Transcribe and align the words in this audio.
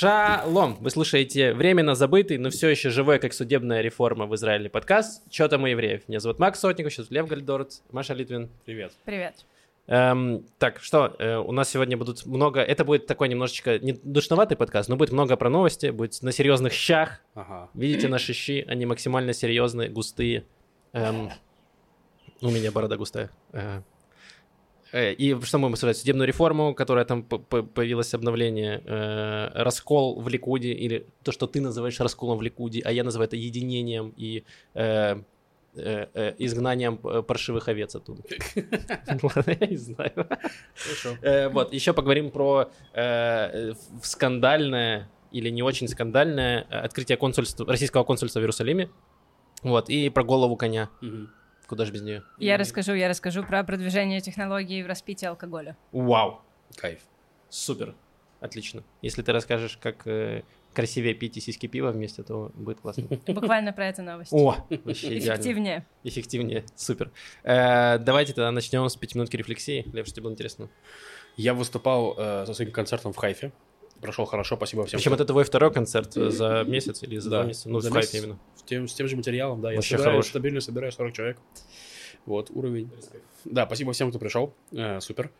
Шалом! 0.00 0.78
Вы 0.80 0.88
слушаете 0.88 1.52
временно 1.52 1.94
забытый, 1.94 2.38
но 2.38 2.48
все 2.48 2.70
еще 2.70 2.88
живой, 2.88 3.18
как 3.18 3.34
судебная 3.34 3.82
реформа 3.82 4.24
в 4.24 4.34
Израиле 4.34 4.70
подкаст 4.70 5.22
«Что 5.30 5.46
там 5.46 5.64
у 5.64 5.66
евреев?». 5.66 6.08
Меня 6.08 6.20
зовут 6.20 6.38
Макс 6.38 6.58
Сотников, 6.58 6.94
сейчас 6.94 7.10
Лев 7.10 7.28
Гальдорц, 7.28 7.80
Маша 7.92 8.14
Литвин. 8.14 8.48
Привет. 8.64 8.94
Привет. 9.04 9.44
Эм, 9.88 10.46
так, 10.56 10.80
что, 10.80 11.14
э, 11.18 11.36
у 11.36 11.52
нас 11.52 11.68
сегодня 11.68 11.98
будут 11.98 12.24
много... 12.24 12.62
Это 12.62 12.86
будет 12.86 13.06
такой 13.06 13.28
немножечко 13.28 13.78
не 13.78 13.92
душноватый 13.92 14.56
подкаст, 14.56 14.88
но 14.88 14.96
будет 14.96 15.12
много 15.12 15.36
про 15.36 15.50
новости, 15.50 15.90
будет 15.90 16.22
на 16.22 16.32
серьезных 16.32 16.72
щах. 16.72 17.20
Ага. 17.34 17.68
Видите 17.74 18.08
наши 18.08 18.32
щи, 18.32 18.64
они 18.66 18.86
максимально 18.86 19.34
серьезные, 19.34 19.90
густые. 19.90 20.46
Эм, 20.94 21.30
у 22.40 22.50
меня 22.50 22.72
борода 22.72 22.96
густая. 22.96 23.28
Э, 23.52 23.82
И 24.92 25.36
что 25.42 25.58
мы 25.58 25.62
будем 25.62 25.74
обсуждать? 25.74 25.96
Судебную 25.98 26.26
реформу, 26.26 26.74
которая 26.74 27.04
там 27.04 27.22
появилось 27.22 28.12
обновление, 28.14 28.82
э, 28.84 29.62
раскол 29.62 30.20
в 30.20 30.28
Ликуде, 30.28 30.72
или 30.72 31.06
то, 31.22 31.32
что 31.32 31.46
ты 31.46 31.60
называешь 31.60 32.00
расколом 32.00 32.38
в 32.38 32.42
Ликуде, 32.42 32.82
а 32.84 32.92
я 32.92 33.04
называю 33.04 33.28
это 33.28 33.36
единением 33.36 34.12
и 34.16 34.42
э, 34.74 35.22
э, 35.76 36.06
э, 36.14 36.34
изгнанием 36.38 36.98
э, 37.04 37.22
паршивых 37.22 37.68
овец 37.68 37.94
оттуда. 37.94 38.22
Ладно, 39.22 39.56
я 39.60 39.66
не 39.66 39.76
знаю. 39.76 40.12
Хорошо. 40.14 41.16
Э, 41.22 41.48
Вот, 41.48 41.72
еще 41.72 41.92
поговорим 41.92 42.30
про 42.30 42.70
э, 42.92 43.74
скандальное 44.02 45.08
или 45.30 45.50
не 45.50 45.62
очень 45.62 45.86
скандальное 45.88 46.66
э, 46.68 46.78
открытие 46.78 47.16
консульства, 47.16 47.64
российского 47.66 48.02
консульства 48.04 48.40
в 48.40 48.42
Иерусалиме. 48.42 48.88
Вот, 49.62 49.88
и 49.90 50.08
про 50.10 50.24
голову 50.24 50.56
коня. 50.56 50.88
Куда 51.70 51.84
же 51.84 51.92
без 51.92 52.02
нее? 52.02 52.24
Я 52.38 52.56
расскажу, 52.56 52.94
я 52.94 53.08
расскажу 53.08 53.44
про 53.44 53.62
продвижение 53.62 54.20
технологий 54.20 54.82
в 54.82 54.88
распитии 54.88 55.26
алкоголя. 55.26 55.76
Вау, 55.92 56.42
Кайф. 56.74 56.98
супер, 57.48 57.94
отлично. 58.40 58.82
Если 59.02 59.22
ты 59.22 59.30
расскажешь, 59.30 59.78
как 59.80 60.04
э, 60.04 60.42
красивее 60.74 61.14
пить 61.14 61.36
и 61.36 61.40
сиськи 61.40 61.68
пива 61.68 61.92
вместе, 61.92 62.24
то 62.24 62.50
будет 62.54 62.80
классно. 62.80 63.04
Буквально 63.28 63.72
про 63.72 63.86
эту 63.86 64.02
новость. 64.02 64.32
О, 64.32 64.56
вообще 64.68 65.18
идеально. 65.18 65.34
Эффективнее. 65.34 65.86
Эффективнее, 66.02 66.64
супер. 66.74 67.12
Э, 67.44 67.98
Давайте 67.98 68.32
тогда 68.32 68.50
начнем 68.50 68.88
с 68.88 68.96
пятиминутки 68.96 69.36
рефлексии. 69.36 69.88
Лев, 69.92 70.06
что 70.06 70.16
тебе 70.16 70.24
было 70.24 70.32
интересно? 70.32 70.68
Я 71.36 71.54
выступал 71.54 72.16
э, 72.18 72.46
со 72.46 72.54
своим 72.54 72.72
концертом 72.72 73.12
в 73.12 73.16
Хайфе. 73.16 73.52
Прошел 74.00 74.24
хорошо, 74.24 74.56
спасибо 74.56 74.86
всем. 74.86 74.98
Причем 74.98 75.12
кто- 75.12 75.22
это 75.24 75.32
твой 75.32 75.44
второй 75.44 75.72
концерт 75.72 76.16
э, 76.16 76.30
за 76.30 76.64
месяц 76.66 77.02
или 77.02 77.18
за 77.18 77.30
Да, 77.30 77.36
два 77.38 77.46
месяца? 77.48 77.68
Ну, 77.68 77.80
за 77.80 77.90
в 77.90 77.94
месяц. 77.94 78.14
именно. 78.14 78.38
с 78.56 78.62
тем, 78.62 78.88
с 78.88 78.94
тем 78.94 79.08
же 79.08 79.16
материалом, 79.16 79.60
да. 79.60 79.70
Я 79.70 79.76
Вообще 79.76 79.96
собираю, 79.96 80.16
хорош. 80.18 80.26
стабильно 80.28 80.60
собираю 80.60 80.92
40 80.92 81.12
человек. 81.12 81.38
Вот, 82.26 82.50
уровень. 82.50 82.90
Да, 83.44 83.66
спасибо 83.66 83.92
всем, 83.92 84.10
кто 84.10 84.18
пришел. 84.18 84.54
Э, 84.72 85.00
супер. 85.00 85.30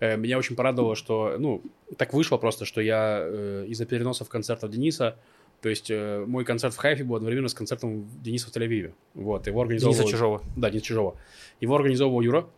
Э, 0.00 0.16
меня 0.16 0.38
очень 0.38 0.56
порадовало, 0.56 0.96
что, 0.96 1.36
ну, 1.38 1.62
так 1.96 2.12
вышло 2.14 2.36
просто, 2.36 2.64
что 2.64 2.80
я 2.80 3.20
э, 3.22 3.64
из-за 3.68 3.84
переносов 3.86 4.28
концертов 4.28 4.70
Дениса, 4.70 5.16
то 5.60 5.68
есть 5.68 5.90
э, 5.90 6.24
мой 6.26 6.44
концерт 6.44 6.72
в 6.74 6.78
Хайфе 6.78 7.04
был 7.04 7.16
одновременно 7.16 7.48
с 7.48 7.54
концертом 7.54 8.08
Дениса 8.22 8.48
в 8.48 8.56
Тель-Авиве. 8.56 8.94
Вот, 9.14 9.46
его 9.46 9.60
организовал... 9.60 9.94
Дениса 9.94 10.10
Чужого. 10.10 10.42
Да, 10.56 10.70
Денис 10.70 10.82
Чужого. 10.84 11.16
Его 11.60 11.76
организовывал 11.76 12.22
Юра. 12.22 12.48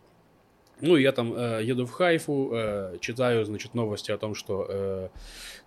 Ну, 0.81 0.97
я 0.97 1.11
там 1.11 1.33
э, 1.33 1.61
еду 1.63 1.85
в 1.85 1.91
Хайфу, 1.91 2.51
э, 2.53 2.97
читаю, 2.99 3.45
значит, 3.45 3.73
новости 3.73 4.11
о 4.11 4.17
том, 4.17 4.35
что 4.35 4.65
э, 4.67 5.09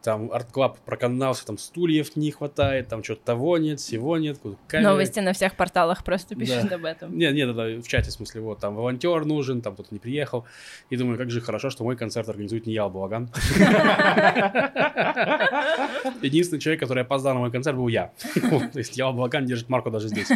там 0.03 0.31
арт-клаб 0.31 0.79
проканался, 0.81 1.47
там 1.47 1.57
стульев 1.59 2.17
не 2.17 2.31
хватает, 2.31 2.89
там 2.89 3.03
что-то 3.03 3.23
того 3.25 3.57
нет, 3.57 3.81
всего 3.81 4.19
нет. 4.19 4.39
камеры. 4.69 4.91
Новости 4.93 5.21
на 5.21 5.33
всех 5.33 5.57
порталах 5.57 6.05
просто 6.05 6.35
пишут 6.35 6.69
Да. 6.69 6.77
об 6.77 6.85
этом. 6.85 7.17
Нет, 7.17 7.35
нет, 7.35 7.49
это 7.49 7.81
в 7.83 7.89
чате, 7.89 8.11
в 8.11 8.13
смысле, 8.13 8.43
вот, 8.43 8.59
там 8.61 8.75
волонтер 8.75 9.25
нужен, 9.25 9.63
там 9.63 9.75
кто-то 9.75 9.89
не 9.91 9.99
приехал. 9.99 10.45
И 10.91 10.97
думаю, 10.97 11.17
как 11.19 11.31
же 11.31 11.41
хорошо, 11.41 11.71
что 11.71 11.83
мой 11.85 11.97
концерт 11.97 12.29
организует 12.29 12.67
не 12.67 12.75
я, 12.75 12.89
Балаган. 12.89 13.31
Единственный 16.23 16.59
человек, 16.61 16.81
который 16.81 17.03
опоздал 17.05 17.35
на 17.35 17.41
мой 17.41 17.51
концерт, 17.51 17.77
был 17.77 17.89
я. 17.89 18.13
То 18.35 18.79
есть 18.79 18.97
я 18.97 19.11
Балаган 19.11 19.47
держит 19.47 19.69
марку 19.69 19.91
даже 19.91 20.09
здесь. 20.09 20.29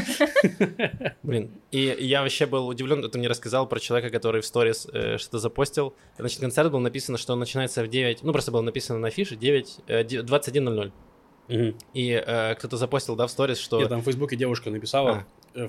Блин, 1.23 1.51
и 1.71 1.97
я 2.01 2.23
вообще 2.23 2.47
был 2.47 2.67
удивлен, 2.67 3.09
ты 3.11 3.19
мне 3.19 3.29
рассказал 3.29 3.69
про 3.69 3.79
человека, 3.79 4.11
который 4.11 4.41
в 4.41 4.47
сторис 4.75 4.87
э, 4.93 5.19
что-то 5.19 5.39
запостил. 5.39 5.95
Значит, 6.19 6.41
концерт 6.41 6.71
был 6.71 6.81
написано, 6.81 7.19
что 7.19 7.33
он 7.33 7.39
начинается 7.41 7.83
в 7.83 7.89
9, 7.89 8.23
ну 8.23 8.33
просто 8.33 8.51
было 8.53 8.63
написано 8.63 8.99
на 8.99 9.09
афише 9.09 9.37
9, 9.37 9.79
э, 9.87 10.05
де- 10.05 10.21
21.00. 10.23 10.93
Мгм. 11.49 11.77
И 11.95 12.11
э, 12.25 12.55
кто-то 12.55 12.77
запостил, 12.77 13.17
да, 13.17 13.27
в 13.27 13.31
сторис, 13.31 13.59
что... 13.59 13.81
Нет, 13.81 13.89
там 13.89 14.01
в 14.03 14.05
Фейсбуке 14.05 14.37
девушка 14.37 14.71
написала, 14.71 15.27
э, 15.55 15.69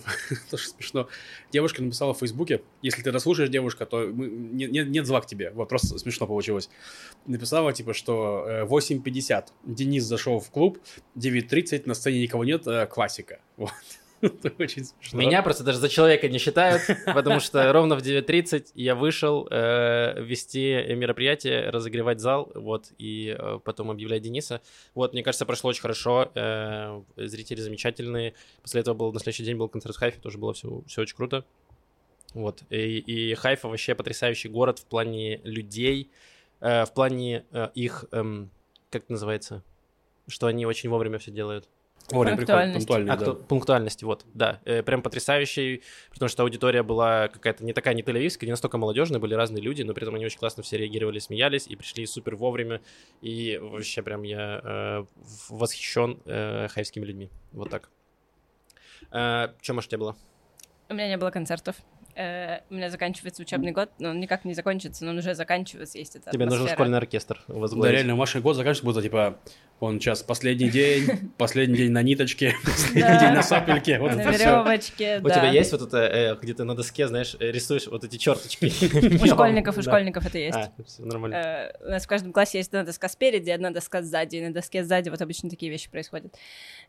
тоже 0.52 0.68
смешно, 0.68 1.08
девушка 1.52 1.82
написала 1.82 2.14
в 2.14 2.20
Фейсбуке, 2.20 2.62
если 2.84 3.02
ты 3.02 3.12
дослушаешь 3.12 3.50
девушка, 3.50 3.88
то 3.88 4.02
мы- 4.14 4.28
не- 4.28 4.68
не- 4.68 4.84
нет 4.86 5.08
зла 5.08 5.22
к 5.22 5.26
тебе, 5.26 5.50
вот 5.52 5.70
просто 5.70 5.98
смешно 5.98 6.28
получилось. 6.28 6.70
Написала, 7.26 7.74
типа, 7.74 7.96
что 7.96 8.46
э, 8.48 8.66
8.50, 8.66 9.46
Денис 9.66 10.04
зашел 10.04 10.40
в 10.40 10.52
клуб, 10.52 10.78
9.30, 11.18 11.84
на 11.86 11.96
сцене 11.96 12.22
никого 12.22 12.46
нет, 12.46 12.68
э, 12.68 12.86
классика. 12.86 13.40
Вот. 13.58 13.72
Это 14.44 14.54
очень 14.60 14.86
смешно. 14.86 15.20
Меня 15.20 15.42
просто 15.42 15.64
даже 15.64 15.80
за 15.80 15.90
человека 15.90 16.30
не 16.30 16.38
считают, 16.38 16.84
потому 17.06 17.40
что 17.40 17.72
ровно 17.74 17.96
в 17.96 18.02
9.30 18.02 18.68
я 18.76 18.94
вышел 18.94 19.48
э, 19.50 20.22
вести 20.22 20.94
мероприятие, 20.96 21.70
разогревать 21.70 22.20
зал, 22.20 22.52
вот, 22.54 22.92
и 23.00 23.36
э, 23.38 23.60
потом 23.64 23.90
объявлять 23.90 24.22
Дениса. 24.22 24.62
Вот, 24.94 25.14
мне 25.14 25.24
кажется, 25.24 25.46
прошло 25.46 25.72
очень 25.72 25.82
хорошо, 25.82 26.32
э, 26.36 27.02
зрители 27.18 27.62
замечательные. 27.62 28.36
После 28.62 28.82
этого 28.82 28.94
был, 28.94 29.12
на 29.12 29.20
следующий 29.20 29.44
день 29.44 29.58
был 29.58 29.70
концерт 29.70 29.96
в 29.96 30.00
Хайфе, 30.00 30.20
тоже 30.20 30.38
было 30.38 30.54
все, 30.54 30.84
все 30.88 31.02
очень 31.02 31.16
круто. 31.16 31.44
Вот, 32.34 32.62
и, 32.70 33.00
и 33.00 33.34
Хайфа 33.34 33.68
вообще 33.68 33.96
потрясающий 33.96 34.50
город 34.50 34.80
в 34.80 34.86
плане 34.86 35.38
людей, 35.44 36.12
э, 36.60 36.86
в 36.86 36.94
плане 36.94 37.46
э, 37.52 37.70
их, 37.74 38.06
эм, 38.12 38.52
как 38.92 39.04
это 39.04 39.14
называется, 39.14 39.64
что 40.28 40.48
они 40.48 40.66
очень 40.66 40.90
вовремя 40.90 41.18
все 41.18 41.32
делают. 41.32 41.68
Вовремя 42.12 42.38
приходит, 42.38 42.74
Пунктуальность. 42.74 42.88
пунктуальный, 42.88 43.14
А, 43.14 43.18
да. 43.18 43.34
пунктуальности, 43.48 44.04
вот, 44.06 44.26
да. 44.34 44.60
Э, 44.66 44.84
прям 44.84 45.02
потрясающий, 45.02 45.84
потому 46.12 46.30
что 46.30 46.44
аудитория 46.44 46.84
была 46.84 47.28
какая-то 47.28 47.64
не 47.64 47.74
такая, 47.74 47.94
не 47.94 48.02
тель-авивская, 48.04 48.46
не 48.46 48.52
настолько 48.52 48.78
молодежная, 48.78 49.20
были 49.20 49.34
разные 49.34 49.62
люди, 49.62 49.82
но 49.84 49.94
при 49.94 50.04
этом 50.04 50.16
они 50.16 50.26
очень 50.26 50.40
классно 50.40 50.64
все 50.64 50.78
реагировали, 50.78 51.20
смеялись 51.20 51.68
и 51.68 51.76
пришли 51.76 52.06
супер 52.06 52.36
вовремя. 52.36 52.82
И 53.22 53.58
вообще 53.62 54.02
прям 54.02 54.24
я 54.24 54.62
э, 54.64 55.06
восхищен 55.50 56.20
э, 56.26 56.68
хайвскими 56.70 57.06
людьми. 57.06 57.30
Вот 57.52 57.70
так. 57.70 57.90
Чем, 59.62 59.76
может, 59.76 59.90
у 59.90 59.92
тебя 59.92 59.98
было? 60.00 60.16
У 60.90 60.94
меня 60.94 61.08
не 61.10 61.18
было 61.18 61.32
концертов. 61.32 61.76
Э, 62.22 62.60
У 62.70 62.76
меня 62.76 62.90
заканчивается 62.92 63.42
учебный 63.42 63.72
год, 63.72 63.90
но 63.98 64.10
он 64.10 64.20
никак 64.20 64.46
не 64.46 64.54
закончится, 64.54 65.04
но 65.06 65.12
он 65.12 65.18
уже 65.18 65.34
заканчивается, 65.34 65.98
есть 65.98 66.16
эта 66.16 66.30
Тебе 66.30 66.46
нужен 66.46 66.68
школьный 66.68 66.98
оркестр 67.00 67.44
Да, 67.48 67.56
возглавить. 67.56 67.96
реально, 67.96 68.16
Маша 68.16 68.42
год 68.42 68.56
заканчивается, 68.56 68.86
будто, 68.86 69.02
типа, 69.02 69.40
он 69.80 70.00
сейчас 70.00 70.22
последний 70.22 70.70
день, 70.70 71.32
последний 71.38 71.78
день 71.78 71.92
на 71.92 72.04
ниточке, 72.04 72.54
последний 72.64 73.02
Да. 73.02 73.20
день 73.20 73.34
на 73.34 73.42
сапельке, 73.42 73.98
вот 73.98 74.14
На 74.16 74.22
это 74.22 74.32
все. 74.34 74.44
веревочке, 74.46 75.18
У 75.20 75.28
да. 75.30 75.34
тебя 75.34 75.50
есть 75.50 75.72
вот 75.72 75.82
это, 75.82 75.98
э, 75.98 76.36
где 76.40 76.54
ты 76.54 76.64
на 76.64 76.76
доске, 76.76 77.08
знаешь, 77.08 77.36
э, 77.40 77.50
рисуешь 77.52 77.88
вот 77.88 78.04
эти 78.04 78.18
черточки? 78.18 78.66
У 78.66 79.26
школьников, 79.26 79.78
у 79.78 79.82
Да. 79.82 79.92
школьников 79.92 80.26
это 80.28 80.38
есть. 80.38 80.58
А, 80.58 80.72
нормально. 81.00 81.72
У 81.80 81.90
нас 81.90 82.04
в 82.04 82.08
каждом 82.08 82.34
классе 82.34 82.60
есть 82.60 82.70
одна 82.70 82.84
доска 82.84 83.10
спереди, 83.10 83.50
одна 83.50 83.72
доска 83.72 84.04
сзади, 84.04 84.36
и 84.36 84.42
на 84.46 84.54
доске 84.54 84.84
сзади 84.84 85.10
вот 85.10 85.22
обычно 85.22 85.50
такие 85.50 85.72
вещи 85.72 85.90
происходят. 85.90 86.36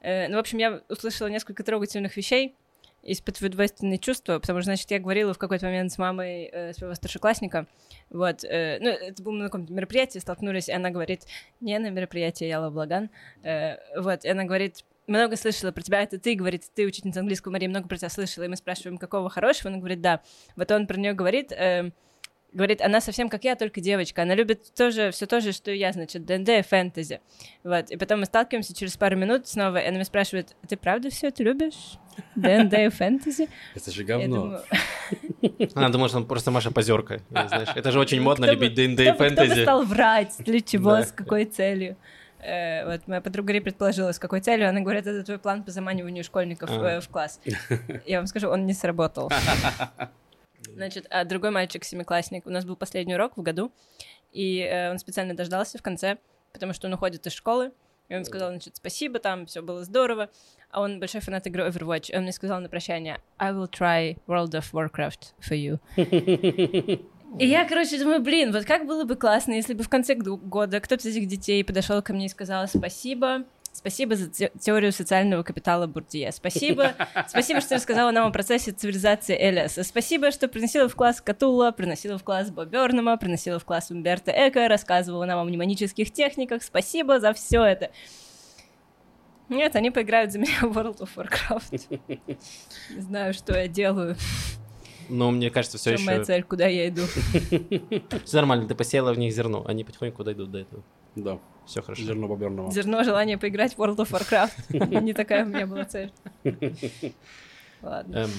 Ну, 0.03 0.37
в 0.37 0.39
общем, 0.41 0.59
я 0.59 0.83
услышала 0.91 1.29
несколько 1.29 1.63
трогательных 1.63 2.17
вещей, 2.19 2.55
испытываю 3.03 3.51
двойственные 3.51 3.99
чувства, 3.99 4.39
потому 4.39 4.61
что, 4.61 4.67
значит, 4.67 4.91
я 4.91 4.99
говорила 4.99 5.35
в 5.35 5.39
какой-то 5.39 5.67
момент 5.67 5.93
с 5.93 5.99
мамой 5.99 6.45
э, 6.45 6.73
своего 6.73 6.95
старшеклассника, 6.95 7.67
вот, 8.11 8.45
э, 8.45 8.79
ну, 8.81 8.89
это 8.89 9.23
было 9.23 9.33
на 9.33 9.45
каком-то 9.45 9.73
мероприятии, 9.73 10.19
столкнулись, 10.19 10.69
и 10.69 10.73
она 10.73 10.91
говорит, 10.91 11.23
не 11.61 11.79
на 11.79 11.91
мероприятии 11.91 12.45
Яла 12.45 12.71
Благан, 12.71 13.11
э, 13.43 13.77
вот, 14.01 14.25
и 14.25 14.29
она 14.29 14.45
говорит, 14.45 14.85
много 15.07 15.37
слышала 15.37 15.73
про 15.73 15.83
тебя, 15.83 16.03
это 16.03 16.19
ты, 16.19 16.35
говорит, 16.35 16.65
ты 16.75 16.87
учительница 16.87 17.21
английского, 17.21 17.53
Мария, 17.53 17.69
много 17.69 17.89
про 17.89 17.97
тебя 17.97 18.09
слышала, 18.09 18.45
и 18.45 18.49
мы 18.49 18.57
спрашиваем, 18.57 18.99
какого 18.99 19.29
хорошего, 19.31 19.71
она 19.71 19.79
говорит, 19.79 20.01
да, 20.01 20.23
вот 20.57 20.71
он 20.71 20.87
про 20.87 20.97
нее 20.97 21.13
говорит, 21.13 21.53
э, 21.53 21.91
говорит, 22.53 22.81
она 22.83 23.01
совсем 23.01 23.29
как 23.29 23.45
я, 23.45 23.55
только 23.57 23.81
девочка. 23.81 24.23
Она 24.23 24.35
любит 24.35 24.73
тоже 24.75 25.11
все 25.11 25.27
то 25.27 25.41
же, 25.41 25.53
что 25.53 25.71
и 25.71 25.79
я, 25.79 25.93
значит, 25.93 26.25
ДНД 26.25 26.49
и 26.51 26.63
фэнтези. 26.63 27.21
Вот. 27.65 27.91
И 27.91 27.97
потом 27.97 28.21
мы 28.21 28.27
сталкиваемся 28.27 28.75
через 28.75 28.97
пару 28.97 29.17
минут 29.17 29.49
снова, 29.49 29.79
и 29.79 29.83
она 29.87 29.95
меня 29.97 30.05
спрашивает, 30.05 30.55
«А 30.63 30.67
ты 30.67 30.77
правда 30.77 31.11
все 31.11 31.29
это 31.29 31.43
любишь? 31.43 31.99
ДНД 32.37 32.75
и 32.75 32.89
фэнтези? 32.91 33.49
Это 33.75 33.91
же 33.91 34.05
говно. 34.05 34.37
думаю, 34.37 34.63
А, 35.75 35.89
думаю, 35.89 36.09
что 36.09 36.19
он 36.19 36.27
просто 36.27 36.51
Маша 36.51 36.71
позерка. 36.71 37.21
Это 37.33 37.91
же 37.91 37.99
очень 37.99 38.19
Ну, 38.19 38.25
модно 38.25 38.45
любить 38.47 38.75
ДНД 38.75 39.01
и 39.01 39.05
кто 39.05 39.13
бы- 39.13 39.15
кто 39.15 39.25
бы 39.25 39.29
фэнтези. 39.47 39.63
стал 39.63 39.83
врать? 39.85 40.35
Для 40.41 40.61
чего? 40.63 40.97
С 40.99 41.11
какой 41.13 41.47
целью? 41.47 41.97
Э, 42.45 42.85
вот 42.91 43.07
моя 43.07 43.21
подруга 43.21 43.53
Ри 43.53 43.61
предположила, 43.61 44.11
с 44.13 44.19
какой 44.19 44.41
целью. 44.41 44.69
Она 44.69 44.81
говорит, 44.81 45.07
это 45.07 45.23
твой 45.23 45.39
план 45.39 45.63
по 45.63 45.71
заманиванию 45.71 46.25
школьников 46.25 46.69
А. 46.71 46.97
э, 46.97 47.01
в 47.01 47.09
класс. 47.09 47.41
Я 48.07 48.19
вам 48.19 48.27
скажу, 48.27 48.49
он 48.49 48.67
не 48.67 48.75
сработал. 48.75 49.31
Значит, 50.67 51.07
а 51.11 51.25
другой 51.25 51.51
мальчик, 51.51 51.85
семиклассник, 51.85 52.47
у 52.47 52.51
нас 52.51 52.65
был 52.65 52.77
последний 52.77 53.15
урок 53.15 53.37
в 53.37 53.43
году, 53.43 53.73
и 54.33 54.61
э, 54.61 54.91
он 54.91 54.99
специально 54.99 55.35
дождался 55.35 55.79
в 55.79 55.83
конце, 55.83 56.19
потому 56.53 56.73
что 56.73 56.89
он 56.89 56.95
уходит 56.95 57.27
из 57.27 57.33
школы, 57.33 57.73
и 58.09 58.15
он 58.15 58.25
сказал, 58.25 58.51
значит, 58.51 58.77
спасибо, 58.77 59.19
там 59.19 59.47
все 59.47 59.63
было 59.63 59.85
здорово, 59.85 60.29
а 60.71 60.83
он 60.83 61.01
большой 61.01 61.21
фанат 61.21 61.47
игры 61.47 61.67
Overwatch, 61.69 62.13
и 62.13 62.17
он 62.17 62.23
мне 62.23 62.33
сказал 62.33 62.61
на 62.61 62.69
прощание, 62.69 63.21
I 63.39 63.53
will 63.53 63.71
try 63.71 64.19
World 64.27 64.51
of 64.51 64.73
Warcraft 64.73 65.33
for 65.41 65.57
you. 65.57 65.79
И 67.39 67.47
я, 67.47 67.67
короче, 67.67 67.99
думаю, 67.99 68.21
блин, 68.21 68.53
вот 68.53 68.67
как 68.67 68.85
было 68.87 69.05
бы 69.05 69.17
классно, 69.17 69.53
если 69.53 69.73
бы 69.73 69.83
в 69.83 69.89
конце 69.89 70.15
года 70.15 70.81
кто-то 70.81 71.09
из 71.09 71.17
этих 71.17 71.29
детей 71.29 71.65
подошел 71.65 72.03
ко 72.03 72.13
мне 72.13 72.27
и 72.27 72.29
сказал 72.29 72.69
спасибо, 72.69 73.45
спасибо 73.73 74.17
за 74.17 74.31
те- 74.31 74.53
теорию 74.61 74.93
социального 74.93 75.43
капитала 75.43 75.87
Бурдье, 75.87 76.31
спасибо, 76.33 76.95
спасибо, 77.29 77.61
что 77.61 77.75
рассказала 77.75 78.11
нам 78.11 78.27
о 78.27 78.31
процессе 78.31 78.73
цивилизации 78.73 79.37
Элиаса, 79.37 79.83
спасибо, 79.83 80.31
что 80.31 80.49
приносила 80.49 80.89
в 80.89 80.95
класс 80.95 81.21
Катула, 81.21 81.73
приносила 81.73 82.19
в 82.19 82.25
класс 82.25 82.51
Бо 82.51 82.65
Бёрнема, 82.65 83.17
приносила 83.17 83.59
в 83.59 83.65
класс 83.65 83.91
Умберто 83.91 84.31
Эко, 84.31 84.69
рассказывала 84.69 85.25
нам 85.25 85.39
о 85.39 85.45
мнемонических 85.45 86.13
техниках, 86.13 86.63
спасибо 86.63 87.19
за 87.21 87.33
все 87.33 87.63
это. 87.65 87.91
Нет, 89.49 89.77
они 89.77 89.91
поиграют 89.91 90.33
за 90.33 90.39
меня 90.39 90.61
в 90.63 90.77
World 90.77 91.01
of 91.01 91.11
Warcraft. 91.17 92.01
Не 92.95 93.01
знаю, 93.01 93.35
что 93.35 93.57
я 93.57 93.69
делаю. 93.69 94.17
Но 95.09 95.31
мне 95.31 95.51
кажется, 95.51 95.77
все 95.77 95.97
чём 95.97 96.07
моя 96.07 96.19
еще... 96.19 96.27
цель, 96.27 96.43
куда 96.43 96.67
я 96.67 96.89
иду. 96.89 97.03
Все 98.25 98.37
нормально, 98.37 98.67
ты 98.67 98.75
посеяла 98.75 99.13
в 99.13 99.19
них 99.19 99.35
зерно, 99.35 99.63
они 99.67 99.85
потихоньку 99.85 100.25
дойдут 100.25 100.51
до 100.51 100.59
этого. 100.59 100.83
Да, 101.17 101.39
Все 101.67 101.83
хорошо. 101.83 102.03
зерно 102.03 102.27
боберного. 102.29 102.71
Зерно 102.71 103.05
желания 103.05 103.37
поиграть 103.39 103.75
в 103.75 103.79
World 103.79 103.97
of 103.97 104.11
Warcraft. 104.11 105.01
Не 105.03 105.13
такая 105.13 105.45
у 105.45 105.49
меня 105.49 105.67
была 105.67 105.85
цель. 105.85 106.13
Ладно. 107.83 108.17
Эм, 108.17 108.31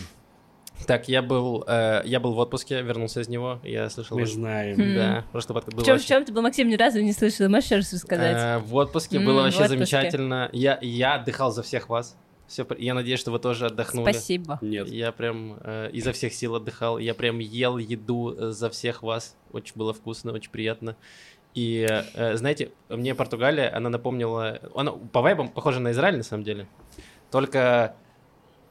Так, 0.88 1.08
я 1.08 1.22
был, 1.22 1.64
э, 1.68 2.02
я 2.06 2.20
был 2.20 2.34
в 2.34 2.40
отпуске, 2.40 2.82
вернулся 2.82 3.22
из 3.22 3.28
него, 3.30 3.60
я 3.64 3.90
слышал... 3.90 4.18
Мы 4.18 4.24
ваш- 4.24 4.32
знаем. 4.34 4.76
Хм. 4.78 4.96
Да, 4.96 5.26
просто 5.32 5.54
подкаст 5.54 5.76
был 5.76 5.84
В 5.84 5.86
чем, 5.86 5.96
в 5.98 6.00
очень- 6.00 6.08
чем 6.08 6.26
ты 6.26 6.34
был, 6.34 6.42
Максим, 6.42 6.68
ни 6.68 6.76
разу 6.76 7.00
не 7.02 7.14
слышала? 7.14 7.48
Можешь 7.48 7.66
еще 7.66 7.76
раз 7.78 7.94
рассказать? 7.94 8.38
Э, 8.38 8.58
В 8.60 8.76
отпуске 8.76 9.18
М, 9.18 9.26
было 9.26 9.42
в 9.42 9.44
вообще 9.44 9.60
отпуске. 9.60 9.76
замечательно. 9.78 10.50
Я, 10.52 10.80
я 10.82 11.16
отдыхал 11.16 11.52
за 11.52 11.62
всех 11.64 11.90
вас. 11.90 12.18
Все, 12.48 12.68
я 12.78 12.94
надеюсь, 12.94 13.20
что 13.20 13.32
вы 13.32 13.40
тоже 13.40 13.68
отдохнули. 13.68 14.12
Спасибо. 14.12 14.60
Нет. 14.62 14.88
Я 14.90 15.12
прям 15.12 15.58
э, 15.62 15.90
изо 15.94 16.12
всех 16.12 16.34
сил 16.34 16.56
отдыхал. 16.56 16.98
Я 16.98 17.14
прям 17.14 17.40
ел 17.40 17.78
еду 17.78 18.36
э, 18.38 18.50
за 18.52 18.70
всех 18.70 19.02
вас. 19.02 19.36
Очень 19.54 19.74
было 19.76 19.94
вкусно, 19.94 20.34
очень 20.34 20.52
приятно. 20.52 20.96
И 21.54 21.88
э, 21.90 22.36
знаете, 22.36 22.72
мне 22.90 23.14
Португалия, 23.14 23.70
она 23.70 23.90
напомнила... 23.90 24.60
Она 24.76 24.92
по 24.92 25.22
вайбам 25.22 25.50
похожа 25.50 25.80
на 25.80 25.92
Израиль, 25.92 26.18
на 26.18 26.24
самом 26.24 26.44
деле. 26.44 26.68
Только 27.32 27.96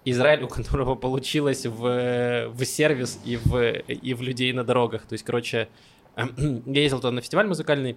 Израиль, 0.05 0.43
у 0.43 0.49
которого 0.49 0.94
получилось 0.96 1.64
в, 1.64 2.49
в 2.49 2.64
сервис 2.64 3.20
и 3.25 3.37
в, 3.37 3.62
и 3.62 4.14
в 4.14 4.23
людей 4.23 4.52
на 4.52 4.64
дорогах. 4.64 5.06
То 5.06 5.12
есть, 5.12 5.25
короче, 5.25 5.69
я 6.17 6.82
ездил 6.82 6.99
туда 6.99 7.12
на 7.12 7.20
фестиваль 7.20 7.46
музыкальный, 7.46 7.96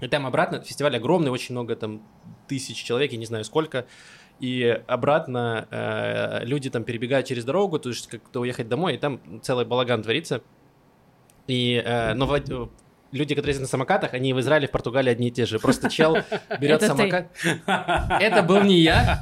и 0.00 0.08
там 0.08 0.26
обратно, 0.26 0.60
фестиваль 0.60 0.96
огромный, 0.96 1.30
очень 1.30 1.54
много, 1.54 1.76
там, 1.76 2.02
тысяч 2.46 2.82
человек, 2.82 3.12
я 3.12 3.18
не 3.18 3.26
знаю 3.26 3.44
сколько, 3.44 3.86
и 4.38 4.82
обратно 4.86 5.66
э, 5.70 6.44
люди 6.44 6.70
там 6.70 6.84
перебегают 6.84 7.26
через 7.26 7.44
дорогу, 7.44 7.78
то 7.78 7.90
есть 7.90 8.06
как-то 8.06 8.40
уехать 8.40 8.68
домой, 8.68 8.94
и 8.94 8.98
там 8.98 9.20
целый 9.42 9.66
балаган 9.66 10.02
творится. 10.02 10.42
И, 11.46 11.82
э, 11.84 12.14
но 12.14 12.26
вод- 12.26 12.70
люди, 13.12 13.34
которые 13.34 13.50
ездят 13.50 13.62
на 13.62 13.68
самокатах, 13.68 14.14
они 14.14 14.32
в 14.32 14.40
Израиле, 14.40 14.68
в 14.68 14.70
Португалии 14.70 15.10
одни 15.10 15.28
и 15.28 15.30
те 15.30 15.46
же. 15.46 15.58
Просто 15.58 15.90
чел 15.90 16.16
берет 16.60 16.82
самокат. 16.82 17.28
Это 17.66 18.42
был 18.42 18.62
не 18.62 18.80
я, 18.80 19.20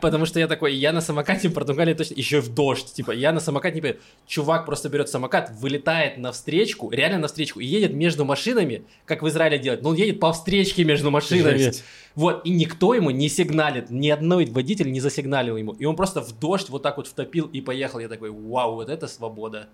потому 0.00 0.26
что 0.26 0.38
я 0.40 0.46
такой, 0.46 0.74
я 0.74 0.92
на 0.92 1.00
самокате 1.00 1.48
в 1.48 1.54
Португалии 1.54 1.94
точно, 1.94 2.14
еще 2.14 2.38
и 2.38 2.40
в 2.40 2.54
дождь, 2.54 2.92
типа, 2.92 3.12
я 3.12 3.32
на 3.32 3.40
самокате 3.40 3.76
не 3.76 3.80
поеду. 3.80 3.98
Чувак 4.26 4.66
просто 4.66 4.88
берет 4.88 5.08
самокат, 5.08 5.50
вылетает 5.58 6.18
на 6.18 6.32
встречку, 6.32 6.90
реально 6.90 7.18
на 7.18 7.28
встречку, 7.28 7.60
и 7.60 7.66
едет 7.66 7.92
между 7.92 8.24
машинами, 8.24 8.84
как 9.04 9.22
в 9.22 9.28
Израиле 9.28 9.58
делают, 9.58 9.82
но 9.82 9.90
он 9.90 9.96
едет 9.96 10.20
по 10.20 10.32
встречке 10.32 10.84
между 10.84 11.10
машинами. 11.10 11.72
Вот, 12.14 12.46
и 12.46 12.50
никто 12.50 12.94
ему 12.94 13.10
не 13.10 13.28
сигналит, 13.28 13.90
ни 13.90 14.08
одной 14.08 14.46
водитель 14.46 14.90
не 14.90 15.00
засигналил 15.00 15.56
ему. 15.58 15.72
И 15.72 15.84
он 15.84 15.96
просто 15.96 16.22
в 16.22 16.38
дождь 16.38 16.70
вот 16.70 16.82
так 16.82 16.96
вот 16.96 17.06
втопил 17.06 17.46
и 17.46 17.60
поехал. 17.60 17.98
Я 17.98 18.08
такой, 18.08 18.30
вау, 18.30 18.76
вот 18.76 18.88
это 18.88 19.06
свобода. 19.06 19.68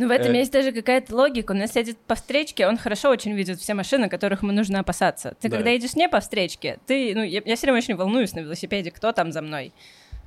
Ну, 0.00 0.08
в 0.08 0.10
этом 0.10 0.32
Э. 0.32 0.38
есть 0.38 0.50
даже 0.50 0.72
какая-то 0.72 1.14
логика. 1.14 1.52
У 1.52 1.54
нас 1.54 1.76
едет 1.76 1.98
по 2.06 2.14
встречке, 2.14 2.66
он 2.66 2.78
хорошо 2.78 3.10
очень 3.10 3.34
видит 3.34 3.60
все 3.60 3.74
машины, 3.74 4.08
которых 4.08 4.42
ему 4.42 4.50
нужно 4.52 4.80
опасаться. 4.80 5.34
Ты 5.40 5.50
Да. 5.50 5.56
когда 5.58 5.70
едешь 5.70 5.94
не 5.94 6.08
по 6.08 6.20
встречке, 6.20 6.78
ты, 6.86 7.12
ну, 7.14 7.22
я, 7.22 7.42
все 7.42 7.66
время 7.66 7.78
очень 7.78 7.96
волнуюсь 7.96 8.32
на 8.32 8.40
велосипеде, 8.40 8.90
кто 8.90 9.12
там 9.12 9.30
за 9.30 9.42
мной. 9.42 9.74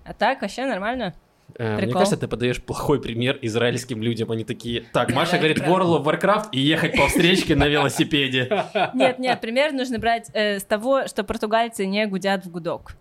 А 0.05 0.13
так 0.13 0.43
вообще 0.43 0.65
нормально. 0.67 1.15
Э, 1.57 1.77
Мне 1.77 1.91
кажется, 1.91 2.17
ты 2.17 2.27
подаешь 2.27 2.61
плохой 2.61 3.01
пример 3.01 3.39
израильским 3.41 4.03
людям. 4.03 4.29
Они 4.31 4.43
такие, 4.43 4.81
так, 4.93 5.11
Маша 5.11 5.37
говорит. 5.37 5.57
World 5.57 6.03
of 6.03 6.03
Warcraft 6.05 6.49
и 6.51 6.59
ехать 6.59 6.95
по 6.95 7.07
встречке 7.07 7.55
на 7.55 7.67
велосипеде. 7.67 8.47
Нет, 8.93 9.17
нет, 9.17 9.41
пример 9.41 9.73
нужно 9.73 9.97
брать 9.97 10.29
э, 10.33 10.59
с 10.59 10.63
того, 10.63 11.07
что 11.07 11.23
португальцы 11.23 11.87
не 11.87 12.05
гудят 12.05 12.45
в 12.45 12.51
гудок. 12.51 12.93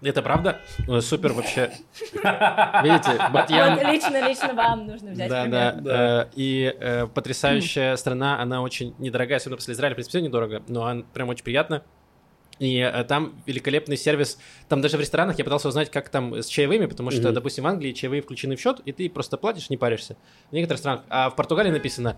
Это 0.00 0.22
правда? 0.22 0.60
Э, 0.86 1.00
Супер 1.00 1.32
вообще. 1.32 1.72
Видите, 2.12 3.20
Батьян... 3.32 3.74
Вот 3.74 3.84
лично, 3.92 4.28
лично 4.28 4.54
вам 4.54 4.86
нужно 4.86 5.10
взять 5.10 5.28
Да, 5.28 5.42
пример. 5.42 5.50
да, 5.50 5.80
Да. 5.80 6.22
Э, 6.22 6.26
И 6.36 6.72
э, 6.78 7.06
потрясающая 7.08 7.96
страна, 7.96 8.40
она 8.40 8.62
очень 8.62 8.94
недорогая, 8.98 9.38
особенно 9.38 9.56
после 9.56 9.74
Израиля, 9.74 9.94
в 9.94 9.96
принципе, 9.96 10.18
всё 10.18 10.24
недорого, 10.24 10.62
но 10.68 10.86
она 10.86 11.02
прям 11.12 11.28
очень 11.30 11.42
приятно. 11.44 11.82
И 12.60 13.04
там 13.08 13.40
великолепный 13.46 13.96
сервис. 13.96 14.36
Там 14.68 14.80
даже 14.80 14.96
в 14.96 15.00
ресторанах 15.00 15.38
я 15.38 15.44
пытался 15.44 15.68
узнать, 15.68 15.90
как 15.92 16.08
там 16.08 16.34
с 16.34 16.46
чаевыми, 16.46 16.86
потому 16.86 17.12
что, 17.12 17.30
допустим, 17.32 17.62
в 17.64 17.66
Англии 17.68 17.92
чаевые 17.92 18.20
включены 18.20 18.56
в 18.56 18.60
счет, 18.60 18.80
и 18.84 18.90
ты 18.90 19.08
просто 19.08 19.36
платишь, 19.36 19.70
не 19.70 19.76
паришься. 19.76 20.16
В 20.50 20.54
некоторых 20.54 20.80
странах. 20.80 21.02
А 21.08 21.30
в 21.30 21.36
Португалии 21.36 21.70
написано, 21.70 22.16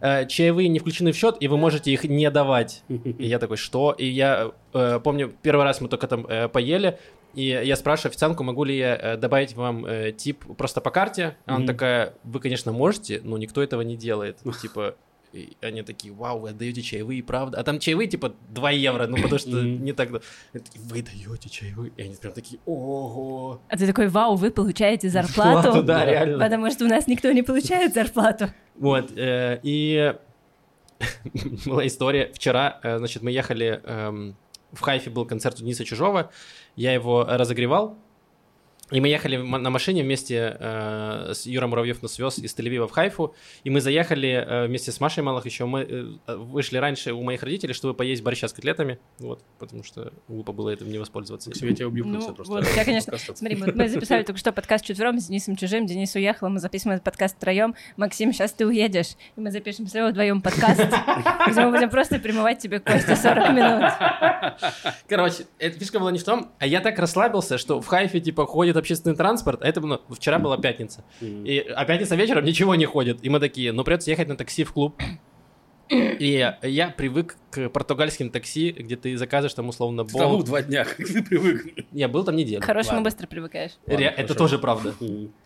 э, 0.00 0.26
чаевые 0.26 0.68
не 0.68 0.78
включены 0.78 1.12
в 1.12 1.16
счет, 1.16 1.36
и 1.40 1.48
вы 1.48 1.56
можете 1.56 1.90
их 1.90 2.04
не 2.04 2.30
давать. 2.30 2.82
И 2.88 3.26
я 3.26 3.38
такой, 3.38 3.56
что? 3.56 3.92
И 3.92 4.06
я 4.06 4.52
э, 4.72 5.00
помню, 5.02 5.32
первый 5.42 5.64
раз 5.64 5.80
мы 5.80 5.88
только 5.88 6.06
там 6.06 6.26
э, 6.26 6.48
поели, 6.48 6.98
и 7.34 7.46
я 7.46 7.76
спрашиваю 7.76 8.10
официантку, 8.10 8.44
могу 8.44 8.64
ли 8.64 8.76
я 8.76 8.96
э, 8.96 9.16
добавить 9.16 9.54
вам 9.54 9.84
э, 9.86 10.12
тип 10.12 10.44
просто 10.56 10.80
по 10.80 10.90
карте. 10.90 11.36
А 11.46 11.52
Она 11.52 11.58
Мгм. 11.60 11.66
такая, 11.66 12.14
вы, 12.22 12.40
конечно, 12.40 12.72
можете, 12.72 13.20
но 13.24 13.36
никто 13.38 13.62
этого 13.62 13.82
не 13.82 13.96
делает. 13.96 14.38
Типа, 14.62 14.94
и 15.34 15.56
они 15.62 15.82
такие, 15.82 16.14
вау, 16.14 16.38
вы 16.38 16.50
отдаете 16.50 16.80
чаевые, 16.80 17.20
правда? 17.22 17.58
А 17.58 17.64
там 17.64 17.80
чаевые 17.80 18.06
типа 18.06 18.34
2 18.50 18.70
евро, 18.70 19.08
ну 19.08 19.16
потому 19.16 19.38
что 19.38 19.62
не 19.62 19.92
так... 19.92 20.10
такие, 20.52 20.80
вы 20.84 21.02
даете 21.02 21.48
чаевые? 21.48 21.90
И 21.96 22.02
они 22.02 22.14
прям 22.14 22.32
такие, 22.32 22.60
ого. 22.66 23.60
А 23.68 23.76
ты 23.76 23.86
такой, 23.86 24.06
вау, 24.06 24.36
вы 24.36 24.52
получаете 24.52 25.08
зарплату? 25.08 25.82
Да, 25.82 26.04
реально. 26.04 26.38
Потому 26.38 26.70
что 26.70 26.84
у 26.84 26.88
нас 26.88 27.08
никто 27.08 27.32
не 27.32 27.42
получает 27.42 27.94
зарплату. 27.94 28.50
Вот, 28.74 29.12
э, 29.16 29.60
и 29.62 30.14
была 31.66 31.86
история. 31.86 32.30
Вчера, 32.34 32.80
э, 32.82 32.98
значит, 32.98 33.22
мы 33.22 33.30
ехали, 33.30 33.80
эм, 33.84 34.36
в 34.72 34.80
Хайфе 34.80 35.10
был 35.10 35.26
концерт 35.26 35.56
у 35.56 35.58
Дениса 35.58 35.84
Чужого, 35.84 36.30
я 36.76 36.92
его 36.92 37.24
разогревал, 37.24 37.96
и 38.94 39.00
мы 39.00 39.08
ехали 39.08 39.36
на 39.36 39.70
машине 39.70 40.04
вместе 40.04 40.56
э, 40.56 41.32
с 41.34 41.46
Юрой 41.46 41.68
Муравьев 41.68 42.00
нас 42.00 42.16
вез 42.16 42.38
из 42.38 42.54
Тель-Авива 42.54 42.86
в 42.86 42.92
Хайфу, 42.92 43.34
и 43.64 43.70
мы 43.70 43.80
заехали 43.80 44.28
э, 44.28 44.66
вместе 44.68 44.92
с 44.92 45.00
Машей 45.00 45.24
Малых 45.24 45.44
еще, 45.46 45.66
мы 45.66 45.80
э, 45.80 46.36
вышли 46.36 46.76
раньше 46.76 47.12
у 47.12 47.20
моих 47.24 47.42
родителей, 47.42 47.74
чтобы 47.74 47.94
поесть 47.94 48.22
борща 48.22 48.46
с 48.46 48.52
котлетами, 48.52 49.00
вот, 49.18 49.42
потому 49.58 49.82
что 49.82 50.12
глупо 50.28 50.52
было 50.52 50.70
этим 50.70 50.88
не 50.92 50.98
воспользоваться. 50.98 51.50
К 51.50 51.56
себе 51.56 51.74
тебя 51.74 51.88
убью 51.88 52.06
Ну, 52.06 52.34
просто. 52.34 52.52
вот 52.52 52.68
я, 52.76 52.84
конечно, 52.84 53.10
Подкаст. 53.10 53.38
Смотри, 53.38 53.56
вот 53.56 53.74
мы 53.74 53.88
записали 53.88 54.22
только 54.22 54.38
что 54.38 54.52
подкаст 54.52 54.84
четвером 54.84 55.18
с 55.18 55.26
Денисом 55.26 55.56
Чужим. 55.56 55.86
Денис 55.86 56.14
уехал, 56.14 56.48
мы 56.48 56.60
записываем 56.60 56.94
этот 56.94 57.04
подкаст 57.04 57.36
втроем. 57.36 57.74
Максим, 57.96 58.32
сейчас 58.32 58.52
ты 58.52 58.64
уедешь, 58.64 59.16
и 59.34 59.40
мы 59.40 59.50
запишем 59.50 59.88
с 59.88 60.08
вдвоем 60.08 60.40
подкаст, 60.40 60.86
где 61.48 61.64
мы 61.64 61.72
будем 61.72 61.90
просто 61.90 62.20
примывать 62.20 62.60
тебе 62.60 62.78
кости 62.78 63.16
40 63.16 63.50
минут. 63.50 63.92
Короче, 65.08 65.46
эта 65.58 65.80
фишка 65.80 65.98
была 65.98 66.12
не 66.12 66.20
в 66.20 66.24
том, 66.24 66.52
а 66.60 66.66
я 66.68 66.80
так 66.80 66.96
расслабился, 67.00 67.58
что 67.58 67.80
в 67.80 67.86
Хайфе, 67.88 68.20
типа, 68.20 68.46
ходит 68.46 68.76
общественный 68.84 69.16
транспорт, 69.16 69.62
а 69.62 69.68
это 69.68 69.80
было, 69.80 70.00
вчера 70.10 70.38
была 70.38 70.58
пятница. 70.58 71.04
Мгм. 71.20 71.46
И, 71.46 71.58
а 71.58 71.84
пятница 71.84 72.16
вечером 72.16 72.44
ничего 72.44 72.74
не 72.74 72.84
ходит. 72.84 73.24
И 73.24 73.30
мы 73.30 73.40
такие, 73.40 73.72
ну 73.72 73.82
придется 73.82 74.10
ехать 74.10 74.28
на 74.28 74.36
такси 74.36 74.64
в 74.64 74.72
клуб. 74.72 75.00
И 75.88 76.50
я 76.62 76.90
привык 76.96 77.36
к 77.50 77.68
португальским 77.68 78.30
такси, 78.30 78.70
где 78.72 78.96
ты 78.96 79.16
заказываешь 79.16 79.54
там 79.54 79.68
условно 79.68 80.04
бол. 80.04 80.42
два 80.42 80.62
дня, 80.62 80.84
как 80.96 80.96
ты 81.06 81.22
привык. 81.22 81.86
Я 81.92 82.08
был 82.08 82.24
там 82.24 82.36
неделю. 82.36 82.62
Хорошему 82.62 82.96
Ладно. 82.96 83.10
быстро 83.10 83.26
привыкаешь. 83.26 83.72
Ре- 83.86 83.94
Ладно, 83.94 84.04
это 84.06 84.16
хорошо. 84.22 84.34
тоже 84.34 84.58
правда. 84.58 84.94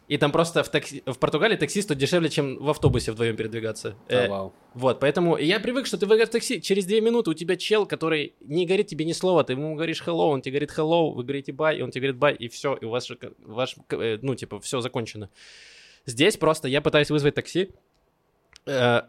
И 0.07 0.17
там 0.17 0.33
просто 0.33 0.63
в, 0.63 0.71
такси... 0.71 1.03
в 1.05 1.19
Португалии 1.19 1.57
такси 1.57 1.83
стоит 1.83 1.99
дешевле, 1.99 2.31
чем 2.31 2.57
в 2.57 2.71
автобусе 2.71 3.13
вдвоем 3.13 3.37
передвигаться. 3.37 3.95
Э, 4.09 4.25
А, 4.25 4.29
вау. 4.29 4.55
Вот, 4.73 5.01
поэтому 5.01 5.37
я 5.37 5.61
привык, 5.61 5.87
что 5.87 5.99
ты 5.99 6.07
выиграешь 6.07 6.31
такси, 6.31 6.63
через 6.63 6.87
две 6.87 7.01
минуты 7.01 7.31
у 7.31 7.35
тебя 7.35 7.57
чел, 7.57 7.85
который 7.85 8.35
не 8.41 8.65
говорит 8.65 8.87
тебе 8.87 9.05
ни 9.05 9.13
слова, 9.13 9.45
ты 9.45 9.53
ему 9.53 9.75
говоришь 9.75 10.03
hello, 10.07 10.31
он 10.31 10.41
тебе 10.41 10.53
говорит 10.53 10.71
hello, 10.77 11.13
вы 11.13 11.25
говорите 11.25 11.53
bye, 11.53 11.77
и 11.77 11.83
он 11.83 11.91
тебе 11.91 12.13
говорит 12.13 12.23
bye, 12.23 12.37
и 12.37 12.49
все, 12.49 12.75
и 12.77 12.87
у 12.87 12.91
вас, 12.91 13.11
ваш, 13.45 13.77
э, 13.91 14.19
ну, 14.23 14.35
типа, 14.35 14.61
все 14.61 14.81
закончено. 14.81 15.29
Здесь 16.07 16.39
просто 16.39 16.69
я 16.69 16.81
пытаюсь 16.81 17.11
вызвать 17.11 17.35
такси, 17.35 17.65
Э, 17.65 17.73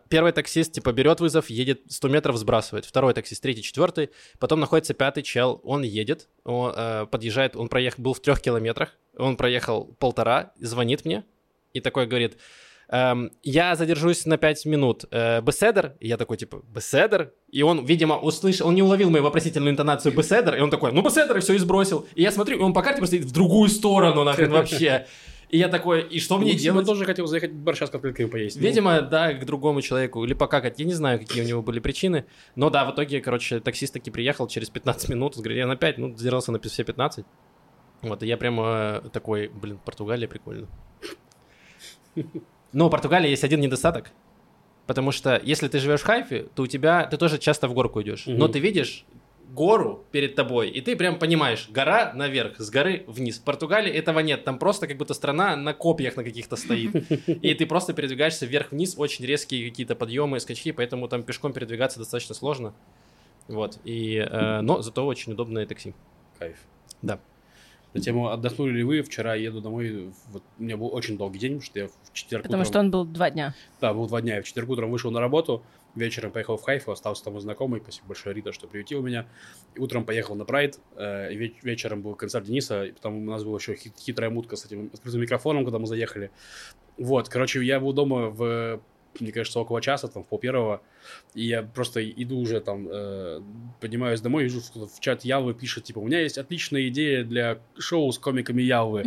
Первый 0.09 0.31
таксист, 0.31 0.73
типа, 0.73 0.91
берет 0.91 1.19
вызов, 1.19 1.49
едет 1.49 1.81
100 1.89 2.07
метров, 2.07 2.37
сбрасывает. 2.37 2.85
Второй 2.85 3.13
таксист, 3.13 3.41
третий, 3.43 3.61
четвертый. 3.61 4.09
Потом 4.39 4.59
находится 4.59 4.93
пятый 4.93 5.23
чел, 5.23 5.59
он 5.63 5.83
едет, 5.83 6.29
он 6.45 6.73
э, 6.75 7.05
подъезжает, 7.07 7.55
он 7.55 7.67
проехал, 7.67 8.01
был 8.01 8.13
в 8.13 8.21
трех 8.21 8.41
километрах, 8.41 8.97
он 9.17 9.35
проехал 9.37 9.85
полтора, 9.99 10.53
звонит 10.59 11.05
мне 11.05 11.25
и 11.73 11.81
такой 11.81 12.07
говорит, 12.07 12.37
эм, 12.89 13.31
я 13.43 13.75
задержусь 13.75 14.25
на 14.25 14.37
5 14.37 14.65
минут. 14.65 15.05
Э, 15.11 15.41
Беседер? 15.41 15.93
И 15.99 16.07
я 16.07 16.17
такой, 16.17 16.37
типа, 16.37 16.61
Беседер? 16.67 17.33
И 17.49 17.61
он, 17.61 17.85
видимо, 17.85 18.17
услышал, 18.17 18.67
он 18.67 18.75
не 18.75 18.83
уловил 18.83 19.09
мою 19.09 19.23
вопросительную 19.23 19.71
интонацию 19.71 20.15
Беседер, 20.15 20.55
и 20.55 20.61
он 20.61 20.69
такой, 20.69 20.91
ну, 20.91 21.01
Беседер, 21.01 21.37
и 21.37 21.41
все, 21.41 21.53
и 21.53 21.57
сбросил. 21.57 22.07
И 22.15 22.21
я 22.21 22.31
смотрю, 22.31 22.57
и 22.57 22.61
он 22.61 22.73
по 22.73 22.81
карте 22.81 22.99
просто 22.99 23.17
в 23.17 23.31
другую 23.31 23.69
сторону, 23.69 24.23
нахрен, 24.23 24.51
вообще. 24.51 25.07
И 25.49 25.57
я 25.57 25.67
такой, 25.67 26.01
и 26.03 26.19
что 26.19 26.37
мне 26.37 26.53
делать? 26.53 26.85
тоже 26.85 27.05
хотел 27.05 27.25
заехать 27.25 27.51
борща 27.51 27.87
с 27.87 27.89
котлетками 27.89 28.27
поесть. 28.27 28.57
Ну, 28.57 28.61
Видимо, 28.61 29.01
да, 29.01 29.33
к 29.33 29.45
другому 29.45 29.81
человеку. 29.81 30.23
Или 30.23 30.33
покакать. 30.33 30.79
Я 30.79 30.85
не 30.85 30.93
знаю, 30.93 31.17
какие 31.19 31.43
у 31.43 31.47
него 31.47 31.61
были 31.63 31.79
причины. 31.79 32.25
Но 32.55 32.69
да, 32.69 32.85
в 32.85 32.93
итоге, 32.93 33.19
короче, 33.19 33.59
таксист 33.59 33.93
таки 33.93 34.11
приехал 34.11 34.47
через 34.47 34.69
15 34.69 35.09
минут. 35.09 35.35
Я 35.47 35.65
на 35.65 35.75
5, 35.75 35.97
ну, 35.97 36.15
задержался 36.15 36.51
на 36.51 36.59
все 36.59 36.83
15. 36.83 37.25
Вот, 38.03 38.23
и 38.23 38.27
я 38.27 38.37
прямо 38.37 39.01
такой, 39.11 39.47
блин, 39.47 39.79
Португалия 39.83 40.27
прикольно. 40.27 40.67
Но 42.71 42.87
у 42.87 42.89
Португалии 42.89 43.29
есть 43.29 43.43
один 43.43 43.59
недостаток. 43.59 44.11
Потому 44.85 45.11
что 45.11 45.39
если 45.43 45.67
ты 45.67 45.79
живешь 45.79 46.01
в 46.01 46.05
Хайфе, 46.05 46.47
то 46.55 46.63
у 46.63 46.67
тебя 46.67 47.05
ты 47.05 47.17
тоже 47.17 47.37
часто 47.37 47.67
в 47.67 47.73
горку 47.73 48.01
идешь. 48.01 48.23
Но 48.25 48.45
Мгм. 48.45 48.53
ты 48.53 48.59
видишь 48.59 49.05
гору 49.59 50.05
перед 50.11 50.35
тобой, 50.35 50.69
и 50.69 50.79
ты 50.79 50.95
прям 50.95 51.19
понимаешь, 51.19 51.67
гора 51.69 52.13
наверх, 52.13 52.61
с 52.61 52.69
горы 52.69 53.03
вниз. 53.07 53.39
В 53.39 53.43
Португалии 53.43 53.91
этого 53.91 54.19
нет, 54.19 54.45
там 54.45 54.57
просто 54.57 54.87
как 54.87 54.95
будто 54.95 55.13
страна 55.13 55.57
на 55.57 55.73
копьях 55.73 56.15
на 56.15 56.23
каких-то 56.23 56.55
стоит. 56.55 56.95
И 57.27 57.53
ты 57.53 57.65
просто 57.65 57.91
передвигаешься 57.91 58.45
вверх-вниз, 58.45 58.95
очень 58.97 59.25
резкие 59.25 59.69
какие-то 59.69 59.95
подъемы, 59.95 60.39
скачки, 60.39 60.71
поэтому 60.71 61.09
там 61.09 61.23
пешком 61.23 61.51
передвигаться 61.51 61.99
достаточно 61.99 62.35
сложно. 62.35 62.73
Вот, 63.49 63.79
и, 63.83 64.15
э, 64.15 64.61
но 64.61 64.81
зато 64.81 65.05
очень 65.05 65.33
удобное 65.33 65.65
такси. 65.65 65.93
Кайф. 66.37 66.55
Да. 67.01 67.19
На 67.93 67.99
тему 67.99 68.29
отдохнули 68.29 68.71
ли 68.77 68.83
вы? 68.83 69.01
Вчера 69.01 69.35
еду 69.35 69.59
домой. 69.59 70.13
Вот, 70.27 70.43
у 70.57 70.63
меня 70.63 70.77
был 70.77 70.93
очень 70.93 71.17
долгий 71.17 71.39
день, 71.39 71.53
потому 71.53 71.65
что 71.65 71.79
я 71.79 71.87
в 71.87 72.13
четверг 72.13 72.43
Потому 72.43 72.61
утром- 72.61 72.71
что 72.71 72.79
он 72.79 72.91
был 72.91 73.05
два 73.05 73.29
дня. 73.29 73.55
Да, 73.81 73.93
был 73.93 74.07
два 74.07 74.21
дня. 74.21 74.35
Я 74.35 74.41
в 74.41 74.45
четверг 74.45 74.69
утром 74.69 74.91
вышел 74.91 75.11
на 75.11 75.19
работу, 75.19 75.63
вечером 75.95 76.31
поехал 76.31 76.57
в 76.57 76.61
Хайфу, 76.61 76.91
остался 76.91 77.23
там 77.23 77.35
у 77.35 77.39
знакомый, 77.39 77.81
спасибо 77.81 78.07
большое 78.07 78.35
Рита, 78.35 78.51
что 78.51 78.67
приютил 78.67 79.01
меня. 79.01 79.27
И 79.75 79.79
утром 79.79 80.05
поехал 80.05 80.35
на 80.35 80.45
Прайд, 80.45 80.79
э, 80.95 81.33
веч- 81.33 81.63
вечером 81.63 82.01
был 82.01 82.15
концерт 82.15 82.45
Дениса, 82.45 82.85
и 82.85 82.91
потом 82.91 83.27
у 83.27 83.31
нас 83.31 83.43
была 83.43 83.57
еще 83.57 83.75
хит- 83.75 83.97
хитрая 83.97 84.29
мутка 84.29 84.55
с 84.55 84.65
этим 84.65 84.89
открытым 84.93 85.21
микрофоном, 85.21 85.63
когда 85.63 85.79
мы 85.79 85.87
заехали. 85.87 86.31
Вот, 86.97 87.29
короче, 87.29 87.63
я 87.63 87.79
был 87.79 87.93
дома 87.93 88.29
в, 88.29 88.81
мне 89.19 89.31
кажется, 89.31 89.59
около 89.59 89.81
часа, 89.81 90.07
там, 90.07 90.23
в 90.23 90.27
пол 90.27 90.39
первого, 90.39 90.81
и 91.33 91.45
я 91.45 91.63
просто 91.63 92.07
иду 92.07 92.39
уже 92.39 92.59
там, 92.59 92.87
э, 92.89 93.41
поднимаюсь 93.79 94.21
домой, 94.21 94.43
вижу, 94.43 94.61
что 94.61 94.87
в 94.87 94.99
чат 94.99 95.23
Явы 95.25 95.53
пишет, 95.53 95.83
типа, 95.85 95.99
у 95.99 96.05
меня 96.05 96.21
есть 96.21 96.37
отличная 96.37 96.87
идея 96.89 97.23
для 97.23 97.59
шоу 97.77 98.11
с 98.11 98.19
комиками 98.19 98.61
Явы. 98.61 99.03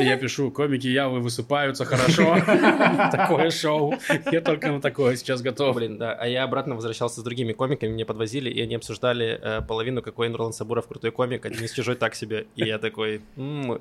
И 0.00 0.04
я 0.04 0.16
пишу, 0.16 0.50
комики 0.50 0.86
Явы 0.86 1.20
высыпаются 1.20 1.84
хорошо. 1.84 2.36
Такое 3.12 3.50
шоу. 3.50 3.94
Я 4.30 4.40
только 4.40 4.70
на 4.72 4.80
такое 4.80 5.16
сейчас 5.16 5.42
готов. 5.42 5.76
Блин, 5.76 5.98
да. 5.98 6.12
А 6.12 6.26
я 6.26 6.44
обратно 6.44 6.74
возвращался 6.74 7.20
с 7.20 7.24
другими 7.24 7.52
комиками, 7.52 7.92
меня 7.92 8.06
подвозили, 8.06 8.50
и 8.50 8.60
они 8.60 8.74
обсуждали 8.74 9.38
э, 9.40 9.62
половину, 9.62 10.02
какой 10.02 10.28
Нурлан 10.28 10.52
Сабуров 10.52 10.86
крутой 10.88 11.12
комик, 11.12 11.46
один 11.46 11.64
из 11.64 11.72
чужой 11.72 11.96
так 11.96 12.14
себе. 12.14 12.46
И 12.56 12.64
я 12.64 12.78
такой, 12.78 13.20
«М, 13.36 13.80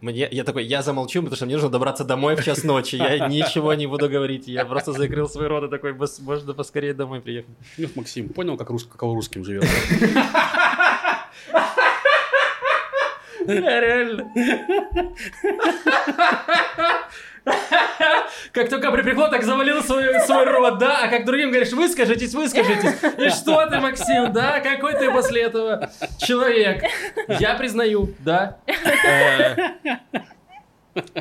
мне, 0.00 0.28
я 0.30 0.44
такой, 0.44 0.64
я 0.64 0.82
замолчу, 0.82 1.20
потому 1.20 1.36
что 1.36 1.44
мне 1.46 1.54
нужно 1.56 1.68
добраться 1.70 2.04
домой 2.04 2.34
в 2.36 2.44
час 2.44 2.64
ночи. 2.64 2.96
Я 2.96 3.28
ничего 3.28 3.74
не 3.74 3.86
буду 3.86 4.08
говорить. 4.08 4.48
Я 4.48 4.64
просто 4.64 4.92
закрыл 4.92 5.28
свой 5.28 5.46
рот 5.48 5.64
и 5.64 5.68
такой, 5.68 5.92
«Бос- 5.92 6.22
можно 6.22 6.54
поскорее 6.54 6.94
домой 6.94 7.20
приехать. 7.20 7.50
Ну, 7.78 7.88
Максим, 7.94 8.28
понял, 8.30 8.56
как 8.56 8.70
рус- 8.70 8.84
каково 8.90 9.14
русским 9.14 9.44
живет? 9.44 9.64
Реально. 13.46 14.30
Как 18.52 18.68
только 18.68 18.90
припекло, 18.90 19.28
так 19.28 19.42
завалил 19.44 19.82
свой, 19.82 20.20
свой 20.26 20.44
рот, 20.44 20.78
да? 20.78 21.04
А 21.04 21.08
как 21.08 21.24
другим 21.24 21.50
говоришь, 21.50 21.72
выскажитесь, 21.72 22.34
выскажитесь. 22.34 22.94
И 23.18 23.28
что 23.34 23.66
ты, 23.66 23.78
Максим, 23.80 24.32
да? 24.32 24.60
Какой 24.60 24.94
ты 24.94 25.10
после 25.10 25.42
этого 25.42 25.90
человек? 26.18 26.82
Я 27.40 27.54
признаю, 27.54 28.10
да. 28.20 28.58
Э, 28.66 29.56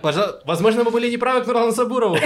пожа- 0.02 0.42
Возможно, 0.46 0.84
мы 0.84 0.92
были 0.92 1.10
неправы 1.12 1.42
к 1.42 1.48
Нурлану 1.48 1.72
Сабурову. 1.72 2.18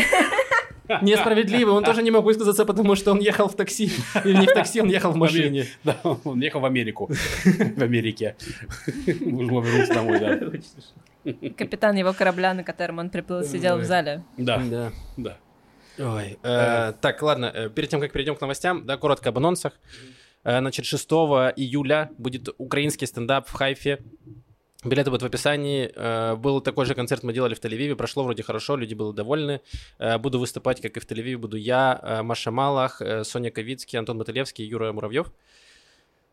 Несправедливо, 1.01 1.71
он 1.71 1.83
тоже 1.83 2.03
не 2.03 2.11
мог 2.11 2.25
высказаться, 2.25 2.65
потому 2.65 2.95
что 2.95 3.11
он 3.11 3.19
ехал 3.19 3.47
в 3.47 3.55
такси. 3.55 3.91
Или 4.25 4.37
не 4.37 4.47
в 4.47 4.53
такси, 4.53 4.81
он 4.81 4.89
ехал 4.89 5.11
в 5.11 5.15
машине. 5.15 5.65
Да, 5.83 5.95
он 6.03 6.41
ехал 6.41 6.59
в 6.59 6.65
Америку. 6.65 7.09
В 7.45 7.81
Америке. 7.81 8.35
Нужно 9.21 9.61
вернуться 9.61 9.93
домой, 9.93 10.19
да. 10.19 10.39
Капитан 11.57 11.95
его 11.95 12.13
корабля, 12.13 12.53
на 12.53 12.63
котором 12.63 12.99
он 12.99 13.09
приплыл, 13.09 13.43
сидел 13.43 13.77
в 13.77 13.83
зале. 13.85 14.23
Да, 14.37 14.61
Да. 14.69 14.91
да. 15.17 15.37
Ой, 15.99 16.39
э, 16.41 16.93
так, 17.01 17.21
ладно, 17.21 17.51
э, 17.53 17.69
перед 17.69 17.89
тем, 17.89 18.01
как 18.01 18.11
перейдем 18.11 18.35
к 18.35 18.41
новостям, 18.41 18.85
да, 18.85 18.97
коротко 18.97 19.29
об 19.29 19.37
анонсах. 19.37 19.73
Э, 20.43 20.59
Значит, 20.59 20.85
6 20.85 21.07
июля 21.55 22.09
будет 22.17 22.49
украинский 22.57 23.05
стендап 23.07 23.47
в 23.47 23.53
Хайфе. 23.53 23.99
Билеты 24.83 25.11
будут 25.11 25.21
в 25.21 25.25
описании. 25.27 25.91
Э, 25.95 26.35
Был 26.35 26.61
такой 26.61 26.85
же 26.85 26.95
концерт 26.95 27.23
мы 27.23 27.31
делали 27.31 27.53
в 27.53 27.59
Тель-Авиве. 27.59 27.95
Прошло 27.95 28.23
вроде 28.23 28.41
хорошо, 28.43 28.75
люди 28.75 28.95
были 28.95 29.13
довольны. 29.15 29.61
Э, 29.99 30.17
Буду 30.17 30.39
выступать, 30.39 30.81
как 30.81 30.97
и 30.97 30.99
в 30.99 31.05
Тель-Авиве, 31.05 31.37
буду 31.37 31.57
я, 31.57 31.99
э, 32.01 32.21
Маша 32.23 32.49
Малах, 32.51 32.99
э, 33.01 33.23
Соня 33.23 33.51
Ковицкий, 33.51 33.99
Антон 33.99 34.17
Баталевский, 34.17 34.65
Юра 34.65 34.91
Муравьев. 34.91 35.31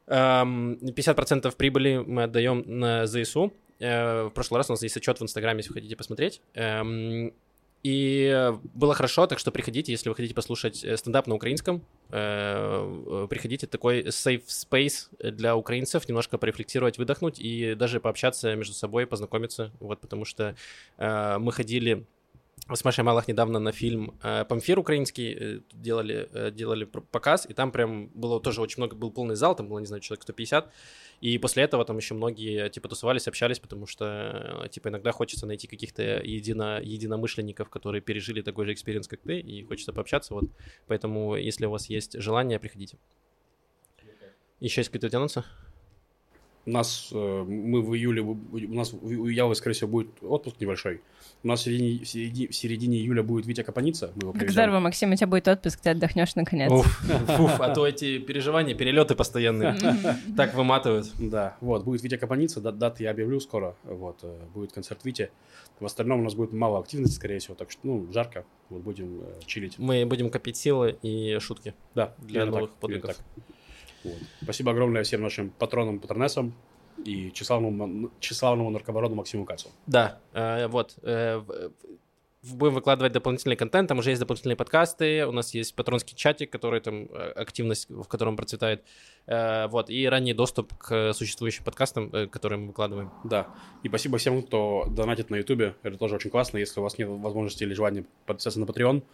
Эм, 0.06 0.78
50% 0.96 1.54
прибыли 1.56 2.02
мы 2.04 2.24
отдаем 2.24 2.64
на 2.66 3.06
ЗСУ. 3.06 3.52
Э, 3.80 4.24
В 4.24 4.30
прошлый 4.30 4.58
раз 4.58 4.70
у 4.70 4.72
нас 4.74 4.82
есть 4.82 4.96
отчет 4.96 5.18
в 5.18 5.22
Инстаграме, 5.22 5.58
если 5.60 5.72
хотите 5.72 5.96
посмотреть. 5.96 6.40
Эм, 6.54 7.32
И 7.82 8.52
было 8.74 8.92
хорошо, 8.94 9.26
так 9.26 9.38
что 9.38 9.50
приходите, 9.50 9.90
если 9.90 10.10
вы 10.10 10.14
хотите 10.14 10.34
послушать 10.34 10.84
э, 10.84 10.96
стендап 10.98 11.26
на 11.26 11.34
украинском. 11.34 11.82
э, 12.10 13.26
Приходите, 13.30 13.66
такой 13.66 14.02
safe 14.08 14.44
space 14.46 15.08
для 15.30 15.56
украинцев, 15.56 16.06
немножко 16.08 16.36
порефлексировать, 16.36 16.98
выдохнуть 16.98 17.40
и 17.40 17.74
даже 17.74 17.98
пообщаться 18.00 18.54
между 18.54 18.74
собой, 18.74 19.06
познакомиться. 19.06 19.70
Вот, 19.80 20.00
потому 20.00 20.24
что 20.26 20.54
мы 20.98 21.52
ходили 21.52 22.04
с 22.72 22.84
Машей 22.84 23.02
Малах 23.04 23.28
недавно 23.28 23.58
на 23.58 23.72
фильм 23.72 24.12
«Памфир» 24.20 24.78
украинский, 24.78 25.62
делали, 25.72 26.28
делали 26.52 26.84
показ, 26.84 27.46
и 27.48 27.54
там 27.54 27.72
прям 27.72 28.08
было 28.08 28.40
тоже 28.40 28.60
очень 28.60 28.76
много, 28.78 28.94
был 28.96 29.10
полный 29.10 29.34
зал, 29.36 29.56
там 29.56 29.68
было, 29.68 29.78
не 29.78 29.86
знаю, 29.86 30.02
человек 30.02 30.22
150, 30.22 30.70
и 31.20 31.36
после 31.38 31.64
этого 31.64 31.84
там 31.84 31.98
еще 31.98 32.14
многие, 32.14 32.70
типа, 32.70 32.88
тусовались, 32.88 33.28
общались, 33.28 33.58
потому 33.58 33.86
что, 33.86 34.64
э, 34.64 34.68
типа, 34.68 34.88
иногда 34.88 35.12
хочется 35.12 35.46
найти 35.46 35.66
каких-то 35.66 36.02
едино, 36.02 36.80
единомышленников, 36.82 37.68
которые 37.68 38.00
пережили 38.00 38.40
такой 38.40 38.64
же 38.64 38.72
experience, 38.72 39.06
как 39.06 39.20
ты, 39.20 39.38
и 39.38 39.62
хочется 39.64 39.92
пообщаться, 39.92 40.34
вот. 40.34 40.44
Поэтому, 40.86 41.36
если 41.36 41.66
у 41.66 41.70
вас 41.70 41.90
есть 41.90 42.18
желание, 42.20 42.58
приходите. 42.58 42.98
Еще 44.60 44.80
есть 44.80 44.90
какие-то 44.90 45.16
анонсы? 45.16 45.44
У 46.66 46.70
нас, 46.70 47.08
э, 47.12 47.44
мы 47.46 47.80
в 47.80 47.94
июле, 47.94 48.20
у 48.22 48.74
нас 48.74 48.92
у 48.92 49.26
Явы, 49.26 49.54
скорее 49.54 49.74
всего, 49.74 49.90
будет 49.90 50.08
отпуск 50.22 50.56
небольшой. 50.60 51.00
У 51.42 51.48
нас 51.48 51.60
в 51.60 51.62
середине, 51.64 52.04
в 52.04 52.08
середине, 52.08 52.48
в 52.48 52.54
середине 52.54 52.98
июля 52.98 53.22
будет 53.22 53.46
Витя 53.46 53.62
Капаница. 53.62 54.12
Мы 54.16 54.20
его 54.20 54.32
Как 54.32 54.40
привезем. 54.40 54.52
здорово, 54.52 54.80
Максим, 54.80 55.12
у 55.12 55.16
тебя 55.16 55.26
будет 55.26 55.48
отпуск, 55.48 55.80
ты 55.80 55.90
отдохнешь 55.90 56.34
наконец. 56.34 56.70
Уф, 56.70 57.02
уф, 57.40 57.60
а 57.60 57.74
то 57.74 57.86
эти 57.86 58.18
переживания, 58.18 58.74
перелеты 58.74 59.14
постоянные 59.14 59.74
так 60.36 60.54
выматывают. 60.54 61.10
Да, 61.18 61.56
вот, 61.62 61.84
будет 61.84 62.02
Витя 62.02 62.18
Капаница, 62.18 62.60
дат, 62.60 62.76
даты 62.76 63.04
я 63.04 63.10
объявлю 63.10 63.40
скоро, 63.40 63.74
вот, 63.84 64.18
э, 64.22 64.38
будет 64.52 64.72
концерт 64.72 65.02
Вити. 65.04 65.30
В 65.78 65.86
остальном 65.86 66.20
у 66.20 66.24
нас 66.24 66.34
будет 66.34 66.52
мало 66.52 66.78
активности, 66.78 67.14
скорее 67.14 67.38
всего, 67.38 67.54
так 67.54 67.70
что, 67.70 67.80
ну, 67.84 68.12
жарко, 68.12 68.44
вот, 68.68 68.82
будем 68.82 69.22
э, 69.22 69.40
чилить. 69.46 69.78
Мы 69.78 70.04
будем 70.04 70.28
копить 70.28 70.58
силы 70.58 70.98
и 71.00 71.38
шутки. 71.38 71.74
Да, 71.94 72.14
Для 72.18 72.44
новых 72.44 72.70
так, 72.70 72.80
подвигов. 72.80 73.16
Вот. 74.04 74.18
Спасибо 74.42 74.72
огромное 74.72 75.02
всем 75.02 75.22
нашим 75.22 75.50
патронам, 75.50 75.98
патронессам 75.98 76.54
и 77.04 77.30
тщеславному, 77.32 78.10
тщеславному 78.20 78.70
наркобарону 78.70 79.14
Максиму 79.14 79.44
Кацу. 79.44 79.68
Да, 79.86 80.20
э, 80.32 80.66
вот. 80.68 80.96
э, 81.02 81.42
будем 82.42 82.74
выкладывать 82.74 83.12
дополнительный 83.12 83.56
контент, 83.56 83.88
там 83.88 83.98
уже 83.98 84.10
есть 84.10 84.20
дополнительные 84.20 84.56
подкасты, 84.56 85.26
у 85.26 85.32
нас 85.32 85.52
есть 85.54 85.74
патронский 85.74 86.16
чатик, 86.16 86.50
который 86.50 86.80
там, 86.80 87.06
э, 87.10 87.32
активность 87.36 87.88
в 87.90 88.04
котором 88.04 88.36
процветает, 88.36 88.82
Э, 89.30 89.68
вот, 89.68 89.90
и 89.90 90.08
ранний 90.08 90.34
доступ 90.34 90.74
к 90.76 91.12
существующим 91.12 91.62
подкастам, 91.62 92.10
э, 92.12 92.26
которые 92.26 92.58
мы 92.58 92.66
выкладываем. 92.68 93.12
Да, 93.22 93.46
и 93.84 93.88
спасибо 93.88 94.18
всем, 94.18 94.42
кто 94.42 94.86
донатит 94.90 95.30
на 95.30 95.36
Ютубе, 95.36 95.76
это 95.82 95.96
тоже 95.96 96.16
очень 96.16 96.30
классно, 96.30 96.58
если 96.58 96.80
у 96.80 96.82
вас 96.82 96.98
нет 96.98 97.08
возможности 97.08 97.62
или 97.62 97.72
желания 97.72 98.04
подписаться 98.26 98.58
на 98.58 98.64
Patreon, 98.64 99.04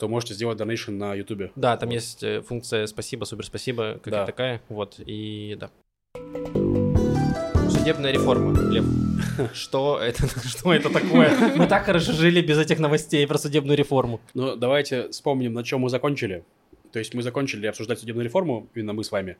то 0.00 0.08
можете 0.08 0.32
сделать 0.32 0.56
донейшн 0.56 0.96
на 0.96 1.14
Ютубе. 1.14 1.52
Да, 1.56 1.76
там 1.76 1.90
Вот. 1.90 1.94
есть 1.94 2.22
э, 2.22 2.40
функция 2.40 2.86
«Спасибо», 2.86 3.26
«Супер 3.26 3.44
спасибо», 3.44 4.00
как 4.02 4.10
Да. 4.12 4.26
такая, 4.26 4.62
вот, 4.70 4.98
и 4.98 5.56
да. 5.60 5.70
Судебная 7.70 8.10
реформа, 8.10 8.58
Лев. 8.70 8.84
Что 9.54 9.98
это, 10.00 10.26
что 10.48 10.72
это 10.72 10.90
такое? 10.90 11.30
Мы 11.56 11.66
так 11.66 11.84
хорошо 11.84 12.12
жили 12.12 12.40
без 12.40 12.58
этих 12.58 12.78
новостей 12.78 13.26
про 13.26 13.38
судебную 13.38 13.76
реформу. 13.76 14.20
Но 14.34 14.56
давайте 14.56 15.08
вспомним, 15.10 15.52
на 15.52 15.62
чем 15.64 15.80
мы 15.80 15.90
закончили. 15.90 16.44
То 16.92 16.98
есть 16.98 17.14
мы 17.14 17.22
закончили 17.22 17.66
обсуждать 17.66 18.00
судебную 18.00 18.24
реформу, 18.24 18.68
именно 18.74 18.94
мы 18.94 19.04
с 19.04 19.12
вами, 19.12 19.36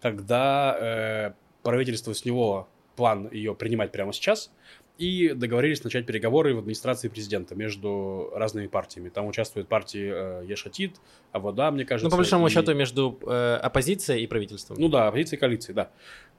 когда 0.00 0.76
э, 0.80 1.32
правительство 1.62 2.14
сняло 2.14 2.66
план 2.96 3.28
ее 3.30 3.54
принимать 3.54 3.92
прямо 3.92 4.12
сейчас, 4.12 4.50
и 4.98 5.32
договорились 5.32 5.84
начать 5.84 6.06
переговоры 6.06 6.54
в 6.54 6.58
администрации 6.58 7.08
президента 7.08 7.54
между 7.54 8.30
разными 8.34 8.66
партиями. 8.66 9.08
Там 9.08 9.28
участвуют 9.28 9.68
партии 9.68 10.10
э, 10.12 10.44
Ешатит, 10.46 10.96
Авода, 11.30 11.70
мне 11.70 11.84
кажется. 11.84 12.06
Ну, 12.06 12.10
по 12.10 12.16
большому 12.16 12.48
и... 12.48 12.50
счету, 12.50 12.74
между 12.74 13.16
э, 13.24 13.60
оппозицией 13.62 14.24
и 14.24 14.26
правительством. 14.26 14.76
Ну 14.80 14.88
да, 14.88 15.08
оппозицией 15.08 15.38
и 15.38 15.40
коалицией, 15.40 15.74
да. 15.76 15.90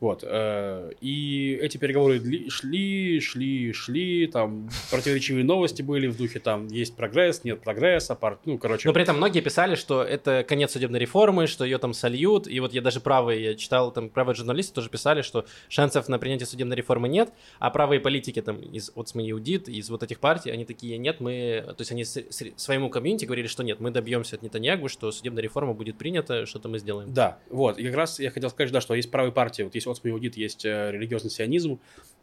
Вот. 0.02 0.24
Э, 0.26 0.92
и 1.00 1.58
эти 1.62 1.78
переговоры 1.78 2.20
шли, 2.50 3.20
шли, 3.22 3.72
шли, 3.72 4.28
там 4.28 4.70
противоречивые 4.92 5.46
новости 5.46 5.82
были 5.82 6.08
в 6.08 6.18
духе, 6.18 6.40
там 6.40 6.68
есть 6.68 6.96
прогресс, 6.96 7.44
нет 7.46 7.62
прогресса, 7.62 8.16
пар... 8.16 8.40
ну, 8.46 8.58
короче. 8.58 8.88
Но 8.88 8.94
при 8.94 9.04
этом 9.04 9.18
многие 9.18 9.42
писали, 9.42 9.76
что 9.76 10.04
это 10.04 10.46
конец 10.48 10.72
судебной 10.72 11.00
реформы, 11.00 11.48
что 11.48 11.64
ее 11.64 11.78
там 11.78 11.94
сольют, 11.94 12.48
и 12.48 12.60
вот 12.60 12.74
я 12.74 12.82
даже 12.82 13.00
правые, 13.00 13.44
я 13.44 13.56
читал, 13.56 13.92
там 13.92 14.10
правые 14.10 14.36
журналисты 14.36 14.74
тоже 14.74 14.90
писали, 14.90 15.22
что 15.22 15.46
шансов 15.68 16.10
на 16.10 16.18
принятие 16.20 16.48
судебной 16.48 16.76
реформы 16.76 17.08
нет, 17.08 17.32
а 17.60 17.70
правые 17.70 18.00
политики 18.00 18.42
там 18.50 18.62
из 18.62 18.92
вот 18.96 19.10
Смеиудит, 19.10 19.70
из 19.70 19.90
вот 19.90 20.04
этих 20.04 20.20
партий, 20.20 20.50
они 20.50 20.66
такие, 20.66 20.98
нет, 20.98 21.20
мы, 21.20 21.64
то 21.68 21.76
есть 21.80 21.92
они 21.92 22.04
с, 22.04 22.18
с, 22.18 22.44
своему 22.56 22.90
комьюнити 22.90 23.26
говорили, 23.26 23.48
что 23.48 23.64
нет, 23.64 23.80
мы 23.80 23.92
добьемся 23.92 24.36
от 24.36 24.42
Нетаньягу, 24.42 24.90
что 24.90 25.12
судебная 25.12 25.44
реформа 25.44 25.74
будет 25.74 25.98
принята, 25.98 26.46
что-то 26.46 26.68
мы 26.70 26.80
сделаем. 26.80 27.14
Да, 27.14 27.40
вот, 27.50 27.78
и 27.78 27.86
как 27.86 27.96
раз 27.96 28.20
я 28.20 28.32
хотел 28.32 28.50
сказать, 28.50 28.72
да, 28.72 28.82
что 28.82 28.96
есть 28.96 29.12
правые 29.12 29.32
партии, 29.32 29.64
вот 29.64 29.76
есть 29.76 29.88
Отсми 29.88 30.12
Аудит, 30.12 30.36
есть 30.38 30.66
э, 30.66 30.92
религиозный 30.92 31.30
сионизм, 31.30 31.80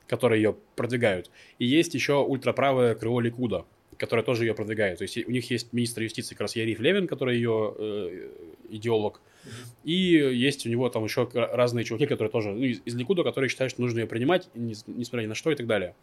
которые 0.06 0.42
ее 0.42 0.56
продвигают. 0.74 1.30
И 1.58 1.66
есть 1.66 1.94
еще 1.94 2.22
ультраправое 2.22 2.94
крыло 2.94 3.20
Ликуда, 3.20 3.64
которое 3.96 4.22
тоже 4.22 4.44
ее 4.44 4.54
продвигает. 4.54 4.98
То 4.98 5.02
есть 5.02 5.16
у 5.26 5.30
них 5.30 5.50
есть 5.50 5.72
министр 5.72 6.02
юстиции 6.02 6.34
как 6.34 6.42
раз 6.42 6.56
Яриф 6.56 6.80
Левин, 6.80 7.06
который 7.06 7.36
ее 7.36 7.74
э, 7.76 8.28
идеолог. 8.70 9.20
Mm-hmm. 9.44 9.50
И 9.84 9.92
есть 9.92 10.66
у 10.66 10.68
него 10.68 10.88
там 10.88 11.04
еще 11.04 11.28
разные 11.32 11.84
чуваки, 11.84 12.06
которые 12.06 12.30
тоже 12.30 12.50
ну, 12.50 12.64
из, 12.64 12.80
из 12.84 12.94
Ликуда, 12.94 13.22
которые 13.22 13.48
считают, 13.48 13.72
что 13.72 13.82
нужно 13.82 14.00
ее 14.00 14.06
принимать, 14.06 14.48
несмотря 14.54 15.22
ни 15.22 15.28
на 15.28 15.34
что 15.34 15.50
и 15.50 15.54
так 15.54 15.66
далее. 15.66 15.94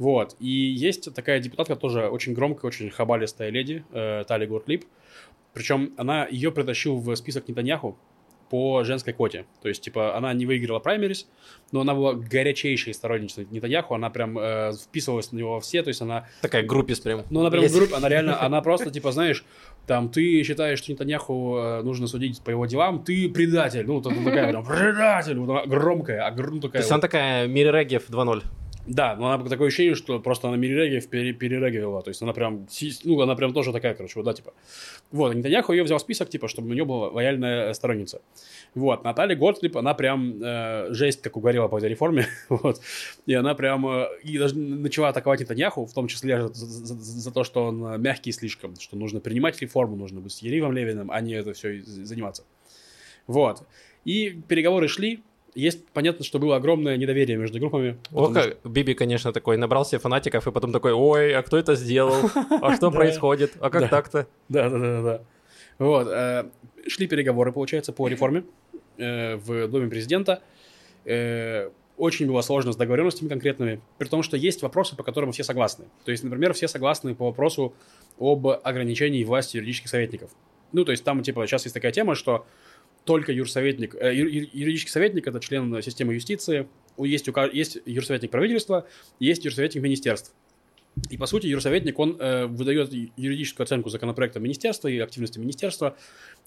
Вот. 0.00 0.34
И 0.40 0.48
есть 0.48 1.14
такая 1.14 1.40
депутатка 1.40 1.76
тоже 1.76 2.08
очень 2.08 2.32
громкая, 2.32 2.68
очень 2.68 2.88
хабалистая 2.88 3.50
леди, 3.50 3.84
э, 3.92 4.24
Тали 4.26 4.46
Гортлип. 4.46 4.86
Причем 5.52 5.92
она 5.98 6.26
ее 6.26 6.50
притащил 6.50 6.96
в 6.96 7.14
список 7.16 7.46
Нетаньяху, 7.48 7.98
по 8.48 8.82
женской 8.82 9.12
коте. 9.12 9.44
То 9.62 9.68
есть, 9.68 9.82
типа, 9.82 10.16
она 10.16 10.32
не 10.32 10.46
выиграла 10.46 10.80
праймерис, 10.80 11.28
но 11.70 11.82
она 11.82 11.94
была 11.94 12.14
горячейшей 12.14 12.94
сторонницей 12.94 13.46
Нетаньяху, 13.50 13.94
она 13.94 14.08
прям 14.08 14.38
э, 14.38 14.72
вписывалась 14.72 15.32
на 15.32 15.36
него 15.36 15.60
все, 15.60 15.82
то 15.82 15.88
есть 15.88 16.00
она... 16.00 16.26
Такая 16.40 16.64
группис 16.64 16.98
прям. 17.00 17.22
Ну, 17.28 17.40
она 17.40 17.50
прям 17.50 17.64
Есть. 17.64 17.76
группа, 17.76 17.98
она 17.98 18.08
реально, 18.08 18.42
она 18.42 18.62
просто, 18.62 18.90
типа, 18.90 19.12
знаешь, 19.12 19.44
там, 19.86 20.08
ты 20.08 20.42
считаешь, 20.42 20.78
что 20.78 20.92
Нетаньяху 20.92 21.56
э, 21.58 21.82
нужно 21.82 22.06
судить 22.06 22.40
по 22.42 22.50
его 22.50 22.64
делам, 22.64 23.04
ты 23.04 23.28
предатель, 23.28 23.86
ну, 23.86 24.00
вот 24.00 24.04
такая 24.04 24.48
прям, 24.48 24.64
предатель, 24.64 25.38
вот 25.38 25.50
она 25.50 25.66
громкая, 25.66 26.26
а 26.26 26.30
такая... 26.30 26.60
То 26.60 26.78
есть, 26.78 26.88
вот. 26.88 26.94
она 26.94 27.00
такая 27.00 27.46
Мири 27.46 27.68
Регев 27.68 28.08
2.0. 28.08 28.42
Да, 28.90 29.14
но 29.14 29.30
она 29.30 29.44
такое 29.44 29.68
ощущение, 29.68 29.94
что 29.94 30.18
просто 30.18 30.48
она 30.48 30.56
Мирирегев 30.56 31.08
пере, 31.08 31.32
перерегивала. 31.32 32.02
То 32.02 32.08
есть 32.08 32.20
она 32.22 32.32
прям, 32.32 32.66
ну, 33.04 33.20
она 33.20 33.36
прям 33.36 33.52
тоже 33.52 33.72
такая, 33.72 33.94
короче, 33.94 34.14
вот, 34.16 34.24
да, 34.24 34.32
типа. 34.32 34.52
Вот, 35.12 35.32
Нетаньяху 35.32 35.72
ее 35.72 35.84
взял 35.84 35.98
в 35.98 36.00
список, 36.00 36.28
типа, 36.28 36.48
чтобы 36.48 36.70
у 36.70 36.72
нее 36.72 36.84
была 36.84 37.08
лояльная 37.08 37.72
сторонница. 37.72 38.20
Вот, 38.74 39.04
Наталья 39.04 39.36
Гортлип, 39.36 39.76
она 39.76 39.94
прям 39.94 40.42
э, 40.42 40.88
жесть, 40.90 41.22
как 41.22 41.36
угорела 41.36 41.68
по 41.68 41.78
этой 41.78 41.88
реформе. 41.88 42.26
вот. 42.48 42.80
И 43.26 43.34
она 43.34 43.54
прям, 43.54 43.86
э, 43.86 44.08
и 44.24 44.36
даже 44.38 44.58
начала 44.58 45.10
атаковать 45.10 45.38
Нетаньяху, 45.38 45.86
в 45.86 45.92
том 45.92 46.08
числе 46.08 46.48
за, 46.48 46.52
за, 46.52 46.94
за 46.96 47.30
то, 47.30 47.44
что 47.44 47.66
он 47.66 48.02
мягкий 48.02 48.32
слишком, 48.32 48.74
что 48.74 48.96
нужно 48.96 49.20
принимать 49.20 49.60
реформу, 49.60 49.94
нужно 49.94 50.20
быть 50.20 50.32
с 50.32 50.38
Еривом 50.42 50.72
Левиным, 50.72 51.12
а 51.12 51.20
не 51.20 51.34
это 51.34 51.52
все 51.52 51.80
заниматься. 51.82 52.42
Вот. 53.28 53.62
И 54.04 54.30
переговоры 54.48 54.88
шли, 54.88 55.22
есть 55.54 55.86
понятно, 55.88 56.24
что 56.24 56.38
было 56.38 56.56
огромное 56.56 56.96
недоверие 56.96 57.36
между 57.36 57.58
группами. 57.58 57.98
О, 58.12 58.28
как 58.32 58.44
что... 58.44 58.68
Биби, 58.68 58.94
конечно, 58.94 59.32
такой 59.32 59.56
набрал 59.56 59.84
себе 59.84 59.98
фанатиков 59.98 60.46
и 60.46 60.52
потом 60.52 60.72
такой, 60.72 60.92
ой, 60.92 61.34
а 61.34 61.42
кто 61.42 61.58
это 61.58 61.74
сделал? 61.74 62.30
А 62.62 62.76
что 62.76 62.90
происходит? 62.90 63.52
А 63.60 63.70
как 63.70 63.90
так-то? 63.90 64.26
Да, 64.48 64.68
да, 64.68 64.78
да, 64.78 65.02
да. 65.02 65.22
Вот. 65.78 66.08
Э, 66.08 66.44
шли 66.86 67.06
переговоры, 67.06 67.52
получается, 67.52 67.92
по 67.92 68.06
реформе 68.08 68.44
э, 68.98 69.36
в 69.36 69.68
Доме 69.68 69.88
президента. 69.88 70.42
Э, 71.04 71.70
очень 71.96 72.26
было 72.26 72.40
сложно 72.40 72.72
с 72.72 72.76
договоренностями 72.76 73.28
конкретными, 73.28 73.80
при 73.98 74.08
том, 74.08 74.22
что 74.22 74.36
есть 74.36 74.62
вопросы, 74.62 74.96
по 74.96 75.02
которым 75.02 75.32
все 75.32 75.44
согласны. 75.44 75.86
То 76.04 76.10
есть, 76.10 76.24
например, 76.24 76.54
все 76.54 76.66
согласны 76.66 77.14
по 77.14 77.26
вопросу 77.26 77.74
об 78.18 78.46
ограничении 78.46 79.22
власти 79.24 79.56
юридических 79.56 79.90
советников. 79.90 80.30
Ну, 80.72 80.84
то 80.84 80.92
есть 80.92 81.04
там, 81.04 81.22
типа, 81.22 81.46
сейчас 81.46 81.64
есть 81.64 81.74
такая 81.74 81.92
тема, 81.92 82.14
что 82.14 82.46
только 83.04 83.32
юрсоветник, 83.32 83.94
э, 83.94 84.14
юридический 84.14 84.90
советник– 84.90 85.26
это 85.28 85.40
член 85.40 85.82
системы 85.82 86.14
юстиции, 86.14 86.68
есть, 86.98 87.28
есть 87.52 87.78
юрсоветник 87.86 88.30
правительства, 88.30 88.86
есть 89.18 89.44
юрсоветник 89.44 89.82
министерств. 89.82 90.34
И, 91.08 91.16
по 91.16 91.26
сути, 91.26 91.46
юрсоветник, 91.46 91.98
он 91.98 92.16
э, 92.18 92.46
выдает 92.46 92.92
юридическую 93.16 93.64
оценку 93.64 93.90
законопроекта 93.90 94.40
министерства 94.40 94.88
и 94.88 94.98
активности 94.98 95.38
министерства, 95.38 95.96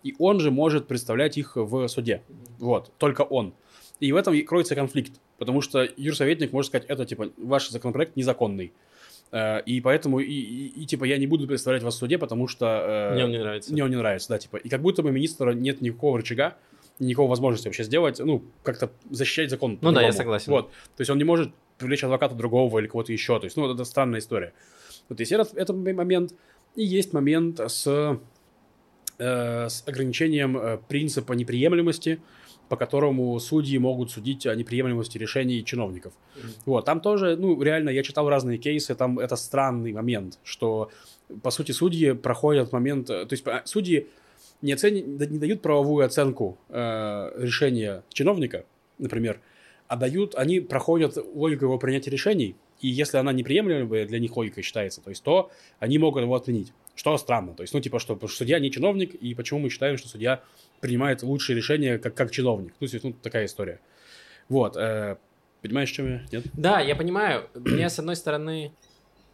и 0.03 0.15
он 0.19 0.39
же 0.39 0.51
может 0.51 0.87
представлять 0.87 1.37
их 1.37 1.55
в 1.55 1.87
суде. 1.87 2.21
Вот, 2.59 2.91
только 2.97 3.21
он. 3.21 3.53
И 3.99 4.11
в 4.11 4.15
этом 4.15 4.39
кроется 4.45 4.75
конфликт, 4.75 5.13
потому 5.37 5.61
что 5.61 5.87
юрсоветник 5.97 6.51
может 6.51 6.69
сказать, 6.69 6.85
это, 6.89 7.05
типа, 7.05 7.31
ваш 7.37 7.69
законопроект 7.69 8.15
незаконный. 8.15 8.73
Э, 9.33 9.61
и 9.65 9.81
поэтому, 9.81 10.19
и, 10.19 10.31
и, 10.31 10.83
и, 10.83 10.85
типа, 10.85 11.05
я 11.05 11.17
не 11.17 11.25
буду 11.25 11.47
представлять 11.47 11.81
вас 11.81 11.95
в 11.95 11.97
суде, 11.97 12.19
потому 12.19 12.47
что... 12.47 13.09
Э, 13.11 13.13
мне 13.15 13.25
он 13.25 13.31
не 13.31 13.39
нравится. 13.39 13.73
Мне 13.73 13.83
он 13.83 13.89
не 13.89 13.95
нравится, 13.95 14.29
да, 14.29 14.37
типа. 14.37 14.57
И 14.57 14.69
как 14.69 14.81
будто 14.81 15.01
бы 15.01 15.11
министра 15.11 15.53
нет 15.53 15.81
никакого 15.81 16.19
рычага, 16.19 16.55
никакой 16.99 17.27
возможности 17.27 17.67
вообще 17.67 17.83
сделать, 17.83 18.19
ну, 18.19 18.43
как-то 18.61 18.91
защищать 19.09 19.49
закон. 19.49 19.79
Ну 19.81 19.91
да, 19.91 20.03
я 20.03 20.11
согласен. 20.11 20.51
Вот. 20.51 20.69
То 20.69 21.01
есть 21.01 21.09
он 21.09 21.17
не 21.17 21.23
может 21.23 21.51
привлечь 21.79 22.03
адвоката 22.03 22.35
другого 22.35 22.77
или 22.77 22.87
кого-то 22.87 23.11
еще. 23.11 23.39
То 23.39 23.45
есть, 23.45 23.57
ну, 23.57 23.73
это 23.73 23.83
странная 23.85 24.19
история. 24.19 24.53
Вот 25.09 25.19
есть 25.19 25.31
этот, 25.31 25.55
этот 25.55 25.75
момент. 25.75 26.35
И 26.75 26.83
есть 26.83 27.13
момент 27.13 27.59
с, 27.59 28.19
э, 29.17 29.67
с 29.67 29.83
ограничением 29.87 30.57
э, 30.57 30.77
принципа 30.87 31.33
неприемлемости 31.33 32.19
по 32.73 32.77
которому 32.77 33.39
судьи 33.39 33.77
могут 33.77 34.09
судить 34.09 34.47
о 34.47 34.55
неприемлемости 34.55 35.19
решений 35.19 35.63
чиновников. 35.63 36.12
Mm-hmm. 36.12 36.49
Вот, 36.65 36.86
там 36.86 37.01
тоже, 37.01 37.36
ну, 37.36 37.62
реально, 37.62 37.91
я 37.91 38.01
читал 38.01 38.27
разные 38.27 38.57
кейсы, 38.57 38.95
там 38.95 39.19
это 39.19 39.36
странный 39.36 39.93
момент, 39.93 40.39
что, 40.43 40.89
по 41.43 41.51
сути, 41.51 41.71
судьи 41.71 42.13
проходят 42.13 42.71
момент, 42.71 43.05
то 43.05 43.27
есть 43.29 43.45
а, 43.45 43.62
судьи 43.65 44.07
не, 44.63 44.73
оцени, 44.73 45.03
не 45.03 45.38
дают 45.38 45.62
правовую 45.62 46.03
оценку 46.03 46.57
э, 46.69 47.31
решения 47.38 48.03
чиновника, 48.09 48.65
например, 48.97 49.39
а 49.88 49.95
дают, 49.95 50.33
они 50.33 50.59
проходят 50.59 51.15
логику 51.36 51.65
его 51.65 51.77
принятия 51.77 52.09
решений, 52.09 52.55
и 52.81 52.88
если 52.88 53.17
она 53.19 53.33
неприемлемая 53.33 54.07
для 54.07 54.17
них 54.17 54.36
логика 54.36 54.63
считается, 54.63 54.99
то 55.01 55.12
есть 55.12 55.21
то 55.21 55.51
они 55.77 55.99
могут 55.99 56.23
его 56.23 56.33
отменить. 56.33 56.73
Что 56.95 57.15
странно. 57.17 57.53
То 57.53 57.62
есть, 57.62 57.73
ну, 57.73 57.81
типа, 57.81 57.99
что, 57.99 58.15
что 58.17 58.27
судья 58.27 58.59
не 58.59 58.71
чиновник, 58.71 59.13
и 59.13 59.36
почему 59.36 59.59
мы 59.59 59.69
считаем, 59.69 59.97
что 59.97 60.09
судья 60.09 60.41
принимает 60.83 61.23
лучшие 61.23 61.55
решения 61.55 61.97
как, 61.97 62.13
как 62.13 62.29
чиновник. 62.29 62.73
Ну, 62.81 62.87
то 62.87 62.93
есть, 62.93 63.05
ну, 63.05 63.13
такая 63.13 63.45
история. 63.45 63.79
Вот. 64.49 64.75
Э, 64.75 65.15
понимаешь, 65.61 65.89
чем 65.89 66.07
я? 66.07 66.21
Нет? 66.29 66.43
Да, 66.53 66.81
я 66.81 66.95
понимаю. 66.95 67.49
Мне, 67.55 67.89
с 67.89 67.99
одной 67.99 68.17
стороны, 68.17 68.73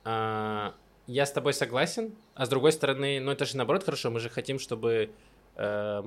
э, 0.06 0.72
я 1.08 1.26
с 1.26 1.32
тобой 1.32 1.54
согласен, 1.54 2.14
а 2.36 2.46
с 2.46 2.50
другой 2.50 2.72
стороны, 2.72 3.20
ну, 3.20 3.32
это 3.32 3.46
же 3.46 3.58
наоборот 3.58 3.84
хорошо. 3.84 4.12
Мы 4.12 4.20
же 4.20 4.30
хотим, 4.30 4.60
чтобы... 4.60 5.10
Э, 5.56 6.04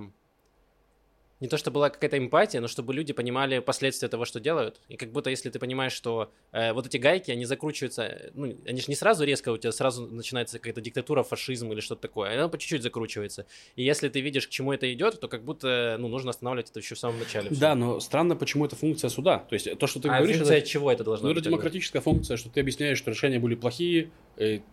не 1.42 1.48
то, 1.48 1.58
что 1.58 1.72
была 1.72 1.90
какая-то 1.90 2.18
эмпатия, 2.18 2.60
но 2.60 2.68
чтобы 2.68 2.94
люди 2.94 3.12
понимали 3.12 3.58
последствия 3.58 4.08
того, 4.08 4.24
что 4.24 4.38
делают. 4.38 4.80
И 4.88 4.96
как 4.96 5.10
будто 5.10 5.28
если 5.28 5.50
ты 5.50 5.58
понимаешь, 5.58 5.92
что 5.92 6.30
э, 6.52 6.72
вот 6.72 6.86
эти 6.86 6.98
гайки, 6.98 7.32
они 7.32 7.46
закручиваются, 7.46 8.30
ну, 8.34 8.56
они 8.64 8.80
же 8.80 8.86
не 8.86 8.94
сразу 8.94 9.24
резко, 9.24 9.50
у 9.50 9.58
тебя 9.58 9.72
сразу 9.72 10.06
начинается 10.06 10.60
какая-то 10.60 10.80
диктатура, 10.80 11.24
фашизм 11.24 11.72
или 11.72 11.80
что-то 11.80 12.02
такое, 12.02 12.32
оно 12.32 12.48
по 12.48 12.58
чуть-чуть 12.58 12.84
закручивается. 12.84 13.46
И 13.74 13.82
если 13.82 14.08
ты 14.08 14.20
видишь, 14.20 14.46
к 14.46 14.50
чему 14.50 14.72
это 14.72 14.92
идет, 14.92 15.18
то 15.18 15.26
как 15.26 15.42
будто, 15.42 15.96
ну, 15.98 16.06
нужно 16.06 16.30
останавливать 16.30 16.70
это 16.70 16.78
еще 16.78 16.94
в 16.94 17.00
самом 17.00 17.18
начале. 17.18 17.50
Все. 17.50 17.58
Да, 17.58 17.74
но 17.74 17.98
странно, 17.98 18.36
почему 18.36 18.64
это 18.66 18.76
функция 18.76 19.10
суда. 19.10 19.38
То 19.38 19.54
есть 19.54 19.76
то, 19.78 19.86
что 19.88 19.98
ты 19.98 20.08
а 20.10 20.18
говоришь... 20.18 20.36
функция 20.36 20.58
это... 20.58 20.66
чего 20.68 20.92
это 20.92 21.02
должно 21.02 21.26
ну, 21.26 21.34
быть? 21.34 21.42
это 21.42 21.50
демократическая 21.50 21.98
тогда? 21.98 22.12
функция, 22.12 22.36
что 22.36 22.50
ты 22.50 22.60
объясняешь, 22.60 22.98
что 22.98 23.10
решения 23.10 23.40
были 23.40 23.56
плохие, 23.56 24.12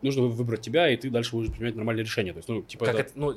нужно 0.03 0.23
выбрать 0.23 0.61
тебя, 0.61 0.87
и 0.89 0.95
ты 0.97 1.09
дальше 1.09 1.31
будешь 1.31 1.51
принимать 1.51 1.75
нормальные 1.75 2.03
решения. 2.03 2.31
То 2.31 2.37
есть, 2.37 2.49
ну, 2.49 2.61
типа 2.61 2.85
как 2.85 2.95
это... 2.95 3.09
это... 3.09 3.11
Ну, 3.19 3.35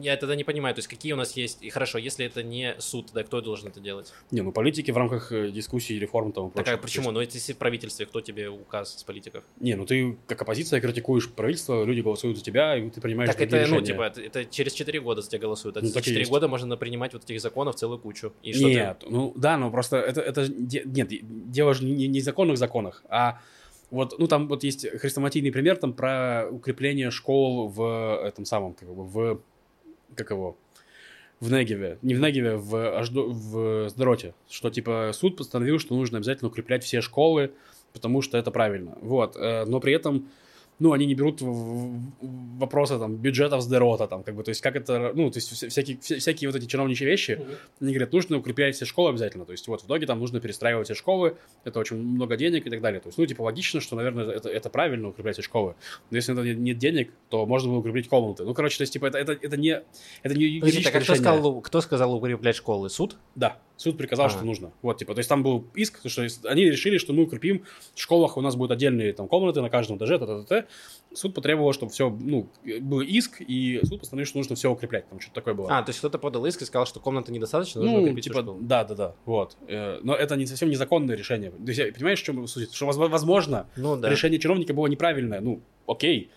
я 0.00 0.16
тогда 0.16 0.34
не 0.34 0.42
понимаю, 0.42 0.74
то 0.74 0.80
есть 0.80 0.88
какие 0.88 1.12
у 1.12 1.16
нас 1.16 1.36
есть... 1.36 1.62
И 1.62 1.70
хорошо, 1.70 1.98
если 1.98 2.26
это 2.26 2.42
не 2.42 2.71
суд, 2.78 3.10
да, 3.12 3.22
кто 3.22 3.40
должен 3.40 3.68
это 3.68 3.80
делать? 3.80 4.12
Не, 4.30 4.42
ну 4.42 4.52
политики 4.52 4.90
в 4.90 4.96
рамках 4.96 5.32
э, 5.32 5.50
дискуссий, 5.50 5.98
реформ 5.98 6.32
там 6.32 6.50
Так 6.50 6.68
а 6.68 6.76
почему? 6.76 7.10
Ну, 7.10 7.20
если 7.20 7.52
в 7.52 7.56
правительстве, 7.56 8.06
кто 8.06 8.20
тебе 8.20 8.48
указ 8.48 8.98
с 8.98 9.04
политиков? 9.04 9.44
Не, 9.60 9.74
ну 9.74 9.86
ты 9.86 10.16
как 10.26 10.42
оппозиция 10.42 10.80
критикуешь 10.80 11.30
правительство, 11.30 11.84
люди 11.84 12.00
голосуют 12.00 12.38
за 12.38 12.44
тебя, 12.44 12.76
и 12.76 12.90
ты 12.90 13.00
принимаешь 13.00 13.30
Так 13.30 13.40
это, 13.40 13.58
решения. 13.58 13.80
ну, 13.80 13.84
типа, 13.84 14.02
это, 14.02 14.20
это 14.20 14.44
через 14.44 14.72
4 14.72 15.00
года 15.00 15.22
за 15.22 15.30
тебя 15.30 15.40
голосуют, 15.40 15.76
а 15.76 15.80
ну, 15.80 15.88
за 15.88 16.00
4 16.00 16.24
года 16.26 16.48
можно 16.48 16.76
принимать 16.76 17.12
вот 17.12 17.24
этих 17.24 17.40
законов 17.40 17.76
целую 17.76 17.98
кучу. 17.98 18.32
И 18.42 18.52
что 18.52 18.68
нет, 18.68 18.98
ты... 19.00 19.10
ну 19.10 19.32
да, 19.36 19.56
ну 19.56 19.70
просто 19.70 19.96
это, 19.96 20.20
это 20.20 20.48
нет, 20.48 21.08
дело 21.50 21.74
же 21.74 21.84
не, 21.84 22.08
не 22.08 22.20
в 22.20 22.24
законных 22.24 22.58
законах, 22.58 23.02
а 23.08 23.40
вот, 23.92 24.14
ну, 24.18 24.26
там 24.26 24.48
вот 24.48 24.64
есть 24.64 24.88
хрестоматийный 24.88 25.52
пример 25.52 25.76
там 25.76 25.92
про 25.92 26.48
укрепление 26.50 27.10
школ 27.10 27.68
в 27.68 28.24
этом 28.24 28.46
самом, 28.46 28.72
как 28.72 28.88
бы, 28.88 29.04
в, 29.04 29.40
как 30.14 30.30
его, 30.30 30.56
в 31.42 31.50
Негеве, 31.50 31.98
не 32.02 32.14
в 32.14 32.20
Негеве, 32.20 32.56
в, 32.56 33.02
в 33.10 33.88
Сдороте, 33.88 34.32
что, 34.48 34.70
типа, 34.70 35.10
суд 35.12 35.36
постановил, 35.36 35.80
что 35.80 35.96
нужно 35.96 36.18
обязательно 36.18 36.48
укреплять 36.48 36.84
все 36.84 37.00
школы, 37.00 37.50
потому 37.92 38.22
что 38.22 38.38
это 38.38 38.52
правильно. 38.52 38.96
Вот. 39.00 39.34
Э, 39.36 39.64
но 39.64 39.80
при 39.80 39.92
этом 39.92 40.28
ну, 40.78 40.92
они 40.92 41.06
не 41.06 41.14
берут 41.14 41.38
вопросы 41.40 42.98
там 42.98 43.16
бюджетов 43.16 43.62
здорота, 43.62 44.06
там, 44.06 44.22
как 44.22 44.34
бы, 44.34 44.42
то 44.42 44.48
есть 44.48 44.60
как 44.60 44.76
это, 44.76 45.12
ну, 45.14 45.30
то 45.30 45.38
есть 45.38 45.52
всякие, 45.52 45.98
всякие 45.98 46.48
вот 46.50 46.56
эти 46.56 46.66
чиновничьи 46.66 47.06
вещи, 47.06 47.32
mm-hmm. 47.32 47.56
они 47.80 47.92
говорят, 47.92 48.12
нужно 48.12 48.38
укреплять 48.38 48.74
все 48.74 48.84
школы 48.84 49.10
обязательно, 49.10 49.44
то 49.44 49.52
есть 49.52 49.68
вот 49.68 49.82
в 49.82 49.86
итоге 49.86 50.06
там 50.06 50.18
нужно 50.18 50.40
перестраивать 50.40 50.86
все 50.86 50.94
школы, 50.94 51.36
это 51.64 51.78
очень 51.78 51.96
много 51.96 52.36
денег 52.36 52.66
и 52.66 52.70
так 52.70 52.80
далее, 52.80 53.00
то 53.00 53.08
есть, 53.08 53.18
ну, 53.18 53.26
типа, 53.26 53.42
логично, 53.42 53.80
что, 53.80 53.96
наверное, 53.96 54.28
это, 54.30 54.48
это 54.48 54.70
правильно 54.70 55.08
укреплять 55.08 55.36
все 55.36 55.42
школы, 55.42 55.74
но 56.10 56.16
если 56.16 56.34
это 56.34 56.42
нет 56.42 56.78
денег, 56.78 57.12
то 57.28 57.46
можно 57.46 57.70
было 57.70 57.78
укреплять 57.78 58.08
комнаты, 58.08 58.44
ну, 58.44 58.54
короче, 58.54 58.78
то 58.78 58.82
есть, 58.82 58.92
типа, 58.92 59.06
это, 59.06 59.18
это, 59.18 59.32
это 59.32 59.56
не, 59.56 59.82
это 60.22 60.34
не 60.34 60.60
Подожди, 60.60 60.82
так, 60.82 60.94
а 60.96 61.00
кто 61.00 61.14
сказал, 61.14 61.60
кто 61.60 61.80
сказал 61.80 62.14
укреплять 62.14 62.56
школы, 62.56 62.90
суд? 62.90 63.16
Да, 63.34 63.58
суд 63.82 63.98
приказал, 63.98 64.26
а. 64.26 64.28
что 64.30 64.44
нужно, 64.44 64.72
вот, 64.82 64.98
типа, 64.98 65.14
то 65.14 65.18
есть 65.18 65.28
там 65.28 65.42
был 65.42 65.66
иск, 65.74 66.00
что 66.08 66.26
они 66.44 66.64
решили, 66.64 66.98
что 66.98 67.12
мы 67.12 67.24
укрепим, 67.24 67.64
в 67.94 68.00
школах 68.00 68.36
у 68.36 68.40
нас 68.40 68.56
будут 68.56 68.72
отдельные 68.72 69.12
там 69.12 69.28
комнаты 69.28 69.60
на 69.60 69.70
каждом 69.70 69.96
этаже, 69.98 70.18
т-т-т, 70.18 70.66
суд 71.12 71.34
потребовал, 71.34 71.72
чтобы 71.72 71.92
все, 71.92 72.10
ну, 72.10 72.48
был 72.80 73.00
иск, 73.00 73.40
и 73.40 73.80
суд 73.84 74.00
постановил, 74.00 74.26
что 74.26 74.38
нужно 74.38 74.56
все 74.56 74.70
укреплять, 74.70 75.08
там 75.08 75.20
что-то 75.20 75.34
такое 75.34 75.54
было. 75.54 75.68
А, 75.70 75.82
то 75.82 75.90
есть 75.90 75.98
кто-то 75.98 76.18
подал 76.18 76.46
иск 76.46 76.62
и 76.62 76.64
сказал, 76.64 76.86
что 76.86 77.00
комната 77.00 77.32
недостаточно, 77.32 77.82
нужно 77.82 77.98
ну, 77.98 78.04
укрепить 78.04 78.24
типа, 78.24 78.42
да, 78.42 78.84
да, 78.84 78.94
да, 78.94 79.14
вот. 79.24 79.56
Э, 79.68 79.98
но 80.02 80.14
это 80.14 80.36
не 80.36 80.46
совсем 80.46 80.70
незаконное 80.70 81.16
решение. 81.16 81.50
То 81.50 81.70
есть, 81.70 81.94
понимаешь, 81.94 82.20
в 82.20 82.24
чем 82.24 82.46
суть? 82.46 82.72
Что, 82.74 82.86
возможно, 82.86 83.68
ну, 83.76 83.96
да. 83.96 84.08
решение 84.08 84.38
чиновника 84.38 84.72
было 84.74 84.86
неправильное, 84.86 85.40
ну, 85.40 85.60
окей, 85.86 86.30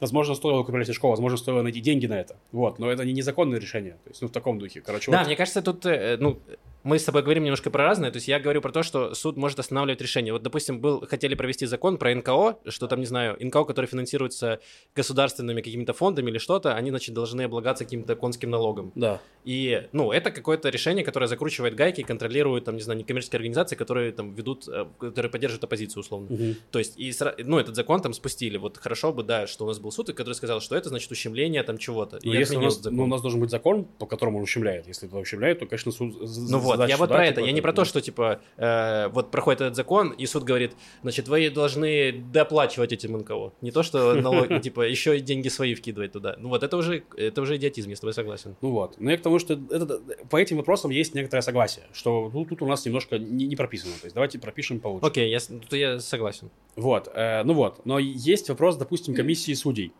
Возможно, 0.00 0.34
стоило 0.34 0.60
укреплять 0.60 0.92
школу, 0.94 1.12
возможно, 1.12 1.38
стоило 1.38 1.62
найти 1.62 1.80
деньги 1.80 2.06
на 2.06 2.20
это. 2.20 2.36
Вот, 2.50 2.78
но 2.78 2.90
это 2.90 3.04
не 3.04 3.12
незаконное 3.12 3.58
решение. 3.58 3.92
То 4.04 4.10
есть, 4.10 4.22
ну, 4.22 4.28
в 4.28 4.32
таком 4.32 4.58
духе. 4.58 4.80
Короче, 4.80 5.10
да, 5.10 5.18
вот. 5.18 5.26
мне 5.26 5.36
кажется, 5.36 5.62
тут, 5.62 5.86
э, 5.86 6.16
ну, 6.18 6.40
мы 6.84 6.98
с 6.98 7.04
тобой 7.04 7.22
говорим 7.22 7.44
немножко 7.44 7.70
про 7.70 7.84
разное. 7.84 8.10
То 8.10 8.16
есть 8.16 8.28
я 8.28 8.40
говорю 8.40 8.60
про 8.60 8.72
то, 8.72 8.82
что 8.82 9.14
суд 9.14 9.36
может 9.36 9.58
останавливать 9.58 10.00
решение. 10.00 10.32
Вот, 10.32 10.42
допустим, 10.42 10.80
был, 10.80 11.06
хотели 11.06 11.34
провести 11.34 11.66
закон 11.66 11.98
про 11.98 12.14
НКО, 12.14 12.58
что 12.68 12.86
там, 12.88 13.00
не 13.00 13.06
знаю, 13.06 13.36
НКО, 13.40 13.64
которые 13.64 13.88
финансируются 13.88 14.60
государственными 14.94 15.60
какими-то 15.60 15.92
фондами 15.92 16.30
или 16.30 16.38
что-то, 16.38 16.74
они, 16.74 16.90
значит, 16.90 17.14
должны 17.14 17.42
облагаться 17.42 17.84
каким-то 17.84 18.16
конским 18.16 18.50
налогом. 18.50 18.92
Да. 18.94 19.20
И, 19.44 19.88
ну, 19.92 20.12
это 20.12 20.30
какое-то 20.30 20.68
решение, 20.68 21.04
которое 21.04 21.26
закручивает 21.26 21.74
гайки 21.74 22.00
и 22.00 22.04
контролирует, 22.04 22.64
там, 22.64 22.76
не 22.76 22.82
знаю, 22.82 22.98
некоммерческие 23.00 23.38
организации, 23.38 23.74
которые 23.74 24.12
там 24.12 24.34
ведут, 24.34 24.68
э, 24.68 24.86
которые 24.98 25.30
поддерживают 25.30 25.64
оппозицию, 25.64 26.00
условно. 26.00 26.28
Угу. 26.32 26.54
То 26.70 26.78
есть, 26.78 26.98
и, 26.98 27.12
ну, 27.38 27.58
этот 27.58 27.74
закон 27.74 28.00
там 28.00 28.12
спустили. 28.12 28.56
Вот 28.56 28.78
хорошо 28.78 29.12
бы, 29.12 29.22
да, 29.24 29.46
что 29.46 29.64
у 29.64 29.68
нас 29.68 29.78
был 29.78 29.90
суд, 29.90 30.12
который 30.12 30.34
сказал, 30.34 30.60
что 30.60 30.76
это, 30.76 30.88
значит, 30.88 31.10
ущемление 31.10 31.62
там 31.62 31.78
чего-то. 31.78 32.18
Ну, 32.22 32.32
если 32.32 32.56
у 32.56 32.60
нас, 32.60 32.82
ну, 32.84 33.04
у 33.04 33.06
нас 33.06 33.20
должен 33.20 33.40
быть 33.40 33.50
закон, 33.50 33.84
по 33.84 34.06
которому 34.06 34.38
он 34.38 34.44
ущемляет. 34.44 34.86
Если 34.86 35.08
это 35.08 35.16
ущемляет, 35.16 35.58
то, 35.58 35.66
конечно, 35.66 35.92
суд... 35.92 36.14
Ну 36.20 36.58
вот, 36.58 36.71
я 36.80 36.96
вот 36.96 37.08
про 37.08 37.26
это. 37.26 37.40
Я 37.40 37.52
не 37.52 37.60
про 37.60 37.72
то, 37.72 37.84
что, 37.84 38.00
типа, 38.00 38.40
э, 38.56 39.08
вот 39.08 39.30
проходит 39.30 39.60
этот 39.60 39.76
закон, 39.76 40.10
и 40.10 40.26
суд 40.26 40.44
говорит, 40.44 40.72
значит, 41.02 41.28
вы 41.28 41.50
должны 41.50 42.12
доплачивать 42.12 42.92
этим 42.92 43.16
НКО. 43.18 43.52
Не 43.60 43.70
то, 43.70 43.82
что 43.82 44.14
налог, 44.14 44.60
типа, 44.62 44.82
еще 44.82 45.18
деньги 45.20 45.48
свои 45.48 45.74
вкидывать 45.74 46.12
туда. 46.12 46.36
Ну 46.38 46.48
вот, 46.48 46.62
это 46.62 46.76
уже, 46.76 47.04
это 47.16 47.42
уже 47.42 47.56
идиотизм, 47.56 47.90
я 47.90 47.96
с 47.96 48.00
тобой 48.00 48.14
согласен. 48.14 48.56
Ну 48.60 48.70
вот. 48.70 48.94
Но 48.98 49.10
я 49.10 49.16
к 49.16 49.22
тому, 49.22 49.38
что 49.38 49.54
это, 49.54 50.00
по 50.30 50.36
этим 50.36 50.56
вопросам 50.56 50.90
есть 50.90 51.14
некоторое 51.14 51.42
согласие, 51.42 51.84
что 51.92 52.30
ну, 52.32 52.44
тут 52.44 52.62
у 52.62 52.66
нас 52.66 52.84
немножко 52.84 53.18
не, 53.18 53.46
не 53.46 53.56
прописано. 53.56 53.92
То 54.00 54.06
есть 54.06 54.14
давайте 54.14 54.38
пропишем 54.38 54.80
получше. 54.80 55.06
Окей, 55.06 55.30
я, 55.30 55.38
я 55.70 56.00
согласен. 56.00 56.50
Вот, 56.76 57.10
э, 57.14 57.42
ну 57.44 57.54
вот. 57.54 57.84
Но 57.84 57.98
есть 57.98 58.48
вопрос, 58.48 58.76
допустим, 58.76 59.14
комиссии 59.14 59.54
судей. 59.54 59.92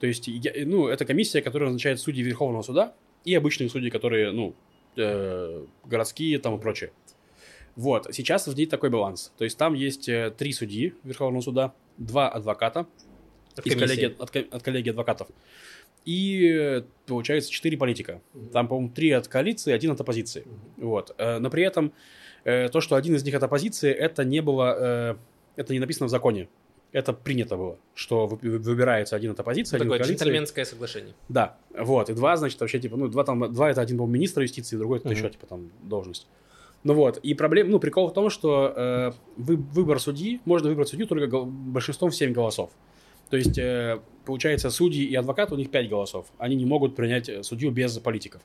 То 0.00 0.06
есть, 0.06 0.28
я, 0.28 0.52
ну, 0.64 0.88
это 0.88 1.04
комиссия, 1.04 1.42
которая 1.42 1.68
назначает 1.68 2.00
судей 2.00 2.22
Верховного 2.22 2.62
суда 2.62 2.94
и 3.24 3.34
обычные 3.34 3.68
судьи, 3.68 3.90
которые, 3.90 4.30
ну, 4.32 4.54
э, 4.98 5.64
городские 5.84 6.38
там 6.38 6.56
и 6.56 6.60
прочее. 6.60 6.92
Вот, 7.76 8.08
сейчас 8.12 8.46
в 8.46 8.54
ней 8.56 8.66
такой 8.66 8.90
баланс. 8.90 9.32
То 9.38 9.44
есть 9.44 9.56
там 9.56 9.74
есть 9.74 10.08
э, 10.08 10.32
три 10.36 10.52
судьи 10.52 10.94
Верховного 11.04 11.42
суда, 11.42 11.74
два 11.96 12.28
адвоката 12.28 12.86
из 13.64 13.76
коллеги, 13.76 14.16
от, 14.18 14.36
от 14.36 14.62
коллеги 14.62 14.90
адвокатов. 14.90 15.28
И 16.04 16.82
получается 17.06 17.50
четыре 17.50 17.76
политика. 17.76 18.20
Там, 18.52 18.66
по-моему, 18.66 18.90
три 18.90 19.10
от 19.10 19.28
коалиции, 19.28 19.72
один 19.72 19.92
от 19.92 20.00
оппозиции. 20.00 20.44
Вот. 20.76 21.14
Э, 21.18 21.38
но 21.38 21.50
при 21.50 21.62
этом 21.62 21.92
э, 22.44 22.68
то, 22.68 22.80
что 22.80 22.96
один 22.96 23.14
из 23.14 23.24
них 23.24 23.34
от 23.34 23.42
оппозиции, 23.42 23.92
это 23.92 24.24
не 24.24 24.40
было, 24.40 25.18
это 25.56 25.72
не 25.72 25.78
написано 25.78 26.06
в 26.06 26.10
законе. 26.10 26.48
Это 26.92 27.12
принято 27.12 27.56
было, 27.56 27.78
что 27.94 28.26
выбирается 28.26 29.14
один 29.14 29.32
от 29.32 29.40
оппозиции, 29.40 29.76
ну, 29.76 29.82
один 29.82 29.92
Такое 29.92 30.08
джентльменское 30.08 30.64
соглашение. 30.64 31.14
Да, 31.28 31.58
вот. 31.76 32.08
И 32.08 32.14
два, 32.14 32.36
значит, 32.36 32.58
вообще, 32.60 32.78
типа, 32.78 32.96
ну, 32.96 33.08
два 33.08 33.24
там, 33.24 33.52
два 33.52 33.70
это 33.70 33.82
один, 33.82 33.98
был 33.98 34.06
министр 34.06 34.42
юстиции, 34.42 34.76
другой 34.76 34.98
это 34.98 35.08
uh-huh. 35.08 35.12
еще, 35.12 35.28
типа, 35.28 35.46
там, 35.46 35.70
должность. 35.82 36.26
Ну 36.84 36.94
вот, 36.94 37.18
и 37.18 37.34
проблема, 37.34 37.70
ну, 37.70 37.80
прикол 37.80 38.08
в 38.08 38.14
том, 38.14 38.30
что 38.30 38.72
э, 38.74 39.12
вы, 39.36 39.56
выбор 39.56 40.00
судьи, 40.00 40.40
можно 40.44 40.68
выбрать 40.68 40.88
судью 40.88 41.06
только 41.06 41.26
гол- 41.26 41.44
большинством 41.44 42.10
в 42.10 42.16
7 42.16 42.32
голосов. 42.32 42.70
То 43.30 43.36
есть, 43.36 43.58
э, 43.58 44.00
получается, 44.24 44.70
судьи 44.70 45.04
и 45.04 45.14
адвокаты, 45.14 45.54
у 45.54 45.56
них 45.58 45.70
5 45.70 45.88
голосов. 45.88 46.26
Они 46.38 46.56
не 46.56 46.64
могут 46.64 46.96
принять 46.96 47.28
э, 47.28 47.42
судью 47.42 47.70
без 47.70 47.98
политиков. 47.98 48.42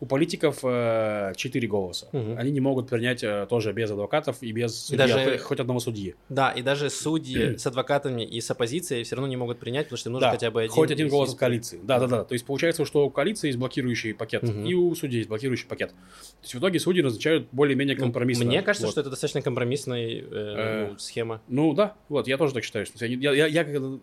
У 0.00 0.06
политиков 0.06 0.58
э, 0.64 1.32
4 1.36 1.68
голоса. 1.68 2.08
Угу. 2.12 2.36
Они 2.36 2.50
не 2.50 2.60
могут 2.60 2.88
принять 2.88 3.22
э, 3.22 3.46
тоже 3.48 3.72
без 3.72 3.90
адвокатов 3.90 4.42
и 4.42 4.52
без 4.52 4.86
судьи, 4.86 4.94
и 4.94 4.98
даже, 4.98 5.38
хоть 5.38 5.60
одного 5.60 5.80
судьи. 5.80 6.14
Да, 6.28 6.50
и 6.50 6.62
даже 6.62 6.90
судьи 6.90 7.56
с 7.56 7.66
адвокатами 7.66 8.22
и 8.22 8.40
с 8.40 8.50
оппозицией 8.50 9.04
все 9.04 9.16
равно 9.16 9.28
не 9.28 9.36
могут 9.36 9.60
принять, 9.60 9.86
потому 9.86 9.98
что 9.98 10.10
нужно 10.10 10.28
да, 10.28 10.32
хотя 10.32 10.50
бы 10.50 10.62
один. 10.62 10.72
Хоть 10.72 10.90
один 10.90 11.08
голос 11.08 11.34
в 11.34 11.36
коалиции. 11.36 11.80
Да, 11.82 12.00
да, 12.00 12.06
да. 12.06 12.24
То 12.24 12.32
есть 12.32 12.44
получается, 12.44 12.84
что 12.84 13.06
у 13.06 13.10
коалиции 13.10 13.46
есть 13.48 13.58
блокирующий 13.58 14.14
пакет, 14.14 14.42
угу. 14.42 14.52
и 14.52 14.74
у 14.74 14.94
судей 14.94 15.18
есть 15.18 15.28
блокирующий 15.28 15.68
пакет. 15.68 15.90
То 15.90 16.42
есть 16.42 16.54
в 16.54 16.58
итоге 16.58 16.80
судьи 16.80 17.02
назначают 17.02 17.48
более-менее 17.52 17.96
ну, 17.96 18.02
компромиссно. 18.02 18.44
Мне 18.44 18.62
кажется, 18.62 18.86
вот. 18.86 18.92
что 18.92 19.00
это 19.00 19.10
достаточно 19.10 19.42
компромиссная 19.42 20.06
э, 20.08 20.24
э, 20.30 20.88
ну, 20.90 20.98
схема. 20.98 21.40
Ну 21.48 21.72
да, 21.72 21.96
вот, 22.08 22.26
я 22.26 22.36
тоже 22.36 22.52
так 22.52 22.64
считаю. 22.64 22.84
Что 22.84 23.06
я, 23.06 23.32
я, 23.32 23.46
я, 23.46 23.62
я, 23.62 23.98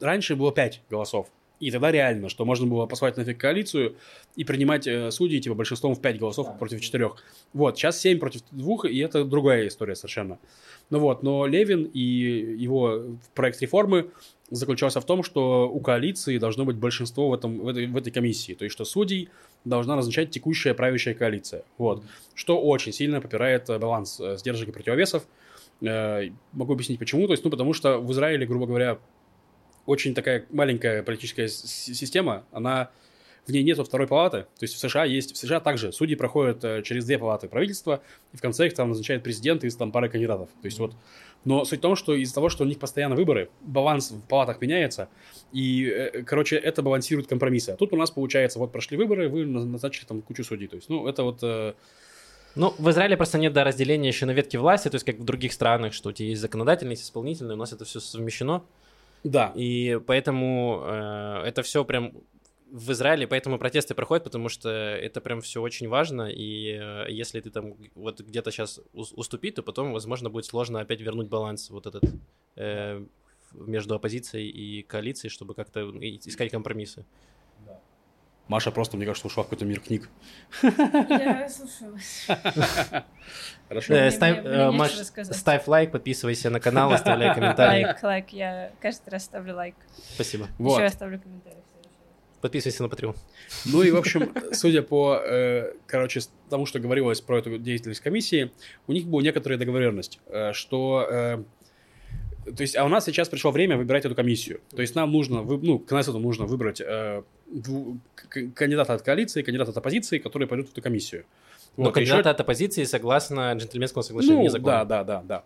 раньше 0.00 0.34
было 0.34 0.52
5 0.52 0.82
голосов. 0.88 1.28
И 1.58 1.70
тогда 1.70 1.90
реально, 1.90 2.28
что 2.28 2.44
можно 2.44 2.66
было 2.66 2.86
послать 2.86 3.16
нафиг 3.16 3.38
коалицию 3.38 3.96
и 4.34 4.44
принимать 4.44 4.86
э, 4.86 5.10
судей, 5.10 5.40
типа, 5.40 5.54
большинством 5.54 5.94
в 5.94 6.00
5 6.00 6.18
голосов 6.18 6.46
да. 6.48 6.52
против 6.52 6.80
4. 6.80 7.10
Вот, 7.54 7.78
сейчас 7.78 8.00
7 8.00 8.18
против 8.18 8.42
2, 8.50 8.88
и 8.90 8.98
это 8.98 9.24
другая 9.24 9.68
история 9.68 9.96
совершенно. 9.96 10.38
Ну 10.90 10.98
вот, 10.98 11.22
но 11.22 11.46
Левин 11.46 11.84
и 11.84 12.00
его 12.00 13.02
проект 13.34 13.60
реформы 13.62 14.10
заключался 14.50 15.00
в 15.00 15.04
том, 15.04 15.22
что 15.22 15.68
у 15.68 15.80
коалиции 15.80 16.38
должно 16.38 16.64
быть 16.64 16.76
большинство 16.76 17.28
в, 17.28 17.34
этом, 17.34 17.58
в, 17.58 17.68
этой, 17.68 17.86
в 17.86 17.96
этой 17.96 18.12
комиссии. 18.12 18.52
То 18.52 18.64
есть, 18.64 18.74
что 18.74 18.84
судей 18.84 19.28
должна 19.64 19.96
назначать 19.96 20.30
текущая 20.30 20.74
правящая 20.74 21.14
коалиция. 21.14 21.64
Вот. 21.78 22.04
Что 22.34 22.60
очень 22.60 22.92
сильно 22.92 23.20
попирает 23.20 23.68
э, 23.68 23.78
баланс 23.78 24.20
э, 24.20 24.36
сдержек 24.36 24.68
и 24.68 24.72
противовесов. 24.72 25.26
Э, 25.80 26.30
могу 26.52 26.74
объяснить 26.74 26.98
почему. 26.98 27.26
То 27.26 27.32
есть, 27.32 27.44
ну, 27.44 27.50
потому 27.50 27.72
что 27.72 27.98
в 27.98 28.12
Израиле, 28.12 28.46
грубо 28.46 28.66
говоря, 28.66 28.98
очень 29.86 30.14
такая 30.14 30.46
маленькая 30.50 31.02
политическая 31.02 31.48
система, 31.48 32.44
она 32.52 32.90
в 33.46 33.52
ней 33.52 33.62
нету 33.62 33.84
второй 33.84 34.08
палаты. 34.08 34.42
То 34.58 34.62
есть 34.62 34.74
в 34.74 34.78
США 34.78 35.04
есть, 35.04 35.34
в 35.34 35.36
США 35.36 35.60
также 35.60 35.92
судьи 35.92 36.16
проходят 36.16 36.64
э, 36.64 36.82
через 36.82 37.04
две 37.04 37.18
палаты 37.18 37.48
правительства, 37.48 38.02
и 38.32 38.36
в 38.36 38.40
конце 38.40 38.66
их 38.66 38.74
там 38.74 38.88
назначает 38.88 39.22
президент 39.22 39.64
из 39.64 39.76
там 39.76 39.92
пары 39.92 40.08
кандидатов. 40.08 40.48
То 40.60 40.66
есть 40.66 40.78
вот, 40.78 40.94
но 41.44 41.64
суть 41.64 41.78
в 41.78 41.82
том, 41.82 41.94
что 41.94 42.14
из-за 42.14 42.34
того, 42.34 42.48
что 42.48 42.64
у 42.64 42.66
них 42.66 42.78
постоянно 42.78 43.14
выборы, 43.14 43.50
баланс 43.60 44.10
в 44.10 44.20
палатах 44.22 44.60
меняется, 44.60 45.08
и, 45.52 45.86
э, 45.86 46.22
короче, 46.24 46.56
это 46.56 46.82
балансирует 46.82 47.28
компромиссы. 47.28 47.70
А 47.70 47.76
тут 47.76 47.92
у 47.92 47.96
нас 47.96 48.10
получается, 48.10 48.58
вот 48.58 48.72
прошли 48.72 48.96
выборы, 48.96 49.28
вы 49.28 49.46
назначили 49.46 50.06
там 50.06 50.22
кучу 50.22 50.42
судей. 50.42 50.66
То 50.66 50.76
есть, 50.76 50.88
ну, 50.88 51.06
это 51.06 51.22
вот... 51.22 51.38
Э, 51.42 51.74
ну, 52.56 52.74
в 52.78 52.90
Израиле 52.90 53.16
просто 53.16 53.38
нет 53.38 53.52
до 53.52 53.64
разделения 53.64 54.08
еще 54.08 54.26
на 54.26 54.32
ветки 54.32 54.56
власти, 54.56 54.88
то 54.88 54.96
есть 54.96 55.04
как 55.04 55.16
в 55.18 55.24
других 55.24 55.52
странах, 55.52 55.92
что 55.92 56.08
у 56.08 56.12
тебя 56.12 56.30
есть 56.30 56.40
законодательный, 56.40 56.92
есть 56.92 57.04
исполнительный, 57.04 57.54
у 57.54 57.58
нас 57.58 57.72
это 57.72 57.84
все 57.84 58.00
совмещено. 58.00 58.64
Да. 59.24 59.52
И 59.56 60.00
поэтому 60.06 60.82
э, 60.84 61.42
это 61.46 61.62
все 61.62 61.84
прям 61.84 62.12
в 62.70 62.92
Израиле, 62.92 63.26
поэтому 63.26 63.58
протесты 63.58 63.94
проходят, 63.94 64.24
потому 64.24 64.48
что 64.48 64.68
это 64.68 65.20
прям 65.20 65.40
все 65.40 65.62
очень 65.62 65.88
важно, 65.88 66.28
и 66.28 66.78
э, 66.80 67.06
если 67.08 67.40
ты 67.40 67.50
там 67.50 67.74
вот 67.94 68.20
где-то 68.20 68.50
сейчас 68.50 68.80
уступить, 68.92 69.54
то 69.54 69.62
потом, 69.62 69.92
возможно, 69.92 70.30
будет 70.30 70.46
сложно 70.46 70.80
опять 70.80 71.00
вернуть 71.00 71.28
баланс 71.28 71.70
вот 71.70 71.86
этот 71.86 72.02
э, 72.56 73.04
между 73.52 73.94
оппозицией 73.94 74.48
и 74.48 74.82
коалицией, 74.82 75.30
чтобы 75.30 75.54
как-то 75.54 75.80
искать 76.26 76.50
компромиссы. 76.50 77.04
Маша 78.48 78.70
просто, 78.70 78.96
мне 78.96 79.06
кажется, 79.06 79.26
ушла 79.26 79.42
в 79.42 79.46
какой-то 79.46 79.64
мир 79.64 79.80
книг. 79.80 80.08
Я 80.62 81.48
слушаю 81.50 81.98
Хорошо. 83.68 83.94
Э, 83.94 84.10
ставь, 84.12 84.44
э, 84.44 84.70
Маш, 84.70 84.92
ставь 84.92 85.66
лайк, 85.66 85.90
подписывайся 85.90 86.50
на 86.50 86.60
канал, 86.60 86.92
оставляй 86.92 87.34
комментарий. 87.34 87.84
Лайк, 87.84 88.02
лайк, 88.02 88.28
я 88.30 88.70
каждый 88.80 89.10
раз 89.10 89.24
ставлю 89.24 89.56
лайк. 89.56 89.74
Спасибо. 90.14 90.46
Вот. 90.58 90.74
Еще 90.74 90.82
я 90.84 90.90
ставлю 90.90 91.20
комментарий. 91.20 91.58
Подписывайся 92.40 92.84
на 92.84 92.86
Patreon. 92.86 93.16
Ну 93.64 93.82
и, 93.82 93.90
в 93.90 93.96
общем, 93.96 94.32
судя 94.52 94.82
по, 94.82 95.20
э, 95.20 95.72
короче, 95.88 96.20
тому, 96.48 96.66
что 96.66 96.78
говорилось 96.78 97.20
про 97.20 97.38
эту 97.38 97.58
деятельность 97.58 98.00
комиссии, 98.00 98.52
у 98.86 98.92
них 98.92 99.06
была 99.06 99.22
некоторая 99.22 99.58
договоренность, 99.58 100.20
что... 100.52 101.44
То 102.44 102.60
есть, 102.60 102.76
а 102.76 102.84
у 102.84 102.88
нас 102.88 103.04
сейчас 103.04 103.28
пришло 103.28 103.50
время 103.50 103.76
выбирать 103.76 104.04
эту 104.04 104.14
комиссию. 104.14 104.60
То 104.70 104.80
есть 104.80 104.94
нам 104.94 105.10
нужно, 105.10 105.42
ну, 105.42 105.80
к 105.80 105.90
нас 105.90 106.06
это 106.06 106.18
нужно 106.18 106.46
выбрать 106.46 106.80
э, 106.80 107.24
кандидата 108.54 108.92
от 108.92 109.02
коалиции, 109.02 109.42
кандидата 109.42 109.70
от 109.70 109.76
оппозиции, 109.76 110.18
которые 110.18 110.48
пойдут 110.48 110.68
в 110.68 110.72
эту 110.72 110.82
комиссию. 110.82 111.24
Но 111.76 111.84
вот, 111.84 111.94
кандидата 111.94 112.20
еще... 112.20 112.30
от 112.30 112.40
оппозиции 112.40 112.84
согласно 112.84 113.52
джентльменскому 113.52 114.02
соглашению, 114.02 114.38
ну, 114.38 114.42
не 114.42 114.48
закону. 114.48 114.66
Да, 114.66 114.84
да, 114.84 115.04
да, 115.04 115.22
да. 115.22 115.44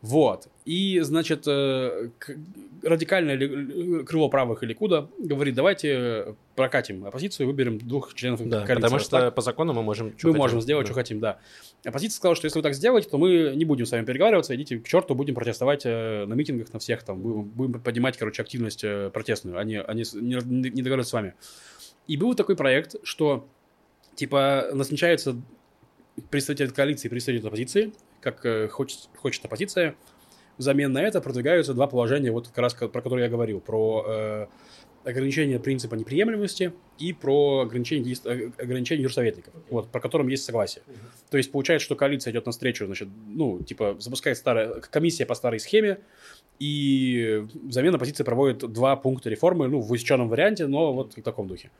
Вот. 0.00 0.48
И, 0.64 1.00
значит, 1.00 1.44
э, 1.48 2.10
радикальное 2.84 4.04
крыло 4.04 4.28
правых 4.28 4.62
или 4.62 4.72
куда 4.72 5.08
говорит, 5.18 5.56
давайте 5.56 6.36
прокатим 6.54 7.04
оппозицию 7.04 7.46
и 7.46 7.50
выберем 7.50 7.78
двух 7.78 8.14
членов 8.14 8.46
да, 8.46 8.64
коалиции. 8.64 8.74
Потому 8.74 8.98
что 9.00 9.10
так, 9.10 9.34
по 9.34 9.42
закону 9.42 9.72
мы 9.72 9.82
можем... 9.82 10.14
Мы 10.22 10.32
можем 10.34 10.60
сделать, 10.60 10.86
да. 10.86 10.92
что 10.92 10.94
хотим, 10.94 11.18
да. 11.18 11.38
Оппозиция 11.84 12.16
сказала, 12.16 12.36
что 12.36 12.46
если 12.46 12.60
вы 12.60 12.62
так 12.62 12.74
сделаете, 12.74 13.08
то 13.08 13.18
мы 13.18 13.54
не 13.56 13.64
будем 13.64 13.86
с 13.86 13.90
вами 13.90 14.04
переговариваться, 14.04 14.54
идите 14.54 14.78
к 14.78 14.86
черту, 14.86 15.16
будем 15.16 15.34
протестовать 15.34 15.82
э, 15.84 16.26
на 16.26 16.34
митингах, 16.34 16.72
на 16.72 16.78
всех 16.78 17.02
там, 17.02 17.20
будем, 17.20 17.42
будем 17.42 17.80
поднимать, 17.80 18.16
короче, 18.16 18.42
активность 18.42 18.84
э, 18.84 19.10
протестную, 19.12 19.58
они, 19.58 19.76
они 19.76 20.04
не, 20.14 20.36
не 20.44 20.82
договариваются 20.82 21.10
с 21.10 21.12
вами. 21.12 21.34
И 22.06 22.16
был 22.16 22.34
такой 22.34 22.54
проект, 22.54 22.94
что, 23.02 23.48
типа, 24.14 24.68
назначается 24.72 25.36
представитель 26.30 26.70
коалиции, 26.70 27.08
представитель 27.08 27.48
оппозиции, 27.48 27.92
как 28.20 28.44
э, 28.44 28.68
хочет, 28.68 29.08
хочет 29.16 29.44
оппозиция. 29.44 29.94
Взамен 30.56 30.92
на 30.92 31.02
это 31.02 31.20
продвигаются 31.20 31.74
два 31.74 31.86
положения, 31.86 32.32
вот 32.32 32.48
как 32.48 32.58
раз 32.58 32.74
про 32.74 32.88
которые 32.88 33.24
я 33.24 33.30
говорил, 33.30 33.60
про 33.60 34.04
э, 34.06 34.46
ограничение 35.04 35.60
принципа 35.60 35.94
неприемлемости 35.94 36.72
и 36.98 37.12
про 37.12 37.60
ограничение, 37.60 38.16
э, 38.24 38.50
ограничение 38.58 39.04
юрсоветников, 39.04 39.54
вот, 39.70 39.90
про 39.90 40.00
которым 40.00 40.28
есть 40.28 40.44
согласие. 40.44 40.82
Uh-huh. 40.86 41.30
То 41.30 41.36
есть 41.36 41.52
получается, 41.52 41.84
что 41.84 41.96
коалиция 41.96 42.32
идет 42.32 42.46
навстречу, 42.46 42.86
значит, 42.86 43.08
ну, 43.26 43.62
типа, 43.62 43.96
запускает 44.00 44.36
старая, 44.36 44.80
комиссия 44.80 45.26
по 45.26 45.34
старой 45.34 45.60
схеме, 45.60 46.00
и 46.58 47.46
взамен 47.54 47.94
оппозиция 47.94 48.24
проводит 48.24 48.58
два 48.72 48.96
пункта 48.96 49.30
реформы, 49.30 49.68
ну, 49.68 49.80
в 49.80 49.90
усеченном 49.92 50.28
варианте, 50.28 50.66
но 50.66 50.92
вот 50.92 51.16
в 51.16 51.22
таком 51.22 51.46
духе. 51.46 51.70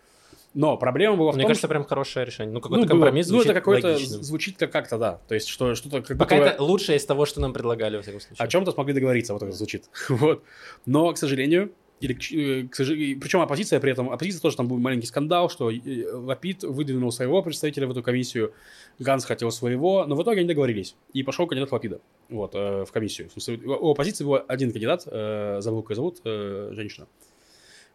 Но 0.55 0.77
проблема 0.77 1.17
была 1.17 1.33
в 1.33 1.35
Мне 1.35 1.43
том, 1.43 1.49
кажется, 1.49 1.67
что... 1.67 1.69
прям 1.69 1.85
хорошее 1.85 2.27
решение. 2.27 2.53
Ну, 2.53 2.61
какой-то 2.61 2.83
ну, 2.83 2.89
компромисс 2.89 3.29
было, 3.29 3.37
Ну, 3.37 3.43
это 3.43 3.55
какой-то 3.55 3.99
звучит 3.99 4.57
как- 4.57 4.73
как-то, 4.73 4.99
да. 4.99 5.21
То 5.29 5.35
есть, 5.35 5.49
что, 5.49 5.75
что-то... 5.75 6.03
Как 6.03 6.19
Пока 6.19 6.37
это 6.37 6.63
лучшее 6.63 6.97
из 6.97 7.05
того, 7.05 7.27
что 7.27 7.41
нам 7.41 7.53
предлагали, 7.53 7.97
во 7.97 8.03
всяком 8.03 8.21
случае. 8.21 8.45
О 8.45 8.49
чем-то 8.49 8.73
смогли 8.73 8.95
договориться, 8.95 9.35
вот 9.35 9.43
это 9.43 9.53
звучит. 9.53 9.91
вот. 10.09 10.43
Но, 10.87 11.13
к 11.13 11.19
сожалению, 11.19 11.73
или, 12.01 12.15
э, 12.15 12.69
к 12.69 12.75
сожалению, 12.75 13.21
причем 13.21 13.41
оппозиция 13.41 13.81
при 13.81 13.93
этом, 13.93 14.11
оппозиция 14.11 14.41
тоже 14.41 14.57
там 14.57 14.69
был 14.69 14.79
маленький 14.79 15.07
скандал, 15.07 15.51
что 15.51 15.71
э, 15.71 16.13
Лапид 16.13 16.63
выдвинул 16.63 17.11
своего 17.13 17.43
представителя 17.43 17.87
в 17.87 17.91
эту 17.91 18.03
комиссию, 18.03 18.53
Ганс 18.99 19.25
хотел 19.25 19.51
своего, 19.51 20.05
но 20.07 20.15
в 20.15 20.23
итоге 20.23 20.41
они 20.41 20.49
договорились, 20.49 20.97
и 21.13 21.23
пошел 21.23 21.47
кандидат 21.47 21.73
Лапида, 21.73 22.01
вот, 22.29 22.53
э, 22.55 22.85
в 22.85 22.93
комиссию. 22.93 23.29
В 23.29 23.33
смысле, 23.33 23.59
у 23.67 23.91
оппозиции 23.91 24.25
был 24.25 24.41
один 24.47 24.73
кандидат, 24.73 25.05
э, 25.07 25.59
забыл, 25.61 25.83
как 25.83 25.97
зовут, 25.97 26.21
э, 26.25 26.71
женщина. 26.73 27.07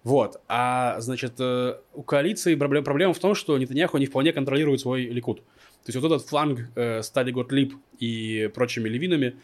Вот. 0.04 0.42
А, 0.48 1.00
значит, 1.00 1.34
э, 1.40 1.78
у 1.94 2.04
коалиции 2.04 2.56
проблема, 2.56 2.84
проблема 2.84 3.14
в 3.14 3.20
том, 3.20 3.36
что 3.36 3.58
Нетаньяху 3.58 3.98
не 3.98 4.06
вполне 4.06 4.34
контролирует 4.34 4.82
свой 4.82 5.06
ликут. 5.06 5.40
То 5.40 5.90
есть 5.90 6.00
вот 6.00 6.12
этот 6.12 6.28
фланг 6.28 6.60
э, 6.76 7.02
Стали 7.02 7.32
Готлип 7.32 7.76
и 8.00 8.50
прочими 8.54 8.90
левинами, 8.90 9.36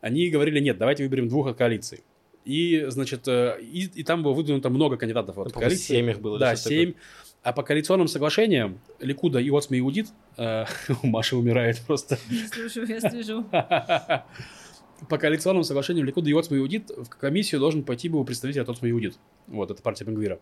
они 0.00 0.28
говорили, 0.28 0.60
нет, 0.60 0.78
давайте 0.78 1.02
выберем 1.02 1.28
двух 1.28 1.48
от 1.48 1.56
коалиции. 1.56 2.04
И, 2.44 2.84
значит, 2.88 3.26
э, 3.26 3.58
и, 3.60 3.86
и 3.86 4.04
там 4.04 4.22
было 4.22 4.32
выдвинуто 4.32 4.70
много 4.70 4.96
кандидатов 4.96 5.38
от 5.38 5.52
коалиции. 5.52 5.94
Семь 5.94 6.10
их 6.10 6.20
было. 6.20 6.38
Да, 6.38 6.56
семь. 6.56 6.94
А 7.42 7.52
по 7.52 7.62
коалиционным 7.62 8.08
соглашениям 8.08 8.80
Ликуда 9.00 9.38
и 9.38 9.50
Оцми 9.50 9.78
Иудит, 9.78 10.08
э, 10.36 10.64
Маша 11.02 11.36
умирает 11.36 11.80
просто. 11.86 12.18
Я 12.30 12.48
слышу, 12.48 12.84
я 12.84 13.00
слежу. 13.00 13.44
по 15.08 15.18
коалиционному 15.18 15.64
соглашению 15.64 16.04
Ликуда 16.04 16.30
и 16.30 16.32
Отсма 16.32 16.58
Иудит 16.58 16.90
в 16.90 17.08
комиссию 17.08 17.60
должен 17.60 17.82
пойти 17.82 18.08
был 18.08 18.24
представитель 18.24 18.62
от 18.62 18.68
Отсма 18.68 18.90
Иудит. 18.90 19.18
Вот, 19.46 19.70
это 19.70 19.82
партия 19.82 20.04
Бенгвира. 20.04 20.38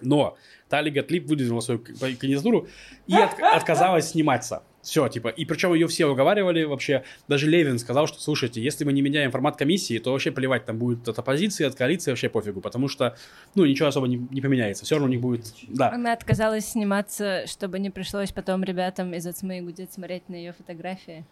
Но 0.00 0.36
Тали 0.68 0.90
Гатлип 0.90 1.26
выдвинула 1.26 1.60
свою 1.60 1.80
кандидатуру 1.80 2.68
и 3.06 3.14
от, 3.14 3.38
отказалась 3.40 4.10
сниматься. 4.10 4.62
Все, 4.82 5.08
типа, 5.08 5.28
и 5.28 5.46
причем 5.46 5.72
ее 5.72 5.88
все 5.88 6.06
уговаривали 6.06 6.64
вообще. 6.64 7.04
Даже 7.26 7.48
Левин 7.48 7.78
сказал, 7.78 8.06
что, 8.06 8.20
слушайте, 8.20 8.60
если 8.60 8.84
мы 8.84 8.92
не 8.92 9.00
меняем 9.00 9.30
формат 9.30 9.56
комиссии, 9.56 9.98
то 9.98 10.12
вообще 10.12 10.30
плевать, 10.30 10.66
там 10.66 10.78
будет 10.78 11.08
от 11.08 11.18
оппозиции, 11.18 11.64
от 11.64 11.74
коалиции, 11.74 12.10
вообще 12.10 12.28
пофигу, 12.28 12.60
потому 12.60 12.88
что, 12.88 13.16
ну, 13.54 13.64
ничего 13.64 13.88
особо 13.88 14.06
не, 14.08 14.16
не 14.30 14.42
поменяется. 14.42 14.84
Все 14.84 14.96
равно 14.96 15.06
у 15.06 15.10
них 15.10 15.22
будет, 15.22 15.46
да. 15.68 15.90
Она 15.90 16.12
отказалась 16.12 16.66
сниматься, 16.66 17.46
чтобы 17.46 17.78
не 17.78 17.88
пришлось 17.88 18.30
потом 18.30 18.62
ребятам 18.62 19.14
из 19.14 19.26
Ацмы 19.26 19.58
и 19.58 19.88
смотреть 19.90 20.28
на 20.28 20.34
ее 20.34 20.52
фотографии. 20.52 21.24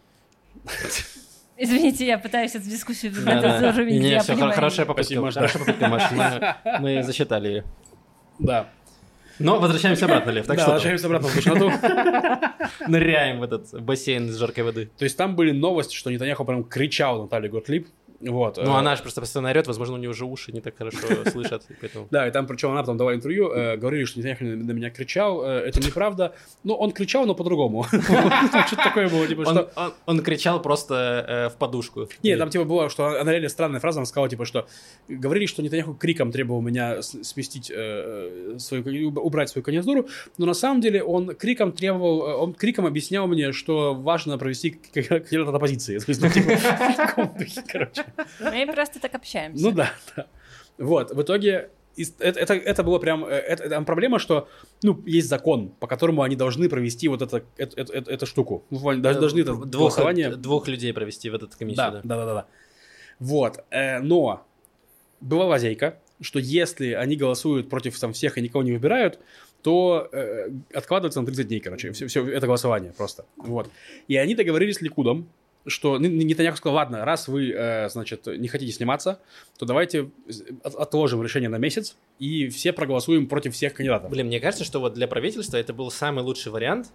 Извините, 1.57 2.07
я 2.07 2.19
пытаюсь 2.19 2.55
эту 2.55 2.69
дискуссию 2.69 3.12
да, 3.25 3.61
да. 3.61 3.85
Не, 3.85 4.19
все, 4.21 4.33
понимаю. 4.33 4.55
хорошая 4.55 4.87
попытка, 4.87 5.15
хорошая 5.15 5.59
попытка, 5.59 5.88
Маша. 5.88 6.57
Мы, 6.65 6.79
мы 6.81 7.03
засчитали 7.03 7.49
ее. 7.49 7.65
Да. 8.38 8.69
Но 9.38 9.59
возвращаемся 9.59 10.05
обратно, 10.05 10.31
Лев. 10.31 10.47
Так 10.47 10.57
да, 10.57 10.62
что 10.62 10.73
возвращаемся 10.73 11.07
обратно 11.07 11.29
в 11.29 11.35
душноту. 11.35 11.71
Ныряем 12.87 13.41
в 13.41 13.43
этот 13.43 13.81
бассейн 13.83 14.29
из 14.29 14.37
жаркой 14.37 14.65
воды. 14.65 14.91
То 14.97 15.05
есть 15.05 15.17
там 15.17 15.37
были 15.37 15.53
новости, 15.53 15.95
что 15.95 16.11
Нетаньяху 16.11 16.45
прям 16.45 16.65
кричал 16.65 17.23
Наталья 17.23 17.51
Готлиб, 17.51 17.88
вот. 18.30 18.56
Ну, 18.56 18.74
э, 18.74 18.78
она 18.78 18.94
же 18.96 19.02
просто 19.02 19.20
постоянно 19.20 19.50
орет, 19.50 19.66
возможно, 19.66 19.94
у 19.94 19.98
нее 19.98 20.11
уже 20.11 20.24
уши 20.24 20.52
не 20.52 20.61
так 20.61 20.76
хорошо 20.76 20.98
слышат. 21.30 21.66
Да, 22.11 22.28
и 22.28 22.30
там, 22.30 22.46
причем 22.46 22.70
она 22.70 22.80
потом 22.80 22.96
давала 22.96 23.14
интервью, 23.14 23.50
э, 23.50 23.76
говорили, 23.76 24.04
что 24.04 24.18
Нетаньяху 24.18 24.44
на 24.44 24.72
меня 24.72 24.90
кричал, 24.90 25.44
э, 25.44 25.61
это 25.66 25.80
неправда. 25.80 26.35
Ну, 26.64 26.74
он 26.74 26.92
кричал, 26.92 27.26
но 27.26 27.35
по-другому. 27.35 27.85
Что-то 27.90 28.76
такое 28.76 29.08
было, 29.08 29.26
типа, 29.26 29.44
что... 29.44 29.94
Он 30.06 30.20
кричал 30.22 30.62
просто 30.62 31.50
в 31.54 31.58
подушку. 31.58 32.08
Нет, 32.22 32.38
там, 32.38 32.50
типа, 32.50 32.64
было, 32.64 32.88
что 32.90 33.20
она 33.20 33.32
реально 33.32 33.48
странная 33.48 33.80
фраза, 33.80 34.00
она 34.00 34.06
сказала, 34.06 34.28
типа, 34.28 34.44
что 34.44 34.66
говорили, 35.08 35.46
что 35.46 35.62
Нетаньяху 35.62 35.94
криком 35.94 36.30
требовал 36.30 36.61
меня 36.61 37.02
сместить 37.02 37.66
свою, 37.66 39.08
убрать 39.08 39.48
свою 39.48 39.64
кандидатуру, 39.64 40.08
но 40.38 40.46
на 40.46 40.54
самом 40.54 40.80
деле 40.80 41.02
он 41.02 41.35
криком 41.35 41.72
требовал, 41.72 42.20
он 42.42 42.54
криком 42.54 42.87
объяснял 42.87 43.26
мне, 43.26 43.52
что 43.52 43.94
важно 43.94 44.38
провести 44.38 44.70
кандидата 44.70 45.50
от 45.50 45.56
оппозиции. 45.56 45.98
Ну, 46.22 46.28
типа, 46.28 47.62
короче. 47.72 48.04
Мы 48.40 48.66
просто 48.72 49.01
так 49.01 49.14
общаемся. 49.14 49.62
Ну 49.62 49.72
да, 49.72 49.92
да. 50.16 50.27
Вот, 50.79 51.12
в 51.12 51.22
итоге 51.22 51.70
это, 51.96 52.40
это, 52.40 52.55
это 52.55 52.83
было 52.83 52.98
прям, 52.98 53.25
э, 53.25 53.31
это, 53.31 53.64
это 53.64 53.83
проблема, 53.83 54.18
что, 54.18 54.48
ну, 54.83 55.03
есть 55.07 55.29
закон, 55.29 55.70
по 55.81 55.87
которому 55.87 56.22
они 56.22 56.37
должны 56.37 56.68
провести 56.68 57.09
вот 57.09 57.22
это, 57.22 57.44
это, 57.57 57.81
это, 57.81 57.92
это, 57.92 58.11
эту 58.11 58.27
штуку. 58.27 58.64
Ну, 58.70 58.96
даже 58.96 59.20
должны 59.20 59.40
это 59.40 59.55
двух, 59.55 59.68
голосование... 59.68 60.37
Двух 60.37 60.68
людей 60.68 60.92
провести 60.92 61.31
в 61.31 61.35
этот 61.35 61.55
комиссию, 61.55 61.92
да. 61.92 62.01
Да, 62.03 62.16
да, 62.16 62.27
да, 62.27 62.35
да. 62.35 62.46
Вот, 63.18 63.64
э, 63.70 64.01
но 64.01 64.46
была 65.20 65.46
лазейка, 65.46 65.98
что 66.20 66.38
если 66.38 66.92
они 66.92 67.16
голосуют 67.16 67.68
против 67.68 67.98
там 67.98 68.12
всех 68.12 68.38
и 68.38 68.40
никого 68.40 68.62
не 68.62 68.72
выбирают, 68.72 69.18
то 69.62 70.09
э, 70.12 70.48
откладывается 70.75 71.20
на 71.20 71.27
30 71.27 71.48
дней, 71.48 71.61
короче, 71.61 71.92
все, 71.92 72.07
все 72.07 72.27
это 72.27 72.46
голосование 72.46 72.92
просто. 72.92 73.25
Вот. 73.37 73.70
И 74.09 74.16
они 74.16 74.35
договорились 74.35 74.77
с 74.77 74.81
Ликудом, 74.81 75.29
что 75.66 75.98
Нетаньяху 75.98 76.57
сказал, 76.57 76.77
ладно, 76.77 77.05
раз 77.05 77.29
вы, 77.29 77.51
э, 77.51 77.88
значит, 77.88 78.27
не 78.27 78.48
хотите 78.48 78.72
сниматься, 78.72 79.20
то 79.59 79.66
давайте 79.66 80.11
отложим 80.62 81.22
решение 81.22 81.48
на 81.48 81.59
месяц, 81.59 81.96
и 82.18 82.48
все 82.48 82.72
проголосуем 82.72 83.27
против 83.29 83.55
всех 83.55 83.75
кандидатов. 83.75 84.11
Блин, 84.11 84.27
мне 84.27 84.40
кажется, 84.40 84.64
что 84.64 84.81
вот 84.81 84.94
для 84.94 85.07
правительства 85.07 85.57
это 85.57 85.72
был 85.72 85.90
самый 85.90 86.25
лучший 86.25 86.53
вариант, 86.53 86.92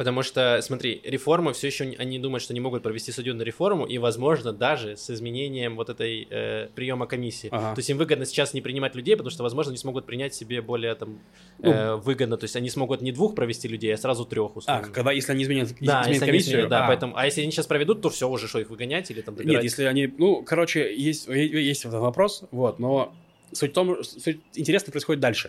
Потому 0.00 0.22
что, 0.22 0.60
смотри, 0.62 1.02
реформы 1.04 1.52
все 1.52 1.66
еще 1.66 1.94
они 1.98 2.18
думают, 2.18 2.42
что 2.42 2.54
не 2.54 2.60
могут 2.60 2.82
провести 2.82 3.12
судебную 3.12 3.44
реформу, 3.44 3.84
и, 3.84 3.98
возможно, 3.98 4.50
даже 4.50 4.96
с 4.96 5.10
изменением 5.10 5.76
вот 5.76 5.90
этой 5.90 6.26
э, 6.30 6.68
приема 6.74 7.06
комиссии. 7.06 7.50
Ага. 7.52 7.74
То 7.74 7.80
есть 7.80 7.90
им 7.90 7.98
выгодно 7.98 8.24
сейчас 8.24 8.54
не 8.54 8.62
принимать 8.62 8.94
людей, 8.94 9.14
потому 9.14 9.30
что, 9.30 9.42
возможно, 9.42 9.72
они 9.72 9.76
смогут 9.76 10.06
принять 10.06 10.32
себе 10.32 10.62
более 10.62 10.94
там 10.94 11.18
ну, 11.58 11.70
э, 11.70 11.96
выгодно. 11.96 12.38
То 12.38 12.44
есть 12.44 12.56
они 12.56 12.70
смогут 12.70 13.02
не 13.02 13.12
двух 13.12 13.34
провести 13.34 13.68
людей, 13.68 13.92
а 13.92 13.98
сразу 13.98 14.24
трех 14.24 14.56
условно. 14.56 14.86
А, 14.86 14.90
когда 14.90 15.12
если 15.12 15.32
они 15.32 15.42
изменят, 15.42 15.68
да, 15.68 15.74
изменят 15.74 16.06
если 16.06 16.24
комиссию, 16.24 16.30
они 16.30 16.38
изменят, 16.38 16.70
да, 16.70 16.84
а. 16.86 16.88
поэтому. 16.88 17.14
А 17.18 17.26
если 17.26 17.42
они 17.42 17.50
сейчас 17.50 17.66
проведут, 17.66 18.00
то 18.00 18.08
все 18.08 18.26
уже, 18.26 18.48
что 18.48 18.58
их 18.58 18.70
выгонять 18.70 19.10
или 19.10 19.20
там 19.20 19.34
добирать? 19.34 19.56
Нет, 19.56 19.64
если 19.64 19.84
они, 19.84 20.06
ну, 20.06 20.42
короче, 20.42 20.96
есть 20.96 21.28
есть 21.28 21.84
вопрос, 21.84 22.44
вот, 22.50 22.78
но 22.78 23.12
суть 23.52 23.70
в 23.70 23.74
том, 23.74 24.02
суть 24.04 24.40
интересно 24.54 24.90
происходит 24.90 25.20
дальше. 25.20 25.48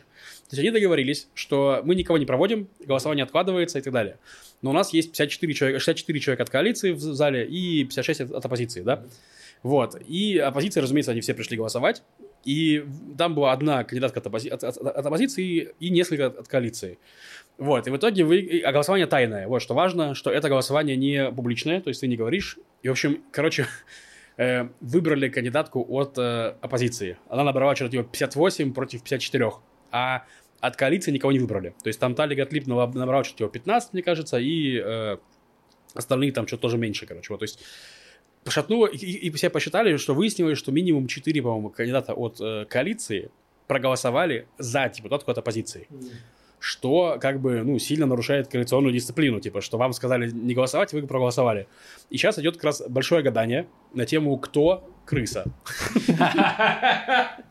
То 0.50 0.56
есть 0.56 0.60
они 0.60 0.72
договорились, 0.72 1.28
что 1.34 1.82
мы 1.84 1.96
никого 1.96 2.18
не 2.18 2.26
проводим, 2.26 2.68
голосование 2.80 3.24
откладывается 3.24 3.80
и 3.80 3.82
так 3.82 3.94
далее. 3.94 4.18
Но 4.62 4.70
у 4.72 4.74
нас 4.74 4.94
есть 4.94 5.12
54 5.12 5.54
человека, 5.54 5.80
64 5.80 6.20
человека 6.20 6.44
от 6.44 6.50
коалиции 6.50 6.92
в 6.92 7.00
зале 7.00 7.46
и 7.46 7.84
56 7.84 8.22
от, 8.22 8.32
от 8.32 8.46
оппозиции, 8.46 8.82
да? 8.82 9.04
Вот. 9.64 9.96
И 10.08 10.38
оппозиция, 10.38 10.82
разумеется, 10.82 11.12
они 11.12 11.22
все 11.22 11.34
пришли 11.34 11.58
голосовать. 11.58 12.04
И 12.44 12.84
там 13.18 13.36
была 13.36 13.52
одна 13.52 13.84
кандидатка 13.84 14.20
от, 14.20 14.28
оппози... 14.28 14.50
от, 14.50 14.64
от, 14.64 14.78
от 14.78 15.06
оппозиции 15.06 15.74
и 15.80 15.90
несколько 15.90 16.28
от, 16.28 16.40
от 16.40 16.48
коалиции. 16.48 16.98
Вот, 17.58 17.88
и 17.88 17.92
в 17.92 17.98
итоге 17.98 18.24
вы... 18.24 18.62
А 18.66 18.72
голосование 18.72 19.06
тайное. 19.06 19.48
Вот, 19.48 19.62
что 19.62 19.76
важно, 19.76 20.16
что 20.16 20.32
это 20.32 20.50
голосование 20.50 20.96
не 20.96 21.32
публичное, 21.32 21.82
то 21.82 21.90
есть 21.90 22.02
ты 22.02 22.08
не 22.08 22.18
говоришь. 22.18 22.58
И, 22.82 22.88
в 22.88 22.92
общем, 22.92 23.22
короче, 23.32 23.68
э, 24.42 24.70
выбрали 24.82 25.30
кандидатку 25.30 25.86
от 25.90 26.18
э, 26.18 26.56
оппозиции. 26.62 27.18
Она 27.30 27.44
набрала 27.44 27.76
что-то 27.76 28.04
58 28.04 28.74
против 28.74 29.04
54. 29.04 29.52
А 29.92 30.24
от 30.60 30.76
коалиции 30.76 31.12
никого 31.12 31.32
не 31.32 31.40
выбрали. 31.40 31.74
То 31.84 31.88
есть 31.88 32.00
там 32.00 32.16
Тали 32.16 32.36
Гатлип 32.36 32.68
набрал 32.68 33.24
что-то 33.24 33.48
15, 33.48 33.94
мне 33.94 34.04
кажется, 34.04 34.38
и 34.40 34.78
э, 34.78 35.18
остальные 35.94 36.32
там 36.32 36.48
что-то 36.48 36.64
тоже 36.64 36.78
меньше, 36.78 37.06
короче. 37.06 37.34
Вот, 37.34 37.40
то 37.40 37.44
есть 37.44 37.60
пошатнуло, 38.44 38.88
и, 38.88 38.98
и, 38.98 39.28
и 39.28 39.32
все 39.32 39.50
посчитали, 39.50 39.98
что 39.98 40.14
выяснилось, 40.14 40.58
что 40.58 40.72
минимум 40.72 41.08
4, 41.08 41.42
по-моему, 41.42 41.70
кандидата 41.70 42.14
от 42.14 42.42
э, 42.42 42.66
коалиции 42.66 43.30
проголосовали 43.68 44.48
за 44.58 44.90
депутатку 44.90 45.32
от 45.32 45.38
оппозиции. 45.38 45.88
Mm. 45.90 46.12
Что 46.62 47.18
как 47.20 47.42
бы, 47.42 47.64
ну, 47.64 47.80
сильно 47.80 48.06
нарушает 48.06 48.48
коалиционную 48.48 48.94
дисциплину, 48.94 49.40
типа, 49.40 49.62
что 49.62 49.80
вам 49.80 49.94
сказали 49.94 50.30
не 50.30 50.54
голосовать, 50.54 50.94
вы 50.94 51.02
проголосовали. 51.02 51.68
И 52.12 52.18
сейчас 52.18 52.38
идет 52.38 52.56
как 52.56 52.66
раз 52.66 52.84
большое 52.88 53.24
гадание 53.24 53.68
на 53.96 54.06
тему, 54.06 54.38
кто 54.38 54.88
крыса. 55.06 55.46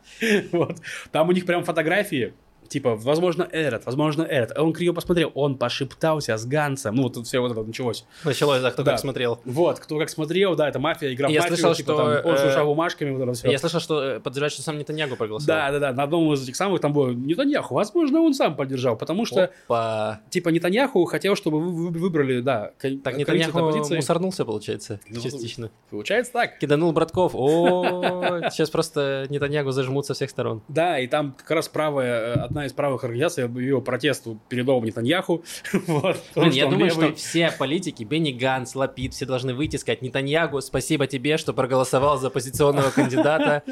Вот. 0.51 0.77
Там 1.11 1.29
у 1.29 1.31
них 1.31 1.45
прям 1.45 1.63
фотографии 1.63 2.33
типа, 2.71 2.95
возможно, 2.95 3.43
этот, 3.43 3.85
возможно, 3.85 4.23
этот. 4.23 4.57
Он 4.57 4.71
криво 4.73 4.93
посмотрел, 4.93 5.31
он 5.35 5.57
пошептался 5.57 6.37
с 6.37 6.45
Гансом. 6.45 6.95
Ну, 6.95 7.03
вот 7.03 7.13
тут 7.13 7.27
все 7.27 7.39
вот 7.39 7.51
это 7.51 7.61
началось. 7.63 8.05
Началось, 8.23 8.61
да, 8.61 8.71
кто 8.71 8.83
Да. 8.83 8.91
как 8.91 8.99
смотрел. 9.01 9.39
Вот, 9.45 9.79
кто 9.79 9.99
как 9.99 10.09
смотрел, 10.09 10.55
да, 10.55 10.69
это 10.69 10.79
мафия, 10.79 11.13
игра 11.13 11.27
Я 11.29 11.41
мафию, 11.41 11.57
слышал, 11.57 11.75
типа, 11.75 11.91
что, 11.93 11.97
там, 12.21 12.31
он 12.31 12.37
э, 12.37 12.41
шуршал 12.41 12.65
бумажками, 12.65 13.11
вот 13.11 13.21
это 13.21 13.33
все. 13.33 13.51
Я 13.51 13.59
слышал, 13.59 13.79
что 13.81 14.01
э, 14.01 14.19
подозревают, 14.21 14.53
что 14.53 14.61
сам 14.61 14.77
Нетаньягу 14.77 15.17
проголосовал. 15.17 15.47
Да, 15.59 15.71
да, 15.71 15.79
да, 15.79 15.93
на 15.93 16.03
одном 16.03 16.33
из 16.33 16.43
этих 16.43 16.55
самых 16.55 16.79
там 16.79 16.93
было 16.93 17.09
Нетаньяху. 17.11 17.75
Возможно, 17.75 18.21
он 18.21 18.33
сам 18.33 18.55
поддержал, 18.55 18.95
потому 18.95 19.25
что, 19.25 19.51
Опа. 19.67 20.21
типа, 20.29 20.49
Нетаньяху 20.49 21.03
хотел, 21.05 21.35
чтобы 21.35 21.59
вы 21.59 21.71
вы- 21.89 21.99
выбрали, 21.99 22.39
да, 22.41 22.71
Так 23.03 23.17
Нетаньяху 23.17 23.59
мусорнулся, 23.95 24.45
получается, 24.45 24.99
Ну, 25.09 25.19
частично. 25.19 25.69
Получается 25.89 26.31
так. 26.31 26.57
Киданул 26.59 26.93
братков. 26.93 27.33
О, 27.35 28.39
сейчас 28.51 28.69
просто 28.69 29.25
Нетаньягу 29.29 29.71
зажмут 29.71 30.05
со 30.05 30.13
всех 30.13 30.29
сторон. 30.29 30.61
Да, 30.67 30.99
и 30.99 31.07
там 31.07 31.33
как 31.37 31.51
раз 31.51 31.67
правая, 31.67 32.21
э, 32.21 32.33
одна 32.61 32.67
из 32.67 32.73
правых 32.73 33.03
организаций 33.03 33.45
объявила 33.45 33.81
протест 33.81 34.27
перед 34.47 34.65
домом 34.65 34.85
Нетаньяху. 34.85 35.43
Вот, 35.87 36.21
потому 36.29 36.49
Блин, 36.49 36.51
я 36.51 36.65
думаю, 36.65 36.91
левый. 36.91 37.07
что 37.07 37.15
все 37.15 37.51
политики, 37.51 38.03
Бенни 38.03 38.31
Ганс, 38.31 38.75
Лапид, 38.75 39.13
все 39.13 39.25
должны 39.25 39.53
выйти 39.53 39.75
и 39.75 39.79
сказать, 39.79 40.01
Нетаньягу, 40.01 40.61
спасибо 40.61 41.07
тебе, 41.07 41.37
что 41.37 41.53
проголосовал 41.53 42.19
за 42.19 42.27
оппозиционного 42.27 42.91
кандидата. 42.95 43.63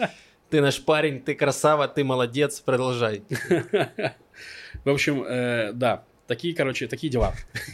Ты 0.50 0.62
наш 0.62 0.84
парень, 0.84 1.22
ты 1.22 1.36
красава, 1.36 1.88
ты 1.88 2.04
молодец, 2.04 2.60
продолжай. 2.62 3.22
В 4.84 4.90
общем, 4.90 5.24
э, 5.24 5.72
да, 5.74 6.04
такие, 6.30 6.56
короче, 6.56 6.88
такие 6.88 7.12
дела. 7.12 7.34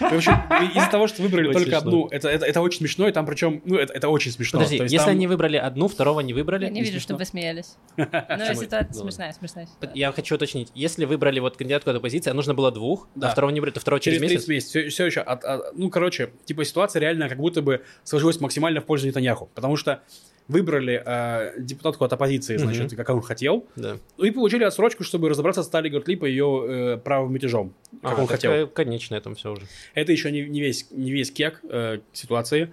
В 0.00 0.14
общем, 0.14 0.32
из-за 0.74 0.90
того, 0.90 1.08
что 1.08 1.22
выбрали 1.22 1.52
только 1.52 1.76
одну, 1.76 2.06
это, 2.06 2.28
это, 2.28 2.46
это 2.46 2.60
очень 2.62 2.78
смешно, 2.78 3.08
и 3.08 3.12
там 3.12 3.26
причем, 3.26 3.60
ну, 3.66 3.76
это, 3.76 3.92
это 3.92 4.08
очень 4.08 4.30
смешно. 4.30 4.60
Подожди, 4.60 4.78
если 4.82 5.10
они 5.10 5.26
выбрали 5.26 5.56
одну, 5.56 5.88
второго 5.88 6.20
не 6.20 6.32
выбрали, 6.32 6.64
Я 6.64 6.70
не 6.70 6.82
вижу, 6.82 7.00
чтобы 7.00 7.18
вы 7.18 7.24
смеялись. 7.26 7.76
Но 7.96 8.06
Почему? 8.06 8.62
ситуация 8.62 8.88
Ну, 8.94 9.10
смешная, 9.10 9.32
смешная. 9.32 9.68
Я 9.94 10.12
хочу 10.12 10.36
уточнить, 10.36 10.70
если 10.74 11.04
выбрали 11.04 11.40
вот 11.40 11.56
кандидатку 11.56 11.90
от 11.90 11.96
оппозиции, 11.96 12.30
а 12.30 12.34
нужно 12.34 12.54
было 12.54 12.70
двух, 12.70 13.08
а 13.20 13.28
второго 13.28 13.50
не 13.50 13.60
выбрали, 13.60 13.74
то 13.74 13.80
второго 13.80 14.00
через, 14.00 14.18
Через 14.18 14.30
30 14.44 14.48
месяц? 14.48 14.92
Все, 14.92 15.06
еще. 15.06 15.20
от- 15.20 15.44
от- 15.44 15.76
ну, 15.76 15.90
короче, 15.90 16.30
типа 16.46 16.64
ситуация 16.64 17.00
реально 17.00 17.28
как 17.28 17.38
будто 17.38 17.60
бы 17.60 17.82
сложилась 18.04 18.40
максимально 18.40 18.80
в 18.80 18.84
пользу 18.86 19.06
Нетаньяху. 19.06 19.50
Потому 19.54 19.76
что 19.76 20.02
выбрали 20.50 21.02
э, 21.04 21.52
депутатку 21.60 22.04
от 22.04 22.12
оппозиции, 22.12 22.56
значит, 22.56 22.86
Мгм. 22.92 22.96
как 22.96 23.08
он 23.10 23.22
хотел. 23.22 23.64
Да. 23.76 23.96
Ну 24.18 24.24
и 24.24 24.30
получили 24.30 24.64
отсрочку, 24.64 25.04
чтобы 25.04 25.28
разобраться 25.28 25.62
с 25.62 25.68
Тали 25.68 25.88
Готлип 25.88 26.24
и 26.24 26.28
ее 26.30 26.64
э, 26.68 26.96
правым 26.98 27.32
мятежом, 27.32 27.72
как 28.02 28.18
А, 28.18 28.20
он 28.22 28.26
так, 28.26 28.36
хотел. 28.36 28.66
Конечно, 28.68 29.14
это 29.14 29.32
все 29.34 29.52
уже. 29.52 29.62
Это 29.94 30.12
еще 30.12 30.30
не, 30.32 30.42
не, 30.48 30.60
весь, 30.60 30.90
не 30.90 31.12
весь 31.12 31.30
кек 31.30 31.60
э, 31.70 32.00
ситуации. 32.12 32.72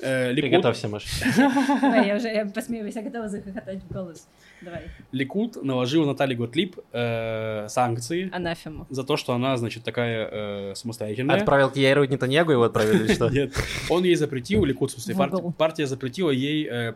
Э, 0.00 0.30
Ликуд, 0.32 0.50
Приготовься, 0.50 0.88
Маш. 0.88 1.04
Давай, 1.36 2.06
я 2.06 2.16
уже 2.16 2.28
я 2.28 2.46
посмеюсь, 2.46 2.94
я 2.94 3.02
готова 3.02 3.28
захохотать 3.28 3.82
в 3.82 3.92
голос. 3.92 4.28
Давай. 4.62 4.82
Ликуд 5.12 5.62
наложил 5.64 6.04
на 6.06 6.14
Тали 6.14 6.34
Готлип 6.34 6.76
э, 6.92 7.66
санкции 7.68 8.30
Анафему. 8.32 8.86
за 8.90 9.02
то, 9.04 9.16
что 9.16 9.32
она, 9.32 9.56
значит, 9.56 9.82
такая 9.84 10.28
э, 10.30 10.74
самостоятельная. 10.76 11.36
Отправил 11.36 11.70
к 11.70 11.76
Яиру 11.76 12.04
Нетаньягу, 12.04 12.52
его 12.52 12.62
отправили 12.64 13.04
или 13.04 13.12
что? 13.14 13.28
Нет, 13.28 13.52
он 13.88 14.04
ей 14.04 14.14
запретил, 14.14 14.64
Ликуд, 14.64 14.90
в 14.90 15.00
смысле, 15.00 15.52
партия 15.58 15.86
запретила 15.86 16.30
ей 16.30 16.68
э, 16.70 16.94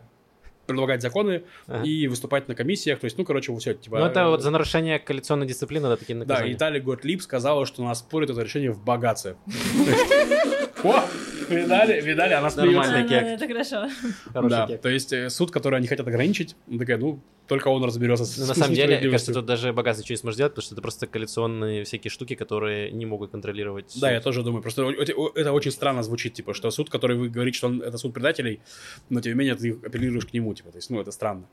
предлагать 0.65 1.01
законы 1.01 1.43
Ага. 1.67 1.83
и 1.83 2.07
выступать 2.07 2.47
на 2.47 2.55
комиссиях. 2.55 2.99
То 2.99 3.05
есть, 3.05 3.17
ну, 3.17 3.25
короче, 3.25 3.55
все, 3.57 3.73
типа... 3.73 3.99
Ну, 3.99 4.05
это 4.05 4.27
вот 4.29 4.41
за 4.41 4.51
нарушение 4.51 4.99
коалиционной 4.99 5.45
дисциплины, 5.45 5.87
да, 5.89 5.97
такие 5.97 6.15
Да, 6.15 6.25
наказания. 6.25 6.51
и 6.53 6.55
Тали 6.55 6.79
Готлип 6.79 7.21
сказала, 7.21 7.65
что 7.65 7.83
она 7.83 7.95
спорит 7.95 8.29
это 8.29 8.41
решение 8.41 8.71
в 8.71 8.83
богатстве. 8.83 9.35
Видали, 11.49 12.01
видали, 12.01 12.33
она 12.33 12.49
смеется. 12.49 13.03
кек. 13.03 13.23
Это 13.23 13.47
хорошо. 13.47 13.89
Да, 14.33 14.67
то 14.67 14.89
есть 14.89 15.13
э, 15.13 15.29
суд, 15.29 15.51
который 15.51 15.77
они 15.79 15.87
хотят 15.87 16.07
ограничить, 16.07 16.55
такая, 16.79 16.97
ну, 16.97 17.19
только 17.47 17.67
он 17.67 17.83
разберется 17.83 18.25
с 18.25 18.37
на 18.37 18.53
самом 18.53 18.73
деле, 18.73 18.97
кажется, 19.09 19.33
тут 19.33 19.45
даже 19.45 19.73
богатство 19.73 20.03
ничего 20.03 20.13
не 20.13 20.17
сможет 20.17 20.35
сделать, 20.35 20.53
потому 20.53 20.63
что 20.63 20.75
это 20.75 20.81
просто 20.81 21.07
коалиционные 21.07 21.83
всякие 21.83 22.09
штуки, 22.09 22.35
которые 22.35 22.91
не 22.91 23.05
могут 23.05 23.31
контролировать. 23.31 23.93
Да, 23.99 24.11
я 24.11 24.21
тоже 24.21 24.43
думаю. 24.43 24.61
Просто 24.61 24.89
это, 24.89 25.13
это 25.35 25.51
очень 25.51 25.71
странно 25.71 26.03
звучит, 26.03 26.33
типа, 26.33 26.53
что 26.53 26.71
суд, 26.71 26.89
который 26.89 27.17
вы 27.17 27.29
говорите, 27.29 27.57
что 27.57 27.67
он, 27.67 27.81
это 27.81 27.97
суд 27.97 28.13
предателей, 28.13 28.61
но 29.09 29.21
тем 29.21 29.33
не 29.33 29.39
менее 29.39 29.55
ты 29.55 29.71
апеллируешь 29.71 30.25
к 30.25 30.33
нему, 30.33 30.53
типа, 30.53 30.71
то 30.71 30.77
есть, 30.77 30.89
ну, 30.89 31.01
это 31.01 31.11
странно. 31.11 31.47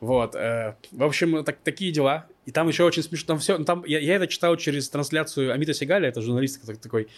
Вот, 0.00 0.36
э, 0.36 0.76
в 0.92 1.02
общем, 1.02 1.42
так, 1.44 1.58
такие 1.64 1.90
дела. 1.90 2.26
И 2.46 2.50
там 2.52 2.66
еще 2.68 2.84
очень 2.84 3.02
смешно, 3.02 3.26
там 3.26 3.38
все, 3.40 3.58
там, 3.64 3.84
я, 3.84 3.98
я 3.98 4.14
это 4.16 4.26
читал 4.26 4.56
через 4.56 4.88
трансляцию 4.88 5.52
Амита 5.52 5.74
Сигаля, 5.74 6.08
это 6.08 6.22
журналист 6.22 6.64
так- 6.64 6.78
такой, 6.78 7.08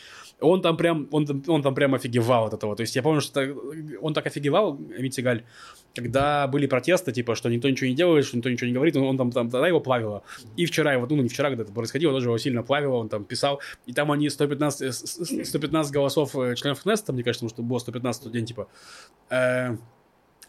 он 0.40 0.61
там 0.61 0.77
прям, 0.77 1.07
он, 1.12 1.25
там- 1.27 1.43
он 1.47 1.62
там 1.62 1.75
прям 1.75 1.95
офигевал 1.95 2.47
от 2.47 2.55
этого, 2.55 2.75
то 2.75 2.81
есть 2.81 2.97
я 2.97 3.03
помню, 3.03 3.21
что 3.21 3.47
он 4.01 4.12
так 4.12 4.27
офигевал, 4.27 4.81
Амит 4.99 5.14
Сигаль, 5.14 5.45
когда 5.95 6.49
были 6.49 6.66
протесты, 6.66 7.12
типа, 7.12 7.37
что 7.37 7.49
никто 7.49 7.69
ничего 7.69 7.88
не 7.90 7.95
делает, 7.95 8.25
что 8.25 8.38
никто 8.38 8.49
ничего 8.51 8.66
не 8.69 8.73
говорит, 8.75 8.97
он, 8.97 9.05
он 9.05 9.19
там, 9.19 9.31
там, 9.31 9.51
тогда 9.51 9.69
его 9.69 9.79
плавило. 9.81 10.23
И 10.57 10.66
вчера 10.66 10.95
его, 10.95 11.07
ну, 11.09 11.16
не 11.23 11.29
вчера, 11.29 11.49
когда 11.51 11.62
это 11.64 11.73
происходило, 11.73 12.12
тоже 12.12 12.27
его 12.29 12.38
сильно 12.38 12.62
плавило, 12.64 12.97
он 12.97 13.09
там 13.09 13.25
писал, 13.25 13.61
и 13.87 13.93
там 13.93 14.11
они 14.11 14.29
115, 14.31 14.83
э, 14.83 14.90
с- 14.93 15.05
с- 15.27 15.49
115 15.49 15.93
голосов 15.93 16.35
э, 16.35 16.57
членов 16.57 16.83
Кнессета, 16.83 17.12
мне 17.12 17.23
кажется, 17.23 17.45
потому 17.45 17.51
что 17.55 17.62
было 17.62 17.79
115 17.79 18.23
в 18.23 18.25
тот 18.25 18.33
день, 18.33 18.47
типа, 18.47 18.66
э, 19.29 19.77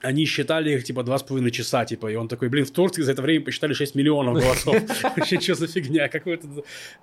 они 0.02 0.26
считали 0.26 0.72
их, 0.74 0.84
типа, 0.84 1.04
два 1.04 1.18
с 1.18 1.24
половиной 1.24 1.52
часа, 1.52 1.86
типа, 1.86 2.12
и 2.12 2.16
он 2.16 2.28
такой, 2.28 2.50
блин, 2.50 2.66
в 2.66 2.72
Турции 2.72 3.02
за 3.02 3.12
это 3.12 3.22
время 3.22 3.46
посчитали 3.46 3.74
6 3.74 3.96
миллионов 3.96 4.36
голосов. 4.36 4.76
Вообще, 5.16 5.40
что 5.40 5.56
за 5.56 5.68
фигня, 5.68 6.10
какой-то... 6.10 6.48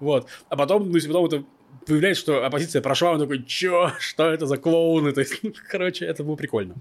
Вот. 0.01 0.29
А 0.49 0.57
потом, 0.57 0.89
ну, 0.89 0.95
если 0.95 1.09
потом 1.09 1.27
это 1.27 1.45
выявляется, 1.87 2.21
что 2.23 2.45
оппозиция 2.45 2.83
прошла, 2.83 3.13
он 3.13 3.19
такой, 3.21 3.43
чё, 3.45 3.91
что 3.99 4.27
это 4.27 4.47
за 4.47 4.57
клоуны? 4.59 5.13
То 5.13 5.21
есть, 5.21 5.41
короче, 5.71 6.05
это 6.05 6.23
было 6.25 6.37
прикольно. 6.37 6.75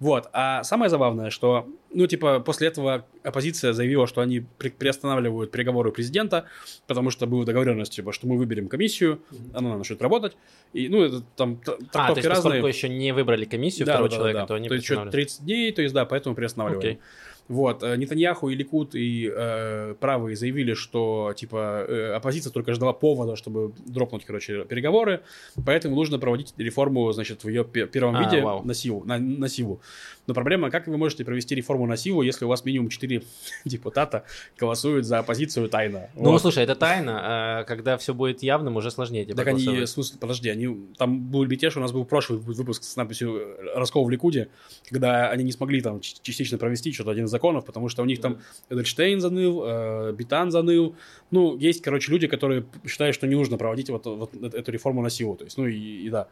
Вот. 0.00 0.28
А 0.32 0.64
самое 0.64 0.90
забавное, 0.90 1.30
что, 1.30 1.68
ну, 1.94 2.06
типа, 2.06 2.40
после 2.40 2.68
этого 2.68 3.06
оппозиция 3.22 3.72
заявила, 3.72 4.06
что 4.06 4.20
они 4.20 4.40
при- 4.58 4.70
приостанавливают 4.70 5.50
переговоры 5.52 5.92
президента, 5.92 6.46
потому 6.88 7.10
что 7.10 7.26
была 7.26 7.44
договоренность, 7.44 7.92
типа, 7.94 8.12
что 8.12 8.26
мы 8.26 8.36
выберем 8.36 8.68
комиссию, 8.68 9.20
она 9.54 9.76
начнет 9.78 10.02
работать. 10.02 10.36
И, 10.72 10.88
ну, 10.88 11.02
это 11.02 11.22
там 11.36 11.56
т- 11.58 11.72
А, 11.72 11.76
то 11.76 11.84
трактовки 11.92 12.18
есть, 12.18 12.28
разные. 12.28 12.66
еще 12.66 12.88
не 12.88 13.12
выбрали 13.12 13.44
комиссию 13.44 13.86
Да, 13.86 13.92
второго 13.92 14.08
да, 14.10 14.16
да, 14.16 14.18
человека, 14.18 14.40
да. 14.40 14.46
то 14.46 14.54
они 14.54 14.68
То 14.68 14.74
есть 14.74 14.84
что 14.86 14.94
приостанавливают. 14.94 15.28
30 15.28 15.44
дней, 15.44 15.72
то 15.72 15.82
есть 15.82 15.94
да, 15.94 16.04
поэтому 16.04 16.34
приостанавливаем. 16.34 16.80
Окей. 16.94 17.00
Вот, 17.48 17.82
э, 17.82 17.96
Нетаньяху 17.96 18.48
и 18.48 18.54
Ликут 18.54 18.94
и 18.94 19.30
э, 19.34 19.94
правые 20.00 20.36
заявили, 20.36 20.74
что 20.74 21.32
типа 21.36 21.84
э, 21.88 22.12
оппозиция 22.14 22.50
только 22.52 22.72
ждала 22.72 22.92
повода, 22.92 23.36
чтобы 23.36 23.72
дропнуть, 23.86 24.24
короче, 24.24 24.64
переговоры, 24.64 25.20
поэтому 25.66 25.96
нужно 25.96 26.18
проводить 26.18 26.54
реформу, 26.56 27.12
значит, 27.12 27.44
в 27.44 27.48
ее 27.48 27.64
пе- 27.64 27.86
первом 27.86 28.16
А, 28.16 28.22
виде 28.24 28.40
вау. 28.42 28.62
на 28.64 28.74
силу, 28.74 29.02
на, 29.04 29.18
на 29.18 29.48
силу. 29.48 29.80
Но 30.26 30.34
проблема, 30.34 30.70
как 30.70 30.86
вы 30.86 30.96
можете 30.96 31.24
провести 31.24 31.54
реформу 31.54 31.86
на 31.86 31.96
силу, 31.96 32.22
если 32.22 32.44
у 32.44 32.48
вас 32.48 32.64
минимум 32.64 32.88
4 32.88 33.22
депутата 33.64 34.24
голосуют 34.58 35.04
за 35.04 35.18
оппозицию 35.18 35.68
тайно? 35.68 36.10
Ну, 36.14 36.30
Вот. 36.30 36.40
слушай, 36.40 36.62
это 36.62 36.76
тайна, 36.76 37.20
а 37.22 37.64
когда 37.64 37.96
все 37.96 38.14
будет 38.14 38.42
явным, 38.42 38.76
уже 38.76 38.90
сложнее 38.90 39.24
тебе 39.24 39.34
Так 39.34 39.48
они, 39.48 39.86
смысле, 39.86 40.18
подожди, 40.20 40.48
они, 40.48 40.86
там 40.96 41.20
был 41.20 41.44
мятеж, 41.46 41.76
у 41.76 41.80
нас 41.80 41.92
был 41.92 42.04
прошлый 42.04 42.38
выпуск 42.38 42.84
с 42.84 42.96
надписью 42.96 43.56
«Раскол 43.74 44.04
в 44.04 44.10
Ликуде», 44.10 44.48
когда 44.88 45.30
они 45.30 45.42
не 45.42 45.52
смогли 45.52 45.80
там 45.80 46.00
частично 46.00 46.58
провести 46.58 46.92
что-то 46.92 47.10
один 47.10 47.24
из 47.24 47.30
законов, 47.30 47.64
потому 47.64 47.88
что 47.88 48.02
у 48.02 48.04
них 48.04 48.20
там 48.20 48.38
Эдельштейн 48.70 49.20
заныл, 49.20 49.62
э, 49.64 50.12
Битан 50.12 50.50
заныл. 50.50 50.94
Ну, 51.30 51.56
есть, 51.56 51.82
короче, 51.82 52.12
люди, 52.12 52.28
которые 52.28 52.64
считают, 52.86 53.14
что 53.14 53.26
не 53.26 53.34
нужно 53.34 53.58
проводить 53.58 53.90
вот, 53.90 54.06
вот 54.06 54.34
эту 54.34 54.70
реформу 54.70 55.02
на 55.02 55.10
силу. 55.10 55.36
То 55.36 55.44
есть, 55.44 55.58
ну 55.58 55.66
и, 55.66 55.76
и 55.76 56.10
да. 56.10 56.28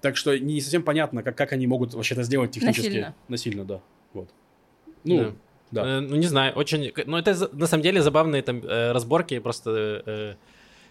Так 0.00 0.16
что 0.16 0.38
не 0.38 0.60
совсем 0.60 0.82
понятно, 0.82 1.22
как, 1.22 1.36
как 1.36 1.52
они 1.52 1.66
могут 1.66 1.94
вообще 1.94 2.14
это 2.14 2.22
сделать 2.22 2.50
технически. 2.52 2.86
Насильно. 2.86 3.14
Насильно, 3.28 3.64
да. 3.64 3.80
Вот. 4.14 4.28
Ну, 5.04 5.34
да. 5.70 5.98
Э, 5.98 6.00
ну, 6.00 6.16
не 6.16 6.26
знаю, 6.26 6.54
очень... 6.54 6.92
Ну, 7.06 7.16
это 7.16 7.36
на 7.52 7.66
самом 7.66 7.82
деле 7.82 8.00
забавные 8.02 8.42
там 8.42 8.62
э, 8.64 8.92
разборки, 8.92 9.38
просто 9.38 10.02
э, 10.06 10.34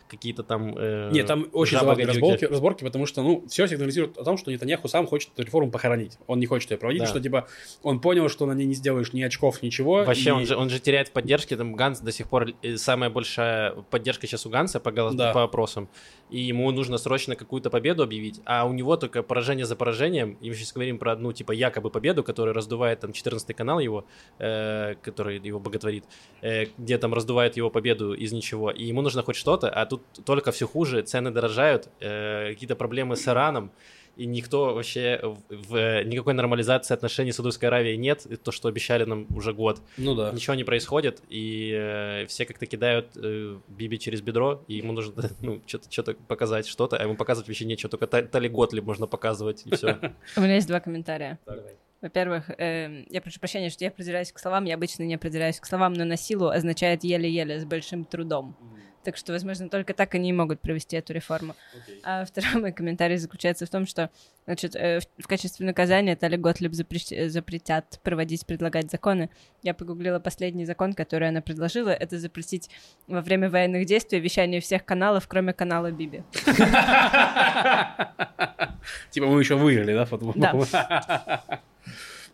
какие-то 0.07 0.43
там... 0.43 0.73
э, 0.77 1.09
Нет, 1.11 1.25
там 1.25 1.47
очень 1.51 1.77
забавные 1.79 2.05
разборки, 2.07 2.45
разборки, 2.45 2.83
потому 2.83 3.05
что, 3.05 3.23
ну, 3.23 3.43
все 3.49 3.67
сигнализирует 3.67 4.17
о 4.17 4.23
том, 4.23 4.37
что 4.37 4.51
Нетаньяху 4.51 4.87
сам 4.87 5.05
хочет 5.07 5.31
эту 5.33 5.43
реформу 5.43 5.71
похоронить. 5.71 6.17
Он 6.27 6.39
не 6.39 6.45
хочет 6.45 6.71
ее 6.71 6.77
проводить, 6.77 7.01
Да. 7.01 7.07
что, 7.07 7.19
типа, 7.19 7.47
он 7.83 7.99
понял, 7.99 8.29
что 8.29 8.45
на 8.45 8.53
ней 8.53 8.65
не 8.65 8.73
сделаешь 8.75 9.11
ни 9.13 9.21
очков, 9.21 9.61
ничего. 9.63 10.03
Вообще, 10.05 10.29
и- 10.29 10.33
он, 10.33 10.45
же, 10.45 10.55
он 10.55 10.69
же 10.69 10.79
теряет 10.79 11.11
поддержки, 11.11 11.55
там 11.57 11.73
Ганс 11.75 11.99
до 11.99 12.11
сих 12.11 12.29
пор 12.29 12.47
э, 12.61 12.77
самая 12.77 13.09
большая 13.09 13.71
поддержка 13.89 14.27
сейчас 14.27 14.45
у 14.45 14.49
Ганса 14.49 14.79
по, 14.79 14.91
голос- 14.91 15.15
Да. 15.15 15.33
по 15.33 15.43
опросам, 15.43 15.89
и 16.29 16.39
ему 16.39 16.71
нужно 16.71 16.97
срочно 16.97 17.35
какую-то 17.35 17.69
победу 17.69 18.03
объявить, 18.03 18.41
а 18.45 18.65
у 18.65 18.73
него 18.73 18.97
только 18.97 19.23
поражение 19.23 19.65
за 19.65 19.75
поражением, 19.75 20.37
и 20.41 20.49
мы 20.49 20.55
сейчас 20.55 20.73
говорим 20.73 20.97
про 20.97 21.11
одну, 21.13 21.31
типа, 21.33 21.51
якобы 21.51 21.89
победу, 21.89 22.23
которая 22.23 22.53
раздувает 22.53 22.99
там 22.99 23.13
14 23.13 23.55
канал 23.55 23.79
его, 23.79 24.05
э, 24.39 24.95
который 25.01 25.39
его 25.39 25.59
боготворит, 25.59 26.03
э, 26.41 26.65
где 26.77 26.97
там 26.97 27.13
раздувает 27.13 27.57
его 27.57 27.69
победу 27.69 28.13
из 28.13 28.33
ничего, 28.33 28.71
и 28.71 28.83
ему 28.83 29.01
нужно 29.01 29.23
хоть 29.23 29.35
что-то, 29.35 29.69
а 29.69 29.85
тут 29.85 30.01
только 30.25 30.51
все 30.51 30.67
хуже, 30.67 31.01
цены 31.01 31.31
дорожают, 31.31 31.89
э, 31.99 32.49
какие-то 32.49 32.75
проблемы 32.75 33.15
с 33.15 33.27
Ираном, 33.27 33.71
и 34.17 34.25
никто 34.25 34.73
вообще 34.73 35.19
в, 35.23 35.37
в 35.49 36.03
никакой 36.03 36.33
нормализации 36.33 36.93
отношений 36.93 37.31
с 37.31 37.35
Саудовской 37.35 37.69
Аравией 37.69 37.97
нет, 37.97 38.25
и 38.25 38.35
то, 38.35 38.51
что 38.51 38.67
обещали 38.67 39.03
нам 39.03 39.27
уже 39.35 39.53
год. 39.53 39.81
Ну 39.97 40.15
да. 40.15 40.31
Ничего 40.31 40.55
не 40.55 40.63
происходит, 40.63 41.21
и 41.29 41.71
э, 41.73 42.25
все 42.27 42.45
как-то 42.45 42.65
кидают 42.65 43.11
э, 43.15 43.57
Биби 43.67 43.99
через 43.99 44.21
бедро, 44.21 44.63
и 44.67 44.75
ему 44.75 44.93
нужно 44.93 45.29
ну, 45.41 45.61
что-то, 45.65 45.91
что-то 45.91 46.13
показать, 46.27 46.67
что-то, 46.67 46.97
а 46.97 47.03
ему 47.03 47.15
показывать 47.15 47.47
вообще 47.47 47.65
нечего, 47.65 47.89
только 47.89 48.07
Та- 48.07 48.23
Тали 48.23 48.47
Готлиб 48.47 48.85
можно 48.85 49.07
показывать, 49.07 49.63
и 49.65 49.75
все. 49.75 49.99
У 50.35 50.41
меня 50.41 50.55
есть 50.55 50.67
два 50.67 50.79
комментария. 50.79 51.39
Во-первых, 52.01 52.51
э, 52.57 53.05
я 53.09 53.21
прошу 53.21 53.39
прощения, 53.39 53.69
что 53.69 53.83
я 53.83 53.89
определяюсь 53.89 54.31
к 54.31 54.39
словам. 54.39 54.65
Я 54.65 54.75
обычно 54.75 55.03
не 55.03 55.15
определяюсь 55.15 55.59
к 55.59 55.65
словам, 55.65 55.93
но 55.93 56.05
на 56.05 56.15
силу 56.15 56.47
означает 56.47 57.03
еле-еле, 57.03 57.59
с 57.59 57.65
большим 57.65 58.05
трудом. 58.05 58.55
Так 59.07 59.15
что, 59.15 59.31
возможно, 59.31 59.69
только 59.69 59.93
так 59.93 60.15
они 60.15 60.31
и 60.31 60.33
могут 60.33 60.59
провести 60.59 60.97
эту 60.97 61.13
реформу. 61.13 61.55
А 62.03 62.25
второй 62.25 62.59
мой 62.59 62.73
комментарий 62.73 63.15
заключается 63.15 63.65
в 63.65 63.69
том, 63.69 63.87
что, 63.87 64.09
значит, 64.45 64.75
э, 64.75 64.99
в, 64.99 65.05
в 65.23 65.27
качестве 65.27 65.65
наказания 65.65 66.17
Тали 66.17 66.35
Готлиб 66.35 66.73
запрещ- 66.73 67.15
э, 67.15 67.29
запретят 67.29 68.01
проводить, 68.03 68.45
предлагать 68.45 68.91
законы. 68.91 69.29
Я 69.63 69.73
погуглила 69.73 70.19
последний 70.19 70.65
закон, 70.65 70.91
который 70.91 71.29
она 71.29 71.39
предложила. 71.39 71.91
Это 71.91 72.19
запретить 72.19 72.69
во 73.07 73.21
время 73.21 73.49
военных 73.49 73.85
действий 73.85 74.19
вещание 74.19 74.59
всех 74.59 74.83
каналов, 74.83 75.25
кроме 75.29 75.53
канала 75.53 75.89
Биби. 75.89 76.23
Типа 79.11 79.27
мы 79.27 79.39
еще 79.39 79.55
выиграли, 79.55 79.93
да, 79.93 80.03
футбол? 80.03 80.33
Да. 80.35 81.61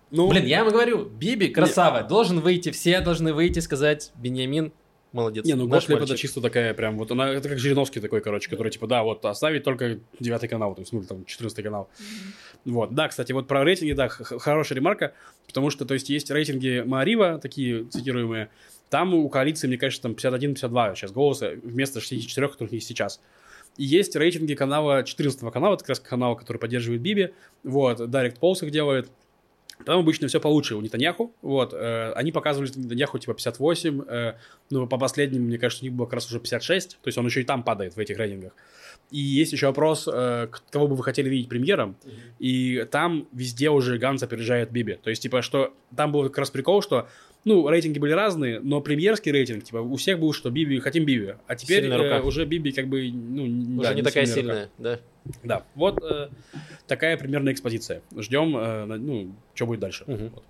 Ну, 0.09 0.27
Блин, 0.27 0.45
я 0.45 0.59
ему 0.59 0.71
говорю, 0.71 1.05
Биби, 1.05 1.49
красава, 1.49 2.01
должен 2.01 2.39
выйти, 2.39 2.71
все 2.71 2.99
должны 3.01 3.31
выйти, 3.31 3.59
сказать, 3.59 4.11
Беньямин, 4.15 4.73
молодец. 5.13 5.45
Не, 5.45 5.53
ну 5.55 5.67
Готлиб 5.67 5.91
это 5.91 5.99
мальчик». 5.99 6.17
чисто 6.17 6.41
такая 6.41 6.73
прям, 6.73 6.97
вот 6.97 7.11
она, 7.11 7.29
это 7.29 7.47
как 7.47 7.59
Жириновский 7.59 8.01
такой, 8.01 8.19
короче, 8.21 8.49
который 8.49 8.69
типа, 8.71 8.87
да, 8.87 9.03
вот 9.03 9.23
оставить 9.25 9.63
только 9.63 9.99
девятый 10.19 10.49
канал, 10.49 10.75
то 10.75 10.81
есть, 10.81 10.91
ну, 10.91 11.01
там, 11.03 11.23
14 11.25 11.63
канал. 11.63 11.89
Вот, 12.65 12.93
да, 12.93 13.07
кстати, 13.07 13.31
вот 13.31 13.47
про 13.47 13.63
рейтинги, 13.63 13.93
да, 13.93 14.09
х- 14.09 14.39
хорошая 14.39 14.77
ремарка, 14.77 15.13
потому 15.47 15.69
что, 15.69 15.85
то 15.85 15.93
есть, 15.93 16.09
есть 16.09 16.29
рейтинги 16.31 16.83
Маарива, 16.85 17.39
такие 17.39 17.85
цитируемые, 17.85 18.49
там 18.89 19.13
у 19.13 19.27
коалиции, 19.29 19.67
мне 19.67 19.77
кажется, 19.77 20.01
там 20.03 20.11
51-52 20.13 20.95
сейчас 20.95 21.11
голоса 21.11 21.51
вместо 21.63 21.99
64, 21.99 22.47
которых 22.49 22.73
есть 22.73 22.87
сейчас. 22.87 23.19
И 23.77 23.83
есть 23.85 24.15
рейтинги 24.15 24.53
канала, 24.53 25.03
14 25.03 25.51
канала, 25.51 25.73
это 25.73 25.83
как 25.83 25.89
раз 25.89 25.99
канал, 25.99 26.35
который 26.35 26.57
поддерживает 26.57 27.01
Биби, 27.01 27.33
вот, 27.63 27.99
Direct 27.99 28.39
Pulse 28.39 28.65
их 28.65 28.71
делает, 28.71 29.09
там 29.83 29.99
обычно 29.99 30.27
все 30.27 30.39
получше 30.39 30.75
у 30.75 30.81
Нетаньяху. 30.81 31.33
Вот, 31.41 31.73
э, 31.73 32.11
они 32.13 32.31
показывали 32.31 32.69
Нетаньяху 32.75 33.19
типа 33.19 33.33
58, 33.33 34.01
э, 34.07 34.33
ну, 34.69 34.87
по 34.87 34.97
последним, 34.97 35.43
мне 35.43 35.57
кажется, 35.57 35.83
у 35.83 35.87
них 35.87 35.93
было 35.93 36.05
как 36.05 36.15
раз 36.15 36.27
уже 36.27 36.39
56, 36.39 36.97
то 37.01 37.07
есть 37.07 37.17
он 37.17 37.25
еще 37.25 37.41
и 37.41 37.43
там 37.43 37.63
падает 37.63 37.95
в 37.95 37.99
этих 37.99 38.17
рейтингах. 38.17 38.53
И 39.11 39.19
есть 39.19 39.53
еще 39.53 39.67
вопрос, 39.67 40.09
э, 40.11 40.47
кого 40.71 40.87
бы 40.87 40.95
вы 40.95 41.03
хотели 41.03 41.29
видеть 41.29 41.49
премьером, 41.49 41.95
и 42.39 42.87
там 42.91 43.27
везде 43.31 43.69
уже 43.69 43.97
Ганс 43.97 44.23
опережает 44.23 44.71
Биби. 44.71 44.95
То 44.95 45.09
есть, 45.09 45.21
типа, 45.21 45.41
что 45.41 45.73
там 45.95 46.11
был 46.11 46.23
как 46.23 46.37
раз 46.39 46.49
прикол, 46.49 46.81
что, 46.81 47.07
ну, 47.45 47.67
рейтинги 47.67 47.99
были 47.99 48.13
разные, 48.13 48.59
но 48.59 48.81
премьерский 48.81 49.31
рейтинг, 49.31 49.63
типа, 49.63 49.77
у 49.77 49.95
всех 49.95 50.19
был, 50.19 50.33
что 50.33 50.49
Биби, 50.49 50.79
хотим 50.79 51.05
Биби. 51.05 51.35
А 51.47 51.55
теперь 51.55 51.85
э, 51.85 52.21
уже 52.21 52.45
Биби 52.45 52.71
как 52.71 52.87
бы, 52.87 53.11
ну, 53.11 53.43
Уже 53.79 53.89
да, 53.89 53.93
не 53.93 54.01
такая 54.01 54.25
сильная 54.25 54.63
рука. 54.63 54.71
да. 54.77 54.99
Да, 55.43 55.63
вот 55.75 56.03
э, 56.03 56.29
такая 56.87 57.17
примерная 57.17 57.53
экспозиция. 57.53 58.01
Ждем, 58.17 58.55
э, 58.57 58.85
ну, 58.85 59.35
что 59.53 59.65
будет 59.65 59.79
дальше. 59.79 60.03
Мгм. 60.07 60.31
Вот. 60.33 60.43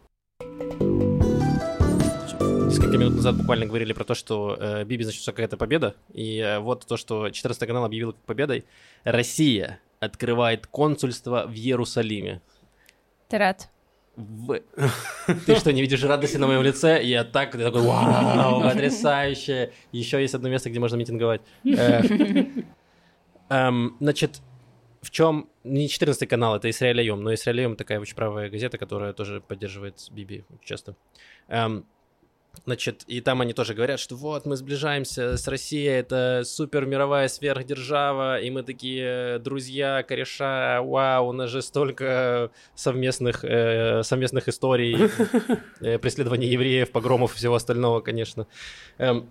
Несколько 2.67 2.97
минут 2.97 3.15
назад 3.15 3.37
буквально 3.37 3.65
говорили 3.65 3.93
про 3.93 4.03
то, 4.03 4.15
что 4.15 4.57
э, 4.59 4.83
Биби 4.83 5.03
значит, 5.03 5.25
какая-то 5.25 5.57
победа. 5.57 5.95
И 6.13 6.39
э, 6.39 6.59
вот 6.59 6.85
то, 6.87 6.97
что 6.97 7.29
14 7.29 7.67
канал 7.67 7.85
объявил 7.85 8.15
победой. 8.25 8.65
Россия 9.03 9.79
открывает 9.99 10.67
консульство 10.67 11.45
в 11.47 11.53
Иерусалиме. 11.53 12.41
Ты 13.29 13.37
рад? 13.37 13.69
В- 14.15 14.61
Ты 15.45 15.55
что, 15.55 15.73
не 15.73 15.81
видишь 15.81 16.03
радости 16.03 16.37
на 16.37 16.47
моем 16.47 16.61
лице? 16.61 17.01
Я 17.03 17.23
так, 17.23 17.55
я 17.55 17.65
такой, 17.65 17.81
вау, 17.81 18.61
потрясающе. 18.63 19.71
Еще 19.91 20.21
есть 20.21 20.35
одно 20.35 20.49
место, 20.49 20.69
где 20.69 20.79
можно 20.79 20.97
митинговать. 20.97 21.41
Э, 21.65 22.01
эм, 23.49 23.97
Значит, 23.99 24.41
в 25.01 25.09
чем 25.09 25.49
не 25.63 25.89
14 25.89 26.29
канал, 26.29 26.55
это 26.55 26.69
Израиль 26.69 26.99
Айом, 26.99 27.23
но 27.23 27.33
Израиль 27.33 27.61
Айом 27.61 27.75
такая 27.75 27.99
очень 27.99 28.15
правая 28.15 28.49
газета, 28.49 28.77
которая 28.77 29.13
тоже 29.13 29.41
поддерживает 29.41 29.95
Биби 30.11 30.45
часто. 30.63 30.95
Эм, 31.47 31.85
Значит, 32.65 33.03
и 33.07 33.19
там 33.19 33.41
они 33.41 33.51
тоже 33.53 33.73
говорят, 33.73 33.99
что 33.99 34.15
вот 34.15 34.45
мы 34.45 34.55
сближаемся 34.55 35.37
с 35.37 35.47
Россией, 35.47 35.99
это 35.99 36.43
супер 36.45 36.85
мировая 36.85 37.27
сверхдержава, 37.27 38.39
и 38.39 38.49
мы 38.51 38.63
такие 38.63 39.39
друзья, 39.39 40.03
кореша, 40.03 40.81
вау, 40.81 41.29
у 41.29 41.31
нас 41.33 41.49
же 41.49 41.61
столько 41.61 42.51
совместных, 42.75 43.43
э, 43.43 44.03
совместных 44.03 44.47
историй, 44.47 45.09
э, 45.81 45.97
преследования 45.97 46.47
евреев, 46.47 46.91
погромов 46.91 47.33
и 47.33 47.37
всего 47.37 47.55
остального, 47.55 47.99
конечно. 48.01 48.47
Эм, 48.97 49.29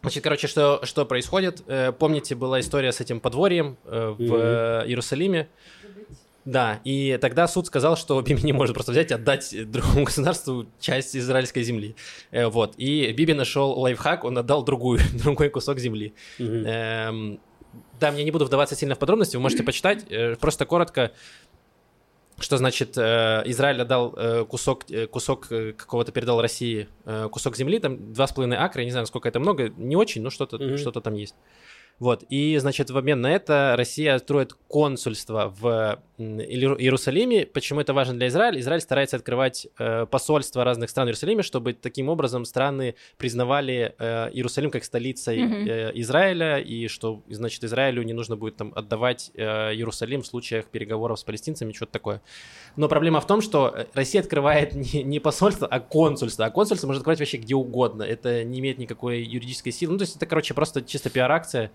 Значит, 0.00 0.22
короче, 0.22 0.46
что, 0.46 0.80
что 0.84 1.04
происходит? 1.04 1.62
Э, 1.66 1.90
Помните, 1.90 2.36
была 2.36 2.60
история 2.60 2.92
с 2.92 3.00
этим 3.00 3.18
подворьем 3.18 3.76
э, 3.84 4.14
в 4.16 4.34
э, 4.34 4.84
Иерусалиме? 4.86 5.48
Да, 6.50 6.80
и 6.82 7.18
тогда 7.20 7.46
суд 7.46 7.66
сказал, 7.66 7.94
что 7.96 8.20
Биби 8.22 8.42
не 8.42 8.54
может 8.54 8.72
просто 8.74 8.92
взять 8.92 9.10
и 9.10 9.14
отдать 9.14 9.54
другому 9.70 10.04
государству 10.04 10.66
часть 10.80 11.14
израильской 11.14 11.62
земли. 11.62 11.94
Э, 12.30 12.46
Вот, 12.46 12.74
и 12.78 13.12
Биби 13.12 13.34
нашел 13.34 13.78
лайфхак, 13.78 14.24
он 14.24 14.38
отдал 14.38 14.62
другую, 14.64 14.98
другой 15.24 15.50
кусок 15.50 15.78
земли. 15.78 16.14
Мгм. 16.38 16.64
Эм, 16.66 17.40
да, 18.00 18.10
мне 18.12 18.24
не 18.24 18.30
буду 18.30 18.46
вдаваться 18.46 18.74
сильно 18.74 18.94
в 18.94 18.98
подробности, 18.98 19.36
вы 19.36 19.42
можете 19.42 19.62
почитать. 19.62 20.06
Э, 20.10 20.36
Просто 20.36 20.64
коротко, 20.64 21.12
что 22.40 22.56
значит 22.56 22.96
э, 22.96 23.42
Израиль 23.44 23.82
отдал 23.82 24.14
э, 24.16 24.44
кусок, 24.48 24.90
э, 24.90 25.06
кусок 25.06 25.48
э, 25.52 25.72
какого-то 25.74 26.12
передал 26.12 26.40
России 26.40 26.88
э, 27.04 27.28
кусок 27.30 27.56
земли, 27.56 27.78
там 27.78 27.96
2,5 27.96 28.54
акра, 28.54 28.80
я 28.80 28.84
не 28.86 28.90
знаю, 28.92 29.02
насколько 29.02 29.28
это 29.28 29.38
много, 29.38 29.68
не 29.76 29.96
очень, 29.96 30.22
но 30.22 30.30
что-то 30.30 30.56
Мгм. 30.56 30.78
что 30.78 30.92
там 30.92 31.12
есть. 31.12 31.34
Вот, 31.98 32.24
и, 32.28 32.56
значит, 32.58 32.90
в 32.90 32.96
обмен 32.96 33.20
на 33.20 33.32
это 33.32 33.74
Россия 33.76 34.18
строит 34.18 34.54
консульство 34.68 35.52
в 35.58 36.00
Иерусалиме. 36.18 37.46
Почему 37.46 37.80
это 37.80 37.94
важно 37.94 38.14
для 38.14 38.28
Израиля? 38.28 38.60
Израиль 38.60 38.80
старается 38.80 39.16
открывать 39.16 39.68
э, 39.78 40.06
посольства 40.06 40.64
разных 40.64 40.90
стран 40.90 41.06
в 41.06 41.08
Иерусалиме, 41.10 41.42
чтобы 41.42 41.72
таким 41.72 42.08
образом 42.08 42.44
страны 42.44 42.94
признавали 43.16 43.94
э, 43.98 44.30
Иерусалим 44.32 44.70
как 44.70 44.84
столицей 44.84 45.38
Мгм. 45.44 45.68
э, 45.68 45.92
Израиля, 45.94 46.58
и 46.58 46.88
что, 46.88 47.22
значит, 47.28 47.62
Израилю 47.64 48.02
не 48.02 48.12
нужно 48.12 48.36
будет 48.36 48.56
там 48.56 48.72
отдавать 48.74 49.30
э, 49.34 49.74
Иерусалим 49.74 50.22
в 50.22 50.26
случаях 50.26 50.66
переговоров 50.66 51.18
с 51.18 51.24
палестинцами, 51.24 51.72
что-то 51.72 51.92
такое. 51.92 52.22
Но 52.76 52.88
проблема 52.88 53.20
в 53.20 53.26
том, 53.26 53.40
что 53.40 53.72
э, 53.74 53.86
Россия 53.94 54.20
открывает 54.20 54.74
не, 54.74 55.02
не 55.02 55.20
посольство, 55.20 55.66
а 55.66 55.80
консульство. 55.80 56.46
А 56.46 56.50
консульство 56.50 56.86
может 56.86 57.00
открывать 57.00 57.20
вообще 57.20 57.38
где 57.38 57.54
угодно. 57.54 58.02
Это 58.02 58.44
не 58.44 58.60
имеет 58.60 58.78
никакой 58.78 59.22
юридической 59.22 59.70
силы. 59.70 59.92
Ну, 59.92 59.98
то 59.98 60.02
есть 60.02 60.16
это, 60.16 60.26
короче, 60.26 60.54
просто 60.54 60.82
чисто 60.82 61.10
пиар-акция. 61.10 61.70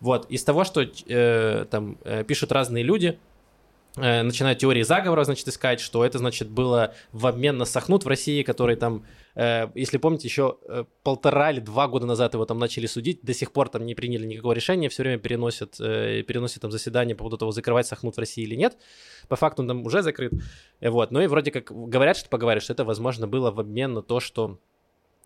Вот, 0.00 0.30
из 0.30 0.44
того, 0.44 0.64
что 0.64 0.82
э, 0.82 1.66
там 1.70 1.98
э, 2.04 2.24
пишут 2.24 2.52
разные 2.52 2.84
люди, 2.84 3.18
э, 3.96 4.22
начинают 4.22 4.58
теории 4.58 4.82
заговора, 4.82 5.24
значит, 5.24 5.48
искать, 5.48 5.80
что 5.80 6.04
это, 6.04 6.18
значит, 6.18 6.48
было 6.48 6.94
в 7.12 7.26
обмен 7.26 7.58
на 7.58 7.64
Сахнут 7.64 8.04
в 8.04 8.08
России, 8.08 8.42
который 8.42 8.76
там, 8.76 9.04
э, 9.34 9.68
если 9.74 9.98
помните, 9.98 10.28
еще 10.28 10.58
э, 10.68 10.84
полтора 11.02 11.50
или 11.50 11.60
два 11.60 11.88
года 11.88 12.06
назад 12.06 12.34
его 12.34 12.44
там 12.44 12.58
начали 12.58 12.86
судить, 12.86 13.20
до 13.22 13.34
сих 13.34 13.52
пор 13.52 13.68
там 13.68 13.86
не 13.86 13.94
приняли 13.94 14.26
никакого 14.26 14.52
решения, 14.52 14.88
все 14.88 15.02
время 15.02 15.18
переносят, 15.18 15.80
э, 15.80 16.22
переносят 16.22 16.62
там 16.62 16.70
заседание 16.70 17.14
по 17.14 17.20
поводу 17.20 17.38
того, 17.38 17.50
закрывать 17.52 17.86
Сахнут 17.86 18.16
в 18.16 18.18
России 18.18 18.44
или 18.44 18.54
нет. 18.56 18.76
По 19.28 19.36
факту 19.36 19.62
он 19.62 19.68
там 19.68 19.84
уже 19.86 20.02
закрыт. 20.02 20.32
Э, 20.80 20.90
Вот, 20.90 21.10
ну 21.10 21.20
и 21.20 21.26
вроде 21.26 21.50
как 21.50 21.72
говорят, 21.72 22.16
что 22.16 22.28
поговорят, 22.28 22.62
что 22.62 22.72
это, 22.72 22.84
возможно, 22.84 23.26
было 23.26 23.50
в 23.50 23.58
обмен 23.58 23.94
на 23.94 24.02
то, 24.02 24.20
что 24.20 24.58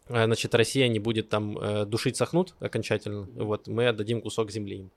значит, 0.08 0.54
Россия 0.54 0.88
не 0.88 0.98
будет 0.98 1.28
там 1.28 1.56
э, 1.58 1.84
душить 1.86 2.16
Сахнут 2.16 2.54
окончательно, 2.60 3.28
вот, 3.34 3.68
мы 3.68 3.86
отдадим 3.88 4.20
кусок 4.20 4.50
земли 4.50 4.76
им. 4.78 4.90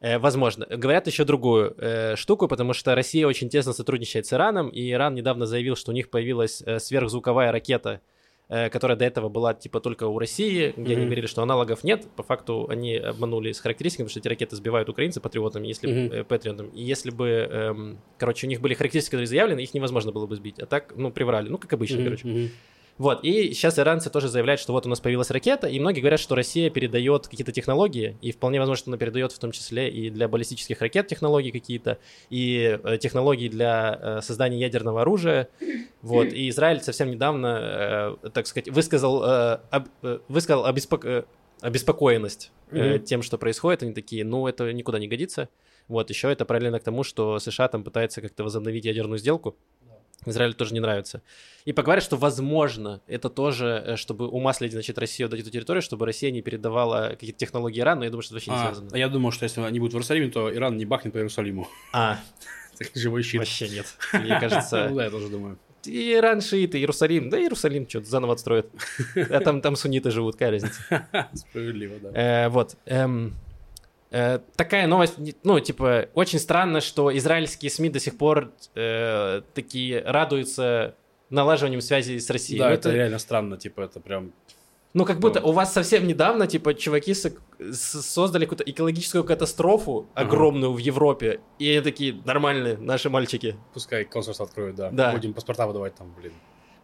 Э, 0.00 0.18
Возможно. 0.18 0.66
Говорят 0.66 1.06
еще 1.06 1.24
другую 1.24 1.74
э, 1.78 2.16
штуку, 2.16 2.48
потому 2.48 2.72
что 2.72 2.94
Россия 2.94 3.26
очень 3.26 3.48
тесно 3.50 3.72
сотрудничает 3.72 4.26
с 4.26 4.32
Ираном, 4.32 4.68
и 4.70 4.90
Иран 4.90 5.14
недавно 5.14 5.46
заявил, 5.46 5.76
что 5.76 5.90
у 5.92 5.94
них 5.94 6.08
появилась 6.10 6.62
э, 6.64 6.78
сверхзвуковая 6.78 7.52
ракета, 7.52 8.00
э, 8.48 8.70
которая 8.70 8.96
до 8.96 9.04
этого 9.04 9.28
была 9.28 9.52
типа 9.52 9.78
только 9.80 10.04
у 10.06 10.18
России, 10.18 10.72
где 10.76 10.92
они 10.94 11.02
Мгм. 11.02 11.04
говорили, 11.06 11.26
что 11.26 11.42
аналогов 11.42 11.84
нет. 11.84 12.06
По 12.16 12.22
факту 12.22 12.66
они 12.70 12.96
обманули 12.96 13.52
с 13.52 13.60
характеристиками, 13.60 14.06
потому 14.06 14.10
что 14.12 14.20
эти 14.20 14.28
ракеты 14.28 14.56
сбивают 14.56 14.88
украинцы 14.88 15.20
патриотами, 15.20 15.68
если 15.68 15.86
бы, 15.86 16.16
э, 16.16 16.24
патриотами. 16.24 16.70
И 16.74 16.82
если 16.82 17.10
бы, 17.10 17.28
эм, 17.28 17.98
короче, 18.16 18.46
у 18.46 18.50
них 18.50 18.60
были 18.62 18.72
характеристики, 18.74 19.10
которые 19.12 19.26
заявлены, 19.26 19.60
их 19.60 19.74
невозможно 19.74 20.12
было 20.12 20.26
бы 20.26 20.34
сбить. 20.34 20.58
А 20.60 20.66
так, 20.66 20.94
ну, 20.96 21.10
приврали. 21.12 21.48
Ну, 21.50 21.58
как 21.58 21.72
обычно, 21.74 21.96
Мгм. 21.96 22.04
короче. 22.04 22.50
Вот, 23.00 23.24
и 23.24 23.54
сейчас 23.54 23.78
иранцы 23.78 24.10
тоже 24.10 24.28
заявляют, 24.28 24.60
что 24.60 24.74
вот 24.74 24.84
у 24.84 24.90
нас 24.90 25.00
появилась 25.00 25.30
ракета, 25.30 25.66
и 25.66 25.80
многие 25.80 26.00
говорят, 26.00 26.20
что 26.20 26.34
Россия 26.34 26.68
передает 26.68 27.28
какие-то 27.28 27.50
технологии, 27.50 28.18
и 28.20 28.30
вполне 28.30 28.58
возможно, 28.58 28.78
что 28.78 28.90
она 28.90 28.98
передает 28.98 29.32
в 29.32 29.38
том 29.38 29.52
числе 29.52 29.88
и 29.88 30.10
для 30.10 30.28
баллистических 30.28 30.78
ракет 30.82 31.06
технологии 31.06 31.50
какие-то, 31.50 31.96
и 32.28 32.78
э, 32.84 32.98
технологии 32.98 33.48
для 33.48 33.98
э, 33.98 34.20
создания 34.20 34.60
ядерного 34.60 35.00
оружия. 35.00 35.48
Вот, 36.02 36.30
и 36.30 36.50
Израиль 36.50 36.82
совсем 36.82 37.10
недавно, 37.10 38.16
э, 38.22 38.28
так 38.34 38.46
сказать, 38.46 38.68
высказал, 38.68 39.60
высказал 40.28 40.66
обеспок- 40.66 41.24
обеспокоенность 41.62 42.52
Мгм. 42.70 43.02
тем, 43.02 43.22
что 43.22 43.38
происходит. 43.38 43.82
Они 43.82 43.94
такие, 43.94 44.26
ну, 44.26 44.46
это 44.46 44.70
никуда 44.74 44.98
не 44.98 45.08
годится. 45.08 45.48
Вот, 45.88 46.10
еще 46.10 46.30
это 46.30 46.44
параллельно 46.44 46.78
к 46.78 46.84
тому, 46.84 47.02
что 47.02 47.38
США 47.38 47.66
там 47.68 47.82
пытается 47.82 48.20
как-то 48.20 48.44
возобновить 48.44 48.84
ядерную 48.84 49.18
сделку. 49.18 49.56
Израилю 50.26 50.54
тоже 50.54 50.74
не 50.74 50.80
нравится. 50.80 51.22
И 51.64 51.72
поговорят, 51.72 52.04
что 52.04 52.16
возможно, 52.16 53.00
это 53.06 53.28
тоже, 53.30 53.82
э, 53.86 53.96
чтобы 53.96 54.28
умаслить, 54.28 54.72
значит, 54.72 54.98
Россию 54.98 55.28
дать 55.28 55.40
эту 55.40 55.50
территорию, 55.50 55.82
чтобы 55.82 56.06
Россия 56.06 56.30
не 56.30 56.42
передавала 56.42 57.08
какие-то 57.10 57.38
технологии 57.38 57.80
Ирану, 57.80 58.02
я 58.04 58.10
думаю, 58.10 58.22
что 58.22 58.34
это 58.36 58.44
вообще 58.46 58.50
не 58.50 58.56
А, 58.56 58.66
связано. 58.66 58.90
а 58.92 58.98
я 58.98 59.08
думал, 59.08 59.30
что 59.32 59.44
если 59.44 59.60
они 59.62 59.78
будут 59.78 59.92
в 59.92 59.96
Иерусалиме, 59.96 60.28
то 60.30 60.54
Иран 60.54 60.76
не 60.76 60.84
бахнет 60.84 61.12
по 61.12 61.18
Иерусалиму. 61.18 61.68
А, 61.92 62.18
Живой 62.94 63.22
щит. 63.22 63.38
вообще 63.38 63.68
нет. 63.68 63.86
Мне 64.12 64.34
Ну 64.34 64.40
кажется, 64.40 64.90
да, 64.94 65.04
я 65.04 65.10
тоже 65.10 65.28
думаю. 65.28 65.58
Иран 65.86 66.42
шиит, 66.42 66.74
и 66.74 66.78
Иерусалим, 66.78 67.30
да 67.30 67.40
Иерусалим 67.40 67.88
что-то 67.88 68.06
заново 68.06 68.34
отстроят. 68.34 68.68
А 69.30 69.40
там, 69.40 69.62
там 69.62 69.76
сунниты 69.76 70.10
живут, 70.10 70.34
какая 70.34 70.50
разница. 70.50 71.06
Справедливо, 71.34 71.98
да. 72.00 72.44
Э, 72.44 72.48
вот. 72.50 72.76
Э, 74.10 74.38
такая 74.56 74.86
новость, 74.86 75.14
ну, 75.44 75.60
типа, 75.60 76.08
очень 76.14 76.38
странно, 76.38 76.80
что 76.80 77.16
израильские 77.16 77.70
СМИ 77.70 77.88
до 77.90 78.00
сих 78.00 78.16
пор 78.18 78.52
э, 78.74 79.42
такие 79.54 80.02
радуются 80.02 80.94
налаживанием 81.30 81.80
связи 81.80 82.18
с 82.18 82.28
Россией. 82.30 82.58
Да, 82.58 82.68
Ну, 82.68 82.74
это 82.74 82.90
реально 82.92 83.18
странно, 83.18 83.56
типа, 83.56 83.82
это 83.82 84.00
прям... 84.00 84.32
Ну, 84.92 85.04
как 85.04 85.20
будто 85.20 85.40
у 85.40 85.52
вас 85.52 85.72
совсем 85.72 86.04
недавно, 86.08 86.48
типа, 86.48 86.74
чуваки 86.74 87.14
с- 87.14 87.32
создали 88.02 88.44
какую-то 88.44 88.64
экологическую 88.68 89.22
катастрофу 89.22 90.08
огромную 90.14 90.72
в 90.72 90.78
Европе, 90.78 91.40
и 91.60 91.70
они 91.70 91.80
такие, 91.80 92.20
нормальные 92.24 92.76
наши 92.76 93.08
мальчики. 93.08 93.56
Пускай 93.72 94.04
консульство 94.04 94.46
откроют, 94.46 94.74
да. 94.74 94.90
Да. 94.90 95.12
Будем 95.12 95.32
паспорта 95.32 95.68
выдавать 95.68 95.94
там, 95.94 96.12
блин. 96.20 96.32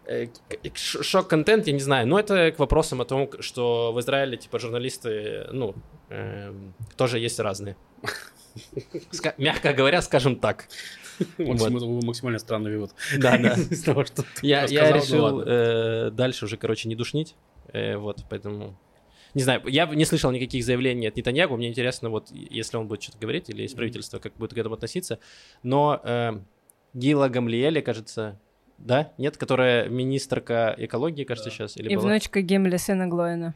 Э, 0.07 0.27
Шок-контент, 0.75 1.67
я 1.67 1.73
не 1.73 1.81
знаю, 1.81 2.07
но 2.07 2.19
это 2.19 2.53
к 2.53 2.59
вопросам 2.59 3.01
о 3.01 3.05
том, 3.05 3.31
что 3.41 3.93
в 3.93 4.01
Израиле, 4.01 4.37
типа, 4.37 4.59
журналисты, 4.59 5.47
ну, 5.53 5.75
эм, 6.11 6.75
тоже 6.97 7.19
есть 7.19 7.41
разные. 7.41 7.77
Ска- 9.13 9.35
Мягко 9.37 9.73
говоря, 9.73 10.01
скажем 10.03 10.37
так. 10.37 10.69
Максим- 11.39 12.05
Максимально 12.05 12.39
странный 12.39 12.73
вывод. 12.73 12.93
Да, 13.19 13.37
да. 13.39 13.55
Из 13.71 13.83
того, 13.83 14.05
что 14.05 14.23
ты 14.23 14.29
Я, 14.47 14.65
я 14.67 14.91
ну 14.91 14.97
решил 14.97 15.41
э, 15.41 16.11
дальше 16.13 16.45
уже, 16.45 16.57
короче, 16.57 16.89
не 16.89 16.95
душнить. 16.95 17.35
Э, 17.73 17.97
вот, 17.97 18.25
поэтому... 18.31 18.79
Не 19.35 19.43
знаю, 19.43 19.61
я 19.67 19.87
не 19.87 20.05
слышал 20.07 20.31
никаких 20.31 20.65
заявлений 20.65 21.09
от 21.09 21.17
Нетаньягу. 21.17 21.57
Мне 21.57 21.69
интересно, 21.69 22.09
вот, 22.11 22.31
если 22.31 22.77
он 22.79 22.87
будет 22.89 23.03
что-то 23.03 23.19
говорить, 23.19 23.51
или 23.51 23.65
из 23.65 23.75
правительства, 23.75 24.19
как 24.19 24.35
будет 24.37 24.55
к 24.55 24.59
этому 24.59 24.77
относиться. 24.77 25.19
Но 25.63 26.01
э, 26.05 26.39
Гила 26.95 27.29
Гамлиэля, 27.29 27.83
кажется, 27.83 28.41
да? 28.79 29.13
Нет? 29.19 29.37
Которая 29.37 29.89
министрка 29.89 30.75
экологии, 30.79 31.25
кажется, 31.25 31.51
Да. 31.51 31.55
сейчас? 31.57 31.77
Или 31.77 31.89
И 31.91 31.97
была? 31.97 32.09
внучка 32.09 32.41
Гимля, 32.43 32.79
сына 32.79 33.07
Глоина. 33.09 33.55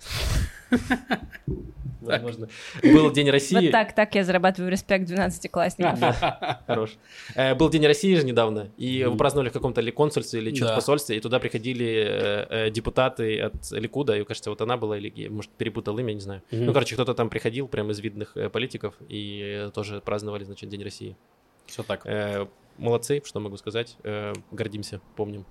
Возможно. 2.00 2.48
Был 2.82 3.10
День 3.12 3.28
России. 3.30 3.56
Вот 3.56 3.70
так, 3.72 3.94
так 3.94 4.14
я 4.14 4.24
зарабатываю 4.24 4.70
респект 4.70 5.08
12-классников. 5.10 5.98
Хорош. 6.66 6.96
Э, 7.34 7.54
Был 7.54 7.68
День 7.68 7.86
России 7.86 8.14
же 8.14 8.24
недавно, 8.24 8.68
и 8.78 9.04
Мгм. 9.04 9.18
праздновали 9.18 9.50
в 9.50 9.52
каком-то 9.52 9.80
ли 9.82 9.92
консульстве 9.92 10.40
или 10.40 10.54
что-то 10.54 10.76
посольстве, 10.76 11.16
и 11.18 11.20
туда 11.20 11.38
приходили 11.38 11.86
э, 11.86 12.46
э, 12.66 12.70
депутаты 12.70 13.38
от 13.40 13.70
Ликуда, 13.72 14.16
и, 14.16 14.24
кажется, 14.24 14.48
вот 14.50 14.60
она 14.62 14.76
была, 14.78 14.96
или 14.96 15.28
может, 15.28 15.50
перепутал 15.50 15.98
имя, 15.98 16.12
не 16.14 16.20
знаю. 16.20 16.42
Ну, 16.50 16.72
короче, 16.72 16.94
кто-то 16.94 17.12
там 17.14 17.28
приходил, 17.28 17.68
прям 17.68 17.90
из 17.90 18.00
видных 18.00 18.34
политиков, 18.52 18.94
и 19.08 19.68
тоже 19.74 20.00
праздновали, 20.00 20.44
значит, 20.44 20.68
День 20.70 20.82
России. 20.82 21.16
Все 21.70 21.82
так. 21.82 22.02
Э, 22.04 22.46
Молодцы, 22.78 23.22
что 23.24 23.40
могу 23.40 23.56
сказать. 23.56 23.96
Э, 24.04 24.32
Гордимся, 24.50 25.00
помним. 25.16 25.44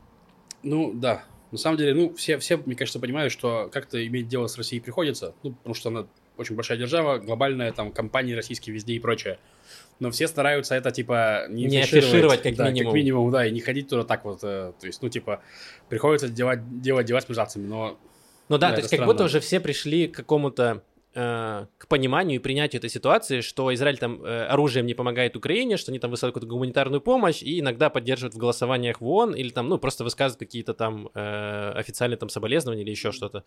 Ну, 0.63 0.91
да. 0.93 1.23
На 1.51 1.57
самом 1.57 1.77
деле, 1.77 1.93
ну, 1.93 2.13
все, 2.15 2.37
все, 2.37 2.57
мне 2.57 2.75
кажется, 2.75 2.99
понимают, 2.99 3.31
что 3.31 3.69
как-то 3.71 4.05
иметь 4.05 4.27
дело 4.27 4.47
с 4.47 4.57
Россией 4.57 4.81
приходится. 4.81 5.33
Ну, 5.43 5.53
потому 5.53 5.73
что 5.75 5.89
она 5.89 6.07
очень 6.37 6.55
большая 6.55 6.77
держава, 6.77 7.17
глобальная, 7.17 7.71
там, 7.71 7.91
компании 7.91 8.33
российские 8.33 8.73
везде 8.73 8.93
и 8.93 8.99
прочее. 8.99 9.39
Но 9.99 10.09
все 10.11 10.27
стараются 10.27 10.75
это, 10.75 10.91
типа, 10.91 11.45
не, 11.49 11.65
Не 11.65 11.79
афишировать. 11.81 12.03
афишировать, 12.05 12.41
как 12.43 12.55
Да, 12.55 12.69
минимум. 12.69 12.91
как 12.91 12.95
минимум, 12.95 13.31
да, 13.31 13.45
и 13.45 13.51
не 13.51 13.59
ходить 13.61 13.89
туда 13.89 14.03
так 14.03 14.25
вот. 14.25 14.39
э, 14.43 14.73
то 14.79 14.87
есть, 14.87 15.01
ну, 15.01 15.09
типа, 15.09 15.41
приходится 15.89 16.29
делать, 16.29 16.81
делать 16.81 17.05
дела 17.05 17.21
с 17.21 17.27
мерзавцами, 17.29 17.67
но... 17.67 17.97
Ну 18.47 18.57
да, 18.57 18.69
Да, 18.69 18.75
то 18.75 18.79
есть 18.79 18.89
как 18.89 18.97
странно. 18.97 19.13
будто 19.13 19.23
уже 19.25 19.39
все 19.39 19.59
пришли 19.59 20.07
к 20.07 20.15
какому-то 20.15 20.83
к 21.13 21.87
пониманию 21.87 22.35
и 22.35 22.39
принятию 22.39 22.79
этой 22.79 22.89
ситуации, 22.89 23.41
что 23.41 23.73
Израиль 23.73 23.97
там 23.97 24.23
э, 24.23 24.45
оружием 24.45 24.85
не 24.85 24.93
помогает 24.93 25.35
Украине, 25.35 25.77
что 25.77 25.91
они 25.91 25.97
там 25.99 26.11
высылают 26.11 26.35
какую-то 26.35 26.53
гуманитарную 26.53 27.01
помощь 27.01 27.41
и 27.41 27.59
иногда 27.59 27.89
поддерживают 27.89 28.35
в 28.35 28.37
голосованиях 28.37 29.01
в 29.01 29.07
ООН 29.07 29.33
или 29.33 29.49
там, 29.49 29.69
ну, 29.69 29.79
просто 29.79 30.03
высказывают 30.03 30.39
какие-то 30.39 30.75
там 30.75 31.09
э, 31.15 31.71
официальные 31.75 32.17
там 32.17 32.29
соболезнования 32.29 32.83
или 32.83 32.91
еще 32.91 33.11
что-то. 33.11 33.43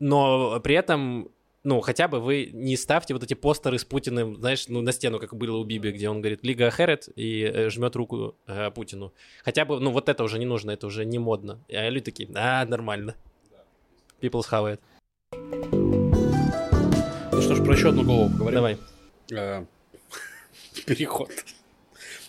Но 0.00 0.60
при 0.60 0.74
этом 0.74 1.30
ну, 1.62 1.80
хотя 1.80 2.08
бы 2.08 2.20
вы 2.20 2.50
не 2.52 2.76
ставьте 2.76 3.12
вот 3.12 3.22
эти 3.22 3.34
постеры 3.34 3.78
с 3.78 3.84
Путиным, 3.84 4.36
знаешь, 4.36 4.68
ну, 4.68 4.80
на 4.80 4.92
стену, 4.92 5.18
как 5.18 5.34
было 5.34 5.58
у 5.58 5.64
Биби, 5.64 5.90
где 5.90 6.08
он 6.08 6.20
говорит 6.20 6.42
«Лига 6.42 6.70
Херет» 6.70 7.08
и 7.16 7.42
э, 7.42 7.68
жмет 7.68 7.96
руку 7.96 8.34
э, 8.46 8.70
Путину. 8.70 9.12
Хотя 9.44 9.64
бы, 9.64 9.78
ну, 9.78 9.90
вот 9.90 10.08
это 10.08 10.24
уже 10.24 10.38
не 10.38 10.46
нужно, 10.46 10.70
это 10.70 10.86
уже 10.86 11.04
не 11.04 11.18
модно. 11.18 11.62
А 11.70 11.88
люди 11.90 12.06
такие 12.06 12.30
«А, 12.34 12.64
нормально». 12.64 13.14
People's 14.22 14.48
have 14.50 14.78
it. 15.32 15.99
Ну 17.40 17.44
что 17.44 17.54
ж, 17.54 17.64
про 17.64 17.72
еще 17.72 17.88
одну 17.88 18.04
голову 18.04 18.28
поговорим. 18.28 18.54
Давай. 18.54 18.78
Э, 19.32 19.64
Переход. 20.86 21.30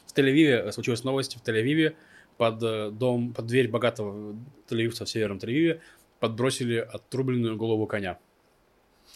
В 0.07 0.17
Тель-Авиве 0.17 0.71
случилась 0.71 1.03
новость. 1.03 1.35
В 1.35 1.45
Тель-Авиве 1.45 1.95
под 2.37 2.63
э, 2.63 2.91
дом, 2.91 3.33
под 3.33 3.45
дверь 3.45 3.67
богатого 3.67 4.37
тель-авивца 4.69 5.03
в 5.03 5.09
северном 5.09 5.37
Тель-Авиве 5.39 5.81
подбросили 6.21 6.77
отрубленную 6.77 7.57
голову 7.57 7.87
коня. 7.87 8.19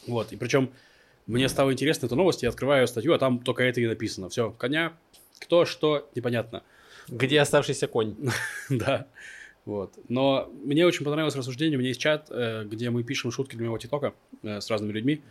Вот. 0.05 0.33
И 0.33 0.35
причем 0.35 0.73
мне 1.27 1.47
стало 1.47 1.71
интересно 1.71 2.07
эта 2.07 2.15
новость, 2.15 2.43
я 2.43 2.49
открываю 2.49 2.89
статью, 2.89 3.13
а 3.13 3.17
там 3.17 3.39
только 3.39 3.63
это 3.63 3.79
и 3.79 3.87
написано. 3.87 4.27
Все, 4.27 4.51
коня, 4.51 4.97
кто, 5.39 5.63
что, 5.63 6.09
непонятно. 6.13 6.63
Где 7.07 7.39
оставшийся 7.39 7.87
конь? 7.87 8.17
да. 8.69 9.07
Вот. 9.65 9.93
Но 10.09 10.49
мне 10.63 10.85
очень 10.85 11.03
понравилось 11.03 11.35
рассуждение. 11.35 11.77
У 11.77 11.79
меня 11.79 11.89
есть 11.89 11.99
чат, 11.99 12.27
э, 12.29 12.65
где 12.65 12.91
мы 12.91 13.03
пишем 13.03 13.31
шутки 13.31 13.55
для 13.55 13.65
моего 13.65 13.77
тиктока 13.79 14.13
э, 14.43 14.61
с 14.61 14.69
разными 14.69 14.91
людьми. 14.91 15.23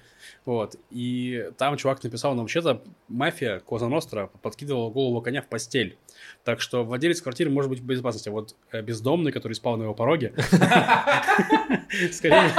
Вот. 0.45 0.77
И 0.91 1.51
там 1.57 1.77
чувак 1.77 2.03
написал 2.03 2.33
нам, 2.35 2.41
вообще-то 2.41 2.83
мафия 3.09 3.61
Коза 3.61 3.89
Ностра 3.89 4.31
подкидывала 4.43 4.91
голову 4.91 5.21
коня 5.23 5.41
в 5.41 5.47
постель. 5.47 5.97
Так 6.43 6.61
что 6.61 6.85
владелец 6.85 7.23
квартиры 7.23 7.51
может 7.51 7.71
быть 7.71 7.79
в 7.79 7.85
безопасности. 7.85 8.29
А 8.29 8.33
вот 8.33 8.57
э, 8.73 8.83
бездомный, 8.83 9.31
который 9.31 9.53
спал 9.53 9.77
на 9.77 9.85
его 9.85 9.95
пороге, 9.95 10.35
скорее 12.11 12.51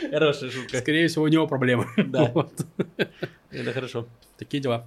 Хорошая 0.10 0.50
шутка. 0.50 0.78
скорее 0.78 1.08
всего, 1.08 1.24
у 1.24 1.28
него 1.28 1.46
проблемы. 1.46 1.86
Да. 1.96 2.32
Это 3.50 3.72
хорошо. 3.72 4.06
Такие 4.38 4.62
дела. 4.62 4.86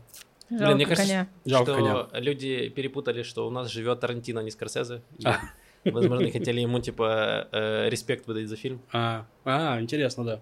Жалко 0.49 0.76
мне 0.76 0.86
кажется, 0.86 1.07
коня. 1.07 1.28
Жалко 1.45 1.74
что 1.74 2.09
люди 2.13 2.69
перепутали, 2.69 3.24
что 3.24 3.47
у 3.47 3.49
нас 3.49 3.71
живет 3.71 3.99
Тарантино, 3.99 4.41
а 4.41 4.43
не 4.43 4.51
Скорсезе. 4.51 5.01
А. 5.24 5.39
Возможно, 5.86 6.29
хотели 6.31 6.61
ему, 6.61 6.79
типа, 6.79 7.47
э, 7.51 7.89
респект 7.89 8.27
выдать 8.27 8.47
за 8.47 8.55
фильм. 8.55 8.81
А, 8.91 9.25
а, 9.45 9.79
интересно, 9.81 10.23
да. 10.23 10.41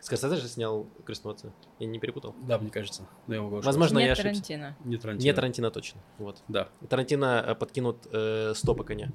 Скорсезе 0.00 0.36
же 0.36 0.48
снял 0.48 0.86
«Крестного 1.04 1.34
отца». 1.36 1.52
Я 1.78 1.86
не 1.86 1.98
перепутал. 1.98 2.34
Да, 2.48 2.58
мне 2.58 2.70
кажется. 2.70 3.02
Да, 3.26 3.34
я 3.34 3.42
могу. 3.42 3.60
Возможно, 3.60 3.98
я 3.98 4.06
Нет 4.08 4.18
ошибся. 4.18 4.42
Тарантино. 4.42 4.76
Не 4.84 4.96
Тарантино. 4.96 5.26
Не 5.28 5.32
Тарантино 5.34 5.70
точно. 5.70 6.00
Вот. 6.16 6.42
Да. 6.48 6.68
Тарантино 6.88 7.44
э, 7.46 7.54
подкинут 7.54 7.98
э, 8.10 8.54
стопы 8.54 8.84
коня. 8.84 9.10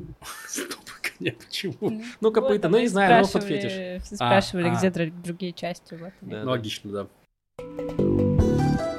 Стоп, 0.47 0.79
коня, 1.01 1.33
почему? 1.43 2.01
Ну, 2.21 2.31
копыта, 2.31 2.67
Вот, 2.67 2.75
ну, 2.75 2.81
не 2.81 2.87
знаю, 2.87 3.21
ну, 3.21 3.27
спрашивали- 3.27 3.55
подфетиш. 3.55 4.03
все 4.03 4.15
Спрашивали, 4.15 4.67
А, 4.67 4.75
где 4.77 4.87
а. 4.87 4.91
др- 4.91 5.23
другие 5.23 5.53
части. 5.53 5.99
Ну, 6.21 6.49
логично, 6.49 6.91
да. 6.91 8.34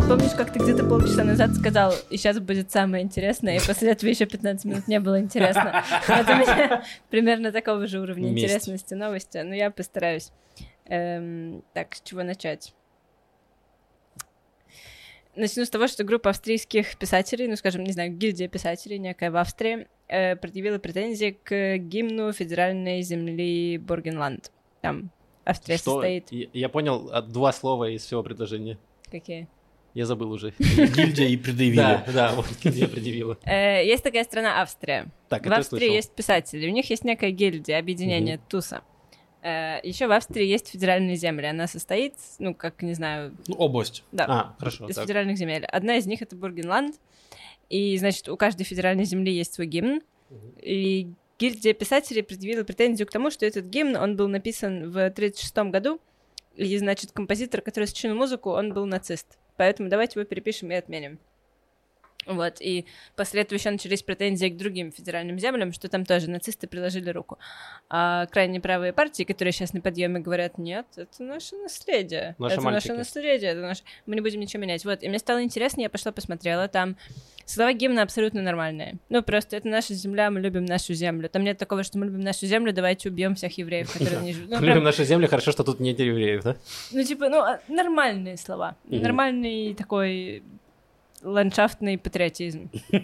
Помнишь, 0.08 0.34
как 0.36 0.52
ты 0.52 0.60
где-то 0.60 0.84
полчаса 0.84 1.24
назад 1.24 1.50
сказал, 1.56 1.92
и 2.10 2.16
сейчас 2.16 2.38
будет 2.38 2.70
самое 2.70 3.02
интересное, 3.02 3.56
и 3.56 3.66
после 3.66 3.90
этого 3.90 4.08
еще 4.08 4.24
15 4.24 4.64
минут 4.64 4.86
не 4.86 5.00
было 5.00 5.20
интересно. 5.20 5.84
Вот 6.08 6.28
у 6.28 6.36
меня 6.36 6.84
примерно 7.10 7.50
такого 7.50 7.88
же 7.88 7.98
уровня 7.98 8.30
Месть. 8.30 8.44
интересности 8.44 8.94
новости, 8.94 9.38
но 9.38 9.52
я 9.52 9.72
постараюсь. 9.72 10.30
Эм, 10.84 11.64
так, 11.72 11.96
с 11.96 12.02
чего 12.02 12.22
начать? 12.22 12.72
Начну 15.34 15.64
с 15.64 15.70
того, 15.70 15.88
что 15.88 16.04
группа 16.04 16.30
австрийских 16.30 16.96
писателей, 16.98 17.48
ну, 17.48 17.56
скажем, 17.56 17.82
не 17.82 17.92
знаю, 17.92 18.12
гильдия 18.12 18.46
писателей 18.46 18.98
некая 18.98 19.32
в 19.32 19.36
Австрии, 19.36 19.88
э, 20.06 20.36
предъявила 20.36 20.78
претензии 20.78 21.36
к 21.42 21.78
гимну 21.78 22.32
федеральной 22.32 23.02
земли 23.02 23.76
Боргенланд. 23.78 24.52
Там 24.82 25.10
Австрия 25.44 25.78
Что? 25.78 25.94
состоит... 25.94 26.30
Я, 26.30 26.46
я 26.52 26.68
понял 26.68 27.10
а, 27.12 27.22
два 27.22 27.52
слова 27.52 27.90
из 27.90 28.04
всего 28.04 28.22
предложения. 28.22 28.78
Какие? 29.10 29.48
Я 29.96 30.04
забыл 30.04 30.30
уже. 30.30 30.52
Гильдия 30.58 31.28
и 31.28 31.38
предъявили. 31.38 31.76
Да, 31.76 32.04
да, 32.12 32.32
вот 32.34 32.46
я 32.62 32.86
предъявила. 32.86 33.38
Э, 33.44 33.82
есть 33.82 34.02
такая 34.04 34.24
страна 34.24 34.60
Австрия. 34.60 35.06
Так, 35.30 35.46
В 35.46 35.50
Австрии 35.52 35.90
есть 35.90 36.12
писатели, 36.14 36.68
у 36.68 36.70
них 36.70 36.90
есть 36.90 37.02
некая 37.02 37.30
гильдия, 37.30 37.78
объединение 37.78 38.38
ТУСа. 38.48 38.82
Еще 39.42 40.06
в 40.06 40.12
Австрии 40.12 40.44
есть 40.44 40.68
федеральные 40.68 41.16
земли. 41.16 41.46
Она 41.46 41.66
состоит, 41.66 42.14
ну, 42.38 42.52
как, 42.54 42.82
не 42.82 42.92
знаю, 42.92 43.34
Ну, 43.46 43.54
область. 43.54 44.04
да, 44.12 44.26
А, 44.28 44.56
хорошо. 44.58 44.86
из 44.86 44.96
так. 44.96 45.04
федеральных 45.04 45.38
земель. 45.38 45.64
Одна 45.64 45.96
из 45.96 46.06
них— 46.06 46.20
это 46.22 46.36
Бургенланд. 46.36 46.96
И, 47.70 47.96
значит, 47.96 48.28
у 48.28 48.36
каждой 48.36 48.64
федеральной 48.64 49.04
земли 49.04 49.32
есть 49.32 49.54
свой 49.54 49.66
гимн. 49.66 50.02
И 50.60 51.08
гильдия 51.38 51.72
писателей 51.72 52.22
предъявила 52.22 52.64
претензию 52.64 53.06
к 53.06 53.12
тому, 53.12 53.30
что 53.30 53.46
этот 53.46 53.64
гимн, 53.66 53.96
он 53.96 54.16
был 54.16 54.28
написан 54.28 54.90
в 54.90 54.96
1936 54.98 55.70
году. 55.70 56.00
И, 56.56 56.76
значит, 56.76 57.12
композитор, 57.12 57.62
который 57.62 57.84
сочинил 57.86 58.14
музыку, 58.16 58.50
он 58.50 58.74
был 58.74 58.84
нацист. 58.84 59.38
Поэтому 59.56 59.88
давайте 59.88 60.18
его 60.18 60.26
перепишем 60.26 60.70
и 60.70 60.74
отменим. 60.74 61.18
Вот, 62.26 62.56
и 62.60 62.86
после 63.14 63.42
этого 63.42 63.56
еще 63.56 63.70
начались 63.70 64.02
претензии 64.02 64.48
к 64.48 64.56
другим 64.56 64.90
федеральным 64.90 65.38
землям, 65.38 65.72
что 65.72 65.88
там 65.88 66.04
тоже 66.04 66.28
нацисты 66.28 66.66
приложили 66.66 67.10
руку. 67.10 67.38
А 67.88 68.26
крайне 68.26 68.60
правые 68.60 68.92
партии, 68.92 69.22
которые 69.22 69.52
сейчас 69.52 69.72
на 69.72 69.80
подъеме 69.80 70.18
говорят, 70.18 70.58
нет, 70.58 70.86
это 70.96 71.22
наше 71.22 71.54
наследие. 71.56 72.34
Наши 72.38 72.56
это 72.56 72.64
мальчики. 72.64 72.88
наше 72.88 72.98
наследие, 72.98 73.50
это 73.52 73.60
наше... 73.60 73.82
мы 74.06 74.16
не 74.16 74.20
будем 74.20 74.40
ничего 74.40 74.60
менять. 74.60 74.84
Вот, 74.84 75.04
и 75.04 75.08
мне 75.08 75.20
стало 75.20 75.42
интересно, 75.42 75.82
я 75.82 75.88
пошла 75.88 76.10
посмотрела, 76.10 76.66
там 76.66 76.96
слова 77.46 77.72
гимна 77.72 78.02
абсолютно 78.02 78.42
нормальные. 78.42 78.98
Ну, 79.08 79.22
просто 79.22 79.56
это 79.56 79.68
наша 79.68 79.94
земля, 79.94 80.30
мы 80.30 80.40
любим 80.40 80.64
нашу 80.64 80.92
землю. 80.94 81.28
Там 81.28 81.44
нет 81.44 81.56
такого, 81.56 81.82
что 81.82 81.98
мы 81.98 82.06
любим 82.06 82.20
нашу 82.20 82.46
землю, 82.46 82.72
давайте 82.72 83.08
убьем 83.08 83.34
всех 83.34 83.56
евреев, 83.56 83.90
которые 83.92 84.20
не 84.20 84.32
живут. 84.34 84.50
Ну, 84.50 84.60
Любим 84.60 84.82
наши 84.82 85.04
земли, 85.04 85.26
хорошо, 85.26 85.52
что 85.52 85.64
тут 85.64 85.80
нет 85.80 85.98
евреев, 85.98 86.42
да? 86.42 86.56
ну, 86.92 87.02
типа, 87.02 87.28
ну, 87.28 87.38
а, 87.38 87.60
нормальные 87.68 88.36
слова. 88.36 88.76
Нормальный 88.84 89.74
такой 89.74 90.42
ландшафтный 91.22 91.96
патриотизм. 91.96 92.70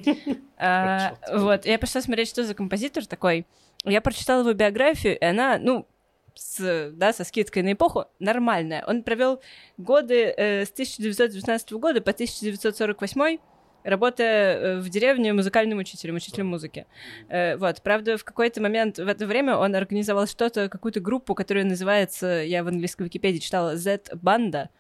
А. 0.65 1.17
Вот, 1.33 1.67
я 1.67 1.77
пошла 1.77 2.01
смотреть, 2.01 2.29
что 2.29 2.45
за 2.45 2.55
композитор 2.55 3.05
такой. 3.05 3.47
Я 3.85 4.01
прочитала 4.01 4.43
его 4.43 4.53
биографию, 4.53 5.19
и 5.19 5.25
она, 5.25 5.59
ну, 5.59 5.89
с, 6.37 6.91
да, 6.93 7.13
со 7.13 7.25
скидкой 7.25 7.65
на 7.65 7.73
эпоху, 7.73 8.05
нормальная. 8.21 8.85
Он 8.87 9.03
провел 9.03 9.41
годы 9.77 10.33
э, 10.37 10.65
с 10.65 10.71
1919 10.71 11.73
года 11.73 12.01
по 12.01 12.13
1948 12.13 13.39
работая 13.85 14.59
э, 14.59 14.81
в 14.81 14.89
деревне 14.89 15.33
музыкальным 15.33 15.79
учителем, 15.79 16.17
учителем 16.17 16.49
музыки. 16.49 16.87
Э, 17.29 17.57
вот, 17.57 17.83
правда, 17.83 18.17
в 18.17 18.25
какой-то 18.25 18.61
момент 18.61 18.99
в 18.99 19.09
это 19.09 19.27
время 19.27 19.57
он 19.57 19.75
организовал 19.75 20.27
что-то, 20.27 20.69
какую-то 20.69 21.01
группу, 21.01 21.35
которая 21.35 21.65
называется, 21.65 22.27
я 22.43 22.65
в 22.65 22.69
английской 22.69 23.05
Википедии 23.05 23.39
читала, 23.39 23.77
Z-банда. 23.77 24.71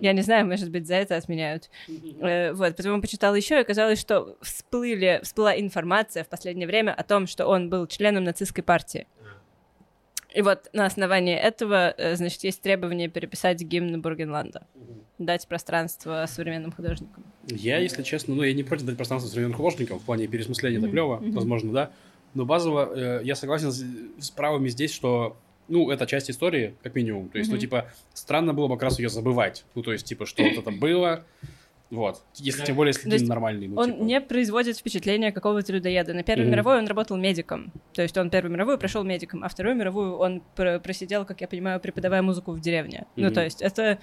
Я 0.00 0.12
не 0.12 0.22
знаю, 0.22 0.46
может 0.46 0.70
быть, 0.70 0.86
за 0.86 0.96
это 0.96 1.16
отменяют. 1.16 1.70
Э, 2.20 2.52
вот, 2.52 2.76
потом 2.76 2.94
он 2.94 3.00
почитал 3.00 3.34
еще, 3.34 3.56
и 3.56 3.60
оказалось, 3.60 4.00
что 4.00 4.36
всплыли, 4.42 5.20
всплыла 5.22 5.58
информация 5.58 6.24
в 6.24 6.28
последнее 6.28 6.66
время 6.66 6.92
о 6.92 7.02
том, 7.04 7.26
что 7.26 7.46
он 7.46 7.70
был 7.70 7.86
членом 7.86 8.24
нацистской 8.24 8.64
партии. 8.64 9.06
И 10.36 10.42
вот 10.42 10.68
на 10.74 10.84
основании 10.84 11.34
этого, 11.34 11.94
э, 11.96 12.14
значит, 12.14 12.44
есть 12.44 12.60
требование 12.60 13.08
переписать 13.08 13.62
гимн 13.62 14.02
Бургенланда, 14.02 14.66
дать 15.18 15.48
пространство 15.48 16.26
современным 16.28 16.72
художникам. 16.72 17.24
Я, 17.46 17.78
если 17.78 18.02
честно, 18.02 18.34
ну, 18.34 18.42
я 18.42 18.52
не 18.52 18.62
против 18.62 18.84
дать 18.84 18.96
пространство 18.96 19.30
современным 19.30 19.56
художникам 19.56 19.98
в 19.98 20.02
плане 20.04 20.26
пересмысления, 20.26 20.78
это 20.78 20.90
клево, 20.90 21.22
возможно, 21.32 21.72
да. 21.72 21.90
Но 22.34 22.44
базово 22.44 22.92
э, 22.94 23.20
я 23.24 23.34
согласен 23.34 23.72
с, 23.72 23.82
с 24.22 24.30
правыми 24.30 24.68
здесь, 24.68 24.92
что, 24.92 25.38
ну, 25.68 25.90
это 25.90 26.04
часть 26.06 26.30
истории, 26.30 26.74
как 26.82 26.94
минимум. 26.94 27.30
То 27.30 27.38
есть, 27.38 27.48
ну, 27.48 27.56
Мгм. 27.56 27.60
типа, 27.62 27.90
странно 28.12 28.52
было 28.52 28.68
бы 28.68 28.74
как 28.74 28.82
раз 28.82 28.98
ее 28.98 29.08
забывать. 29.08 29.64
Ну, 29.74 29.82
то 29.82 29.90
есть, 29.92 30.04
типа, 30.04 30.26
что 30.26 30.42
вот 30.42 30.52
это 30.52 30.70
было. 30.70 31.24
Вот. 31.90 32.22
Если, 32.34 32.64
тем 32.64 32.74
более, 32.76 32.92
если 32.92 33.08
гимн 33.08 33.28
нормальный. 33.28 33.68
Ну, 33.68 33.80
Он 33.80 33.92
типа. 33.92 34.02
не 34.02 34.20
производит 34.20 34.76
впечатления 34.76 35.30
какого-то 35.30 35.72
людоеда. 35.72 36.14
На 36.14 36.24
Первой 36.24 36.42
Мгм. 36.42 36.50
мировой 36.52 36.78
он 36.78 36.86
работал 36.88 37.16
медиком. 37.16 37.72
То 37.94 38.02
есть 38.02 38.16
он 38.18 38.28
Первую 38.28 38.52
мировую 38.52 38.76
прошел 38.78 39.04
медиком, 39.04 39.44
а 39.44 39.48
Вторую 39.48 39.76
мировую 39.76 40.16
он 40.16 40.42
пр- 40.56 40.80
просидел, 40.80 41.24
как 41.24 41.40
я 41.40 41.46
понимаю, 41.48 41.78
преподавая 41.78 42.22
музыку 42.22 42.52
в 42.52 42.60
деревне. 42.60 43.06
Ну, 43.14 43.26
Мгм. 43.26 43.34
то 43.34 43.44
есть 43.44 43.62
это 43.62 43.98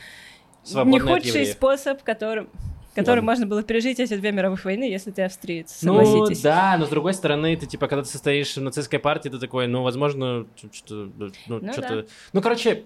Свободный 0.64 0.94
не 0.94 1.00
худший 1.00 1.46
способ, 1.46 2.04
которым, 2.04 2.50
который 2.96 3.18
Ладно. 3.18 3.32
можно 3.32 3.46
было 3.48 3.64
пережить 3.64 4.00
эти 4.00 4.16
две 4.16 4.32
мировых 4.32 4.64
войны, 4.64 4.86
если 4.86 5.12
ты 5.12 5.24
австриец, 5.24 5.80
Ну, 5.82 6.06
согласитесь. 6.06 6.42
да, 6.42 6.78
но 6.80 6.86
с 6.86 6.90
другой 6.90 7.14
стороны, 7.14 7.58
ты, 7.58 7.66
типа, 7.66 7.88
когда 7.88 8.04
ты 8.04 8.10
состоишь 8.10 8.56
в 8.56 8.62
нацистской 8.62 9.00
партии, 9.00 9.28
ты 9.28 9.40
такой, 9.40 9.68
ну, 9.68 9.84
возможно, 9.84 10.46
что-то, 10.72 11.12
ну, 11.48 11.60
Ну 11.60 11.74
что-то... 11.74 12.06
Ну, 12.32 12.42
короче, 12.42 12.84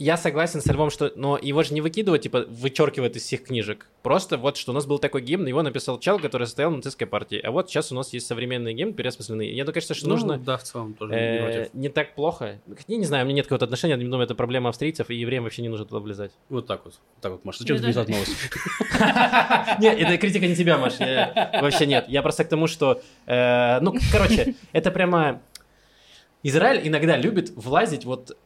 я 0.00 0.16
согласен 0.16 0.60
с 0.62 0.66
Львом, 0.66 0.90
что... 0.90 1.12
Но 1.14 1.38
его 1.40 1.62
же 1.62 1.74
не 1.74 1.80
выкидывают, 1.82 2.22
типа, 2.22 2.46
вычеркивают 2.48 3.16
из 3.16 3.22
всех 3.22 3.44
книжек. 3.44 3.86
Просто 4.02 4.38
вот, 4.38 4.56
что 4.56 4.72
у 4.72 4.74
нас 4.74 4.86
был 4.86 4.98
такой 4.98 5.20
гимн, 5.20 5.46
его 5.46 5.62
написал 5.62 6.00
чел, 6.00 6.18
который 6.18 6.46
состоял 6.46 6.70
в 6.70 6.76
нацистской 6.76 7.06
партии. 7.06 7.38
А 7.38 7.50
вот 7.50 7.68
сейчас 7.68 7.92
у 7.92 7.94
нас 7.94 8.12
есть 8.14 8.26
современный 8.26 8.72
гимн, 8.72 8.94
переосмысленный. 8.94 9.50
Я 9.52 9.64
думаю, 9.64 9.74
кажется, 9.74 9.92
что 9.94 10.06
Ну, 10.08 10.14
нужно... 10.14 10.38
да, 10.38 10.56
в 10.56 10.62
целом 10.62 10.94
тоже 10.94 11.12
э, 11.14 11.68
не 11.74 11.80
не 11.82 11.88
так 11.90 12.14
плохо. 12.14 12.58
Я 12.88 12.96
не 12.96 13.04
знаю, 13.04 13.24
у 13.24 13.28
меня 13.28 13.36
нет 13.36 13.44
какого-то 13.46 13.66
отношения, 13.66 13.94
я 13.94 14.00
думаю, 14.00 14.24
это 14.24 14.34
проблема 14.34 14.70
австрийцев, 14.70 15.10
и 15.10 15.14
евреям 15.14 15.44
вообще 15.44 15.60
не 15.62 15.68
нужно 15.68 15.84
туда 15.84 16.00
влезать. 16.00 16.32
Вот 16.48 16.66
так 16.66 16.84
вот. 16.86 16.94
Вот 16.94 17.20
так 17.20 17.32
вот, 17.32 17.44
Маша. 17.44 17.58
Зачем 17.58 17.76
ты 17.78 17.86
писать 17.86 18.06
да. 18.06 18.12
новость? 18.14 18.36
Нет, 19.80 19.98
это 20.00 20.16
критика 20.18 20.46
не 20.46 20.56
тебя, 20.56 20.78
Маш. 20.78 20.94
я- 20.98 21.58
Вообще 21.60 21.84
нет. 21.86 22.06
Я 22.08 22.22
просто 22.22 22.44
к 22.44 22.48
тому, 22.48 22.66
что... 22.66 23.02
э, 23.26 23.80
Ну, 23.80 23.94
короче, 24.12 24.54
это 24.72 24.90
прямо... 24.90 25.42
Израиль 26.42 26.88
иногда 26.88 27.16
любит 27.18 27.50
влазить 27.54 28.04
вот... 28.06 28.36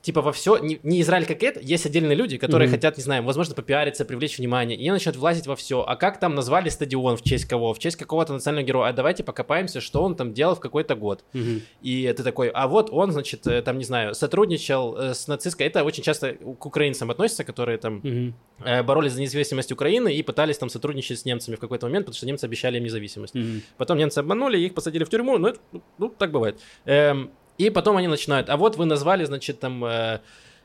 Типа 0.00 0.22
во 0.22 0.32
все, 0.32 0.58
не, 0.58 0.78
не 0.84 1.00
Израиль 1.00 1.26
как 1.26 1.42
это, 1.42 1.58
есть 1.60 1.84
отдельные 1.84 2.14
люди, 2.14 2.38
которые 2.38 2.68
Мгм. 2.68 2.76
хотят, 2.76 2.96
не 2.96 3.02
знаю, 3.02 3.24
возможно, 3.24 3.54
попиариться, 3.54 4.04
привлечь 4.04 4.38
внимание, 4.38 4.76
и 4.76 4.80
они 4.80 4.92
начинают 4.92 5.16
влазить 5.16 5.46
во 5.46 5.56
все. 5.56 5.82
А 5.82 5.96
как 5.96 6.20
там 6.20 6.34
назвали 6.36 6.68
стадион, 6.68 7.16
в 7.16 7.22
честь 7.22 7.46
кого? 7.46 7.74
В 7.74 7.78
честь 7.80 7.96
какого-то 7.96 8.32
национального 8.32 8.66
героя. 8.66 8.90
А 8.90 8.92
давайте 8.92 9.24
покопаемся, 9.24 9.80
что 9.80 10.02
он 10.02 10.14
там 10.14 10.32
делал 10.32 10.54
в 10.54 10.60
какой-то 10.60 10.94
год. 10.94 11.24
Мгм. 11.32 11.62
И 11.82 12.14
ты 12.16 12.22
такой, 12.22 12.48
а 12.48 12.68
вот 12.68 12.90
он, 12.92 13.10
значит, 13.10 13.46
э, 13.48 13.60
там, 13.62 13.78
не 13.78 13.84
знаю, 13.84 14.14
сотрудничал 14.14 14.96
э, 14.96 15.14
с 15.14 15.26
нацистской... 15.26 15.66
Это 15.66 15.82
очень 15.82 16.04
часто 16.04 16.34
к 16.34 16.64
украинцам 16.64 17.10
относится, 17.10 17.42
которые 17.42 17.78
там 17.78 18.34
э, 18.64 18.82
боролись 18.84 19.12
за 19.12 19.20
независимость 19.20 19.72
Украины 19.72 20.14
и 20.14 20.22
пытались 20.22 20.58
там 20.58 20.68
сотрудничать 20.68 21.18
с 21.18 21.24
немцами 21.24 21.56
в 21.56 21.60
какой-то 21.60 21.86
момент, 21.86 22.06
потому 22.06 22.16
что 22.16 22.26
немцы 22.26 22.44
обещали 22.44 22.78
им 22.78 22.84
независимость. 22.84 23.34
Мгм. 23.34 23.62
Потом 23.76 23.98
немцы 23.98 24.20
обманули, 24.20 24.58
их 24.58 24.74
посадили 24.74 25.02
в 25.04 25.08
тюрьму, 25.10 25.38
ну, 25.38 25.48
это, 25.48 25.60
ну 25.98 26.08
так 26.08 26.30
бывает. 26.30 26.60
Эм, 26.84 27.30
и 27.58 27.70
потом 27.70 27.96
они 27.96 28.06
начинают, 28.08 28.48
а 28.48 28.56
вот 28.56 28.76
вы 28.76 28.86
назвали, 28.86 29.24
значит, 29.24 29.60
там... 29.60 29.84
э, 29.84 30.20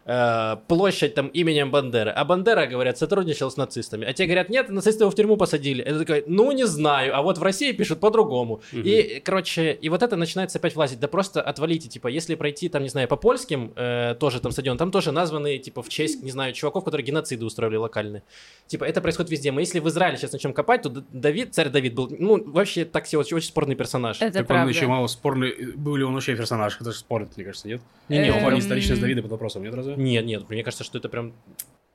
э, 0.05 0.55
площадь 0.67 1.15
там 1.15 1.27
именем 1.27 1.71
Бандеры. 1.71 2.11
А 2.11 2.25
Бандера, 2.25 2.65
говорят, 2.67 2.97
сотрудничал 2.97 3.49
с 3.51 3.57
нацистами. 3.57 4.05
А 4.05 4.13
те 4.13 4.25
говорят, 4.25 4.49
нет, 4.49 4.69
нацисты 4.69 5.03
его 5.03 5.11
в 5.11 5.15
тюрьму 5.15 5.37
посадили. 5.37 5.83
Это 5.83 5.99
такой, 5.99 6.23
ну 6.27 6.51
не 6.51 6.65
знаю, 6.65 7.15
а 7.15 7.21
вот 7.21 7.37
в 7.37 7.43
России 7.43 7.71
пишут 7.71 7.99
по-другому. 7.99 8.61
Мгм. 8.71 8.81
И, 8.83 9.19
короче, 9.19 9.73
и 9.73 9.89
вот 9.89 10.03
это 10.03 10.15
начинается 10.15 10.57
опять 10.59 10.75
влазить. 10.75 10.99
Да 10.99 11.07
просто 11.07 11.41
отвалите, 11.41 11.89
типа, 11.89 12.07
если 12.07 12.35
пройти, 12.35 12.69
там, 12.69 12.83
не 12.83 12.89
знаю, 12.89 13.07
по 13.07 13.15
польским, 13.15 13.73
э, 13.75 14.15
тоже 14.19 14.39
там 14.39 14.51
стадион, 14.51 14.77
там 14.77 14.91
тоже 14.91 15.11
названы, 15.11 15.57
типа, 15.57 15.81
в 15.81 15.89
честь, 15.89 16.23
не 16.23 16.31
знаю, 16.31 16.53
чуваков, 16.53 16.83
которые 16.83 17.05
геноциды 17.05 17.45
устроили 17.45 17.75
локальные. 17.75 18.23
Типа, 18.67 18.83
это 18.83 19.01
происходит 19.01 19.31
везде. 19.31 19.51
Мы 19.51 19.61
если 19.61 19.79
в 19.79 19.87
Израиле 19.87 20.17
сейчас 20.17 20.31
начнем 20.33 20.53
копать, 20.53 20.81
то 20.83 20.89
Давид, 20.89 21.53
царь 21.53 21.69
Давид 21.69 21.93
был, 21.93 22.09
ну, 22.19 22.43
вообще 22.51 22.85
так 22.85 23.07
себе 23.07 23.19
очень, 23.19 23.37
очень 23.37 23.47
спорный 23.47 23.75
персонаж. 23.75 24.21
Это 24.21 24.39
Так 24.39 24.47
правда. 24.47 24.63
он 24.63 24.69
еще 24.69 24.87
мало 24.87 25.07
спорный. 25.07 25.73
Был 25.75 25.95
ли 25.95 26.03
он 26.03 26.13
вообще 26.13 26.35
персонаж? 26.35 26.75
Это 26.79 26.91
же 26.91 26.97
спорит, 26.97 27.35
мне 27.35 27.45
кажется, 27.45 27.67
нет? 27.67 27.81
Не-не, 28.09 28.31
он 28.31 28.39
плане 28.39 28.57
Эм. 28.57 28.59
историчность 28.59 29.01
Давида 29.01 29.21
под 29.21 29.31
вопросом, 29.31 29.63
нет 29.63 29.73
разве? 29.73 29.92
Нет, 29.95 30.25
нет, 30.25 30.49
мне 30.49 30.63
кажется, 30.63 30.83
что 30.83 30.97
это 30.97 31.09
прям... 31.09 31.33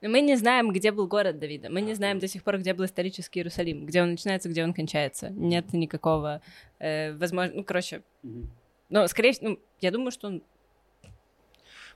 Мы 0.00 0.20
не 0.20 0.36
знаем, 0.36 0.70
где 0.70 0.92
был 0.92 1.08
город 1.08 1.40
Давида. 1.40 1.70
Мы 1.70 1.80
не 1.80 1.94
знаем 1.94 2.20
до 2.20 2.28
сих 2.28 2.44
пор, 2.44 2.58
где 2.58 2.72
был 2.72 2.84
исторический 2.84 3.40
Иерусалим, 3.40 3.84
где 3.84 4.00
он 4.00 4.12
начинается, 4.12 4.48
где 4.48 4.62
он 4.62 4.72
кончается. 4.72 5.30
Нет 5.30 5.72
никакого, 5.72 6.40
э, 6.78 7.14
возможно, 7.14 7.56
ну, 7.56 7.64
короче, 7.64 8.02
ну, 8.90 9.08
скорее 9.08 9.32
всего, 9.32 9.50
ну, 9.50 9.58
я 9.80 9.90
думаю, 9.90 10.12
что 10.12 10.28
он, 10.28 10.42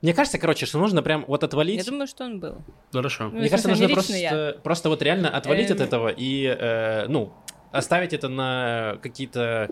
Мне 0.01 0.15
кажется, 0.15 0.39
короче, 0.39 0.67
что 0.67 0.79
нужно 0.79 1.01
прям 1.03 1.25
вот 1.29 1.45
отвалить. 1.45 1.79
я 1.79 1.85
думаю, 1.85 2.09
что 2.09 2.25
он 2.25 2.41
был. 2.41 2.57
Хорошо. 2.93 3.29
Ну, 3.29 3.39
Мне 3.39 3.49
кажется, 3.49 3.69
нужно 3.69 3.89
просто, 3.89 4.61
просто 4.65 4.89
вот 4.89 5.01
реально 5.01 5.31
отвалить 5.31 5.71
от 5.71 5.79
Эм. 5.81 5.87
этого 5.87 6.09
и, 6.09 6.45
э, 6.45 7.07
ну, 7.07 7.33
оставить 7.71 8.13
это 8.13 8.29
на 8.29 8.99
какие-то 9.01 9.71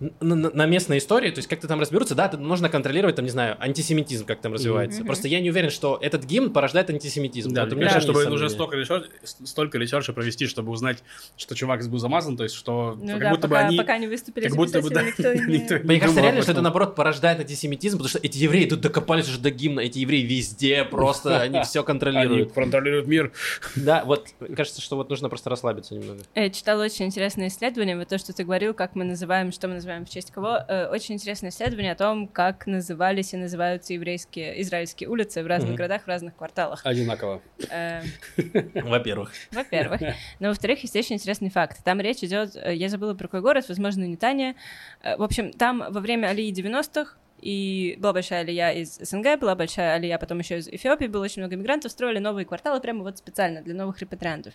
на, 0.00 0.66
местной 0.66 0.98
истории, 0.98 1.30
то 1.30 1.38
есть 1.38 1.48
как-то 1.48 1.68
там 1.68 1.80
разберутся, 1.80 2.14
да, 2.14 2.26
это 2.26 2.36
нужно 2.36 2.68
контролировать, 2.68 3.16
там, 3.16 3.24
не 3.24 3.30
знаю, 3.30 3.56
антисемитизм, 3.58 4.26
как 4.26 4.40
там 4.40 4.52
развивается. 4.52 4.98
Мгм. 4.98 5.06
Просто 5.06 5.28
я 5.28 5.40
не 5.40 5.50
уверен, 5.50 5.70
что 5.70 5.98
этот 6.02 6.24
гимн 6.24 6.52
порождает 6.52 6.90
антисемитизм. 6.90 7.52
Да, 7.52 7.64
мне 7.64 7.84
кажется, 7.84 8.00
чтобы 8.00 8.24
нужно 8.26 8.48
сомнения. 8.50 8.54
столько, 8.54 8.76
resear- 8.76 9.46
столько 9.46 9.78
research 9.78 10.08
а 10.08 10.12
провести, 10.12 10.46
чтобы 10.46 10.72
узнать, 10.72 11.02
что 11.36 11.54
чувак 11.54 11.86
был 11.88 11.98
замазан, 11.98 12.36
то 12.36 12.42
есть 12.42 12.54
что 12.54 12.96
Ну 13.00 13.12
как 13.12 13.20
да, 13.20 13.30
будто 13.30 13.48
бы 13.48 13.54
пока, 13.54 13.66
они... 13.68 13.76
пока 13.76 13.98
не 13.98 14.06
выступили 14.06 14.48
Как 14.48 14.56
будто 14.56 14.82
бы, 14.82 14.90
да, 14.90 15.02
никто 15.06 15.32
не... 15.32 15.58
никто 15.58 15.78
не 15.78 15.84
Мне 15.84 16.00
кажется, 16.00 16.20
реально, 16.20 16.42
что 16.42 16.52
это 16.52 16.60
наоборот 16.62 16.94
порождает 16.94 17.40
антисемитизм, 17.40 17.96
потому 17.96 18.10
что 18.10 18.18
эти 18.18 18.36
евреи 18.38 18.66
тут 18.66 18.80
докопались 18.80 19.28
уже 19.28 19.38
до 19.38 19.50
гимна, 19.50 19.80
эти 19.80 20.00
евреи 20.00 20.22
везде 20.22 20.84
просто, 20.84 21.40
они 21.40 21.62
все 21.62 21.80
Они 21.80 21.86
контролируют. 21.86 22.52
контролируют 22.52 23.06
мир. 23.06 23.32
Да, 23.76 24.04
вот 24.04 24.28
кажется, 24.54 24.82
что 24.82 24.96
вот 24.96 25.08
нужно 25.08 25.30
просто 25.30 25.48
расслабиться 25.48 25.94
немного. 25.94 26.20
Я 26.34 26.50
читала 26.50 26.84
очень 26.84 27.06
интересное 27.06 27.48
исследование, 27.48 27.96
вот 27.96 28.08
то, 28.08 28.18
что 28.18 28.34
ты 28.34 28.44
говорил, 28.44 28.74
как 28.74 28.94
мы 28.94 29.04
называем, 29.04 29.52
что 29.52 29.68
мы 29.68 29.74
называем 29.74 29.85
в 29.86 30.10
честь 30.10 30.30
кого. 30.30 30.58
Э, 30.68 30.86
Очень 30.88 31.14
интересное 31.14 31.50
исследование 31.50 31.92
о 31.92 31.96
том, 31.96 32.28
как 32.28 32.66
назывались 32.66 33.32
и 33.34 33.36
называются 33.36 33.94
еврейские, 33.94 34.60
израильские 34.62 35.08
улицы 35.08 35.42
в 35.42 35.46
разных 35.46 35.74
городах, 35.76 36.02
в 36.02 36.08
разных 36.08 36.36
кварталах. 36.36 36.80
Одинаково. 36.84 37.40
Э, 37.70 38.02
Во-первых. 38.74 39.32
Во-первых. 39.52 40.00
Но 40.40 40.48
во-вторых, 40.48 40.80
есть 40.80 40.96
очень 40.96 41.16
интересный 41.16 41.50
факт. 41.50 41.82
Там 41.84 42.00
речь 42.00 42.22
идет, 42.22 42.56
э, 42.56 42.74
я 42.74 42.88
забыла 42.88 43.14
про 43.14 43.28
какой 43.28 43.40
город, 43.40 43.64
возможно, 43.68 44.04
Нетания. 44.04 44.54
Э, 45.02 45.16
В 45.16 45.22
общем, 45.22 45.52
там 45.52 45.84
во 45.90 46.00
время 46.00 46.26
Алии 46.28 46.52
90-х 46.52 47.16
и 47.40 47.96
была 47.98 48.12
большая 48.12 48.40
алия 48.40 48.72
из 48.72 48.96
СНГ, 48.96 49.38
была 49.38 49.54
большая 49.54 49.94
алия 49.94 50.18
потом 50.18 50.38
еще 50.38 50.58
из 50.58 50.68
Эфиопии, 50.68 51.06
было 51.06 51.24
очень 51.24 51.42
много 51.42 51.56
мигрантов, 51.56 51.92
строили 51.92 52.18
новые 52.18 52.44
кварталы 52.44 52.80
прямо 52.80 53.02
вот 53.02 53.18
специально 53.18 53.62
для 53.62 53.74
новых 53.74 54.00
репатриантов. 54.00 54.54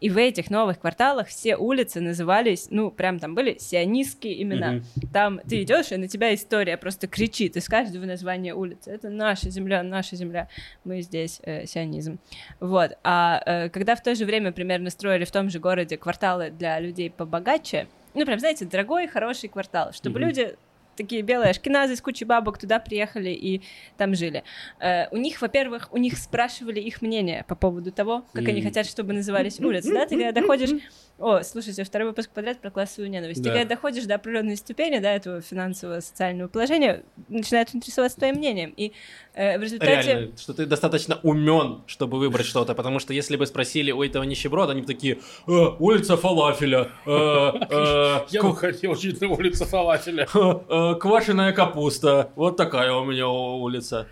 И 0.00 0.10
в 0.10 0.16
этих 0.16 0.50
новых 0.50 0.80
кварталах 0.80 1.28
все 1.28 1.56
улицы 1.56 2.00
назывались, 2.00 2.68
ну, 2.70 2.90
прям 2.90 3.18
там 3.18 3.34
были 3.34 3.56
сионистские 3.58 4.42
имена. 4.42 4.72
Мгм. 4.72 4.84
Там 5.12 5.40
ты 5.48 5.62
идешь, 5.62 5.92
и 5.92 5.96
на 5.96 6.08
тебя 6.08 6.34
история 6.34 6.76
просто 6.76 7.06
кричит 7.06 7.56
из 7.56 7.68
каждого 7.68 8.04
названия 8.04 8.54
улицы. 8.54 8.90
Это 8.90 9.08
наша 9.08 9.50
земля, 9.50 9.82
наша 9.82 10.16
земля. 10.16 10.48
Мы 10.84 11.02
здесь 11.02 11.40
э, 11.42 11.66
сионизм. 11.66 12.18
Вот. 12.60 12.92
А 13.02 13.42
э, 13.44 13.68
когда 13.70 13.96
в 13.96 14.02
то 14.02 14.14
же 14.14 14.24
время 14.24 14.52
примерно 14.52 14.90
строили 14.90 15.24
в 15.24 15.30
том 15.30 15.50
же 15.50 15.58
городе 15.58 15.96
кварталы 15.96 16.50
для 16.50 16.78
людей 16.80 17.10
побогаче, 17.10 17.86
ну, 18.14 18.24
прям, 18.26 18.40
знаете, 18.40 18.64
дорогой, 18.64 19.06
хороший 19.06 19.48
квартал, 19.48 19.92
чтобы 19.92 20.18
Мгм. 20.18 20.28
люди 20.28 20.56
такие 21.00 21.22
белые 21.22 21.50
ашкеназы 21.50 21.96
с 21.96 22.00
кучей 22.02 22.24
бабок 22.26 22.58
туда 22.58 22.78
приехали 22.78 23.30
и 23.30 23.62
там 23.96 24.14
жили. 24.14 24.44
Э, 24.80 25.08
у 25.10 25.16
них, 25.16 25.40
во-первых, 25.40 25.88
у 25.92 25.96
них 25.96 26.18
спрашивали 26.18 26.80
их 26.80 27.00
мнение 27.02 27.44
по 27.48 27.54
поводу 27.54 27.90
того, 27.90 28.24
как 28.32 28.46
они 28.48 28.60
М. 28.60 28.66
хотят, 28.66 28.86
чтобы 28.86 29.12
назывались 29.12 29.58
улицы, 29.60 29.92
да? 29.92 30.06
Ты 30.06 30.16
когда 30.16 30.32
доходишь... 30.32 30.70
О, 31.18 31.42
слушайте, 31.42 31.84
второй 31.84 32.08
выпуск 32.08 32.30
подряд 32.30 32.60
про 32.62 32.70
классовую 32.70 33.10
ненависть. 33.10 33.42
Ты 33.42 33.50
Да. 33.50 33.54
когда 33.56 33.74
доходишь 33.74 34.04
до 34.04 34.14
определенной 34.14 34.56
ступени, 34.56 35.00
да, 35.00 35.12
этого 35.12 35.42
финансового 35.42 36.00
социального 36.00 36.48
положения, 36.48 37.02
начинают 37.28 37.74
интересоваться 37.74 38.16
твоим 38.16 38.36
мнением. 38.36 38.72
И 38.74 38.92
э, 39.34 39.58
в 39.58 39.62
результате... 39.62 40.08
Реально, 40.12 40.36
что 40.38 40.54
ты 40.54 40.64
достаточно 40.64 41.18
умен, 41.22 41.82
чтобы 41.86 42.18
выбрать 42.18 42.46
что-то, 42.46 42.74
потому 42.74 43.00
что 43.00 43.12
если 43.12 43.36
бы 43.36 43.44
спросили 43.46 43.92
у 43.92 44.02
этого 44.02 44.22
нищеброда, 44.22 44.72
они 44.72 44.80
бы 44.80 44.86
такие, 44.86 45.18
«Э, 45.46 45.52
улица 45.78 46.16
фалафеля, 46.16 46.88
э, 47.04 47.10
э, 47.10 48.20
Я 48.30 48.42
бы 48.42 48.56
хотел 48.56 48.94
жить 48.94 49.20
на 49.20 49.28
улице 49.28 49.66
фалафеля. 49.66 50.26
квашеная 50.94 51.52
капуста, 51.52 52.30
вот 52.36 52.56
такая 52.56 52.92
у 52.92 53.04
меня 53.04 53.28
улица. 53.28 54.06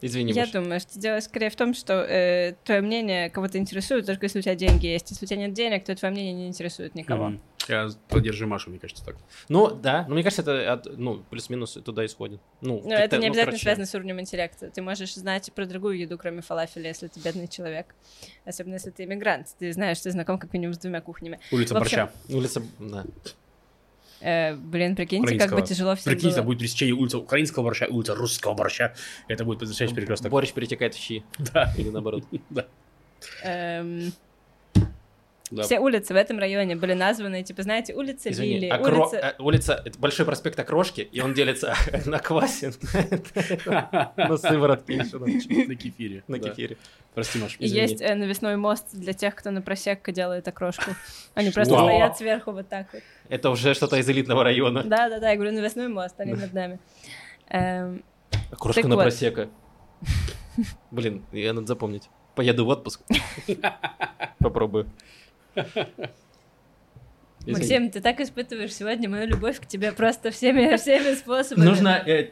Извини, 0.00 0.32
Я 0.32 0.46
думаю, 0.46 0.78
что 0.78 0.98
дело 0.98 1.18
скорее 1.20 1.50
в 1.50 1.56
том, 1.56 1.74
что 1.74 1.94
э, 1.94 2.54
твое 2.64 2.80
мнение 2.82 3.30
кого-то 3.30 3.58
интересует, 3.58 4.06
только 4.06 4.26
если 4.26 4.38
у 4.38 4.42
тебя 4.42 4.54
деньги 4.54 4.86
есть. 4.86 5.10
Если 5.10 5.24
у 5.24 5.28
тебя 5.28 5.40
нет 5.40 5.54
денег, 5.54 5.84
то 5.84 5.94
твое 5.96 6.12
мнение 6.12 6.32
не 6.34 6.46
интересует 6.46 6.94
никого. 6.94 7.32
Я 7.66 7.88
поддержи 8.08 8.46
Машу, 8.46 8.70
мне 8.70 8.78
кажется, 8.78 9.04
так. 9.04 9.16
Ну, 9.48 9.74
да, 9.74 10.04
но 10.08 10.14
мне 10.14 10.22
кажется, 10.22 10.42
это 10.42 10.72
от- 10.72 10.96
ну, 10.96 11.22
плюс-минус 11.28 11.72
туда 11.84 12.06
исходит. 12.06 12.40
Ну, 12.60 12.76
Но 12.76 12.80
как-то, 12.90 12.94
это 12.94 13.16
не 13.16 13.22
ну, 13.22 13.26
обязательно 13.26 13.44
короче, 13.46 13.62
связано 13.62 13.86
с 13.86 13.94
уровнем 13.94 14.20
интеллекта. 14.20 14.70
Ты 14.70 14.80
можешь 14.82 15.14
знать 15.14 15.52
про 15.52 15.66
другую 15.66 15.98
еду, 15.98 16.16
кроме 16.16 16.40
фалафеля, 16.42 16.88
если 16.88 17.08
ты 17.08 17.20
бедный 17.20 17.48
человек. 17.48 17.94
Особенно 18.46 18.74
если 18.74 18.90
ты 18.90 19.04
иммигрант. 19.04 19.48
Ты 19.58 19.72
знаешь, 19.72 20.00
ты 20.00 20.10
знаком 20.12 20.38
как 20.38 20.52
минимум 20.52 20.74
с 20.74 20.78
двумя 20.78 21.00
кухнями. 21.00 21.40
Улица 21.50 21.76
общем, 21.76 22.06
борща. 22.06 22.12
Улица, 22.34 22.62
да. 22.78 23.04
Э, 24.20 24.54
блин, 24.56 24.96
прикиньте, 24.96 25.38
как 25.38 25.52
бы 25.52 25.62
тяжело 25.62 25.94
всем 25.94 26.12
Прикинь, 26.12 26.30
это 26.30 26.38
было. 26.38 26.46
будет 26.46 26.58
пересечение 26.60 26.94
улицы 26.94 27.18
украинского 27.18 27.62
борща 27.64 27.84
и 27.84 27.90
улица 27.90 28.14
русского 28.14 28.54
борща. 28.54 28.94
Это 29.28 29.44
будет 29.44 29.60
потрясающий 29.60 29.94
перекресток. 29.94 30.30
Борщ 30.30 30.52
перетекает 30.52 30.94
в 30.94 30.98
щи. 30.98 31.22
Да. 31.38 31.72
Или 31.76 31.90
наоборот. 31.90 32.24
Да. 32.50 32.66
Да. 35.50 35.62
Все 35.62 35.78
улицы 35.78 36.12
в 36.12 36.16
этом 36.16 36.38
районе 36.38 36.76
были 36.76 36.92
названы, 36.92 37.42
типа, 37.42 37.62
знаете, 37.62 37.94
улица 37.94 38.30
Извини, 38.30 38.58
Лили, 38.58 38.72
Окро- 38.72 39.00
улица... 39.00 39.16
э, 39.16 39.34
улица, 39.42 39.82
это 39.84 39.98
большой 39.98 40.26
проспект 40.26 40.58
Окрошки, 40.60 41.00
и 41.00 41.20
он 41.20 41.32
делится 41.32 41.74
на 42.06 42.18
квасе, 42.18 42.72
на 43.64 44.36
сыворотке 44.36 44.94
еще 44.94 45.18
на 45.18 45.74
кефире. 45.74 46.22
на 46.28 46.38
кефире. 46.38 46.76
Прости, 47.14 47.38
Маш. 47.38 47.56
Есть 47.58 48.02
э, 48.02 48.14
навесной 48.14 48.56
мост 48.56 48.88
для 48.92 49.12
тех, 49.12 49.34
кто 49.34 49.50
на 49.50 49.62
просекко 49.62 50.12
делает 50.12 50.46
окрошку. 50.46 50.90
Они 51.34 51.50
просто 51.50 51.74
Вау. 51.74 51.86
стоят 51.86 52.18
сверху 52.18 52.52
вот 52.52 52.68
так 52.68 52.92
вот. 52.92 53.02
Это 53.28 53.50
уже 53.50 53.74
что-то 53.74 53.96
из 53.96 54.08
элитного 54.08 54.44
района. 54.44 54.82
Да-да-да, 54.82 55.30
я 55.30 55.36
говорю, 55.36 55.52
навесной 55.52 55.88
мост, 55.88 56.14
они 56.18 56.34
над 56.34 56.52
нами. 56.52 56.78
Эм, 57.48 58.04
Окрошка 58.50 58.86
на 58.86 58.96
вот. 58.96 59.02
просека. 59.02 59.48
Блин, 60.90 61.24
я 61.32 61.52
надо 61.52 61.66
запомнить. 61.66 62.08
Поеду 62.34 62.64
в 62.64 62.68
отпуск. 62.68 63.00
Попробую. 64.38 64.88
Извини. 67.40 67.52
Максим, 67.52 67.90
ты 67.90 68.00
так 68.00 68.20
испытываешь 68.20 68.74
сегодня 68.74 69.08
мою 69.08 69.26
любовь 69.26 69.58
к 69.60 69.66
тебе 69.66 69.92
просто 69.92 70.30
всеми, 70.30 70.76
всеми 70.78 71.14
способами. 71.14 71.64
Нужно... 71.64 72.02
э, 72.06 72.30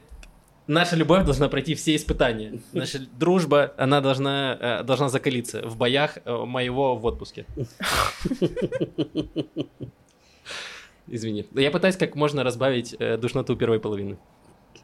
Наша 0.67 0.97
любовь 0.97 1.25
должна 1.25 1.49
пройти 1.49 1.75
все 1.77 1.95
испытания. 1.95 2.61
Наша 2.73 2.99
дружба, 2.99 3.73
она 3.79 4.01
должна, 4.01 4.59
э, 4.61 4.83
должна 4.83 5.09
закалиться 5.09 5.63
в 5.63 5.77
боях 5.77 6.19
э, 6.25 6.45
моего 6.45 6.97
в 6.97 7.05
отпуске. 7.07 7.47
Извини. 11.07 11.47
Я 11.55 11.71
пытаюсь 11.71 11.97
как 11.97 12.17
можно 12.17 12.43
разбавить 12.43 12.97
э, 12.99 13.17
душноту 13.17 13.55
первой 13.55 13.79
половины. 13.79 14.19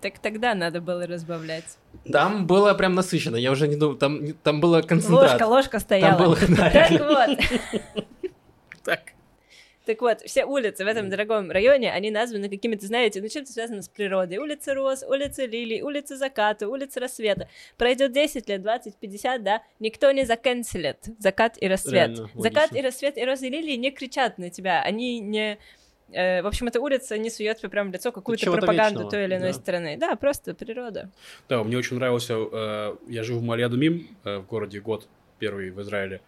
Так 0.00 0.18
тогда 0.20 0.54
надо 0.54 0.80
было 0.80 1.06
разбавлять. 1.06 1.78
Там 2.10 2.46
было 2.46 2.74
прям 2.74 2.94
насыщенно. 2.94 3.36
Я 3.36 3.50
уже 3.50 3.66
не 3.66 3.76
думаю, 3.76 3.98
там, 3.98 4.32
там 4.34 4.60
было 4.60 4.82
концентрат. 4.82 5.32
Ложка, 5.32 5.46
ложка 5.46 5.78
стояла. 5.80 6.16
Там 6.16 6.24
был, 6.24 6.56
да, 6.56 6.70
Так 6.70 6.90
вот, 6.92 7.38
Так. 8.84 9.12
так 9.86 10.00
вот, 10.00 10.20
все 10.22 10.44
улицы 10.44 10.84
в 10.84 10.88
этом 10.88 11.10
дорогом 11.10 11.50
районе, 11.50 11.92
они 11.92 12.10
названы 12.10 12.48
какими-то, 12.48 12.86
знаете, 12.86 13.20
ну 13.20 13.28
чем-то 13.28 13.52
связано 13.52 13.82
с 13.82 13.88
природой. 13.88 14.38
Улица 14.38 14.74
Роз, 14.74 15.02
улица 15.02 15.44
Лилий, 15.44 15.82
улица 15.82 16.16
Заката, 16.16 16.68
улица 16.68 17.00
Рассвета. 17.00 17.48
Пройдет 17.76 18.12
10 18.12 18.48
лет, 18.48 18.62
20, 18.62 18.96
50, 18.96 19.42
да, 19.42 19.62
никто 19.80 20.10
не 20.12 20.24
заканцелит 20.24 20.98
закат 21.18 21.56
и 21.60 21.68
рассвет. 21.68 21.92
Реально, 21.92 22.30
закат 22.34 22.70
логично. 22.70 22.76
и 22.78 22.82
рассвет 22.82 23.18
и 23.18 23.24
розы 23.24 23.46
и 23.46 23.50
лилии 23.50 23.76
не 23.76 23.90
кричат 23.90 24.38
на 24.38 24.50
тебя, 24.50 24.82
они 24.82 25.20
не... 25.20 25.58
э, 26.12 26.42
в 26.42 26.46
общем, 26.46 26.68
эта 26.68 26.80
улица 26.80 27.18
не 27.18 27.30
сует 27.30 27.58
тебе 27.58 27.68
прямо 27.68 27.90
в 27.90 27.92
лицо 27.92 28.12
какую-то 28.12 28.50
пропаганду 28.50 29.00
вечного, 29.00 29.10
той 29.10 29.24
или 29.24 29.36
иной 29.36 29.52
да. 29.52 29.54
страны. 29.54 29.96
Да, 29.98 30.16
просто 30.16 30.54
природа. 30.54 31.10
Да, 31.48 31.62
мне 31.64 31.76
очень 31.76 31.96
нравился, 31.96 32.34
э, 32.34 32.96
я 33.08 33.22
жил 33.22 33.38
в 33.38 33.42
Малиадумим, 33.42 34.16
э, 34.24 34.38
в 34.38 34.46
городе 34.46 34.80
год 34.80 35.08
первый 35.38 35.70
в 35.70 35.80
Израиле, 35.80 36.20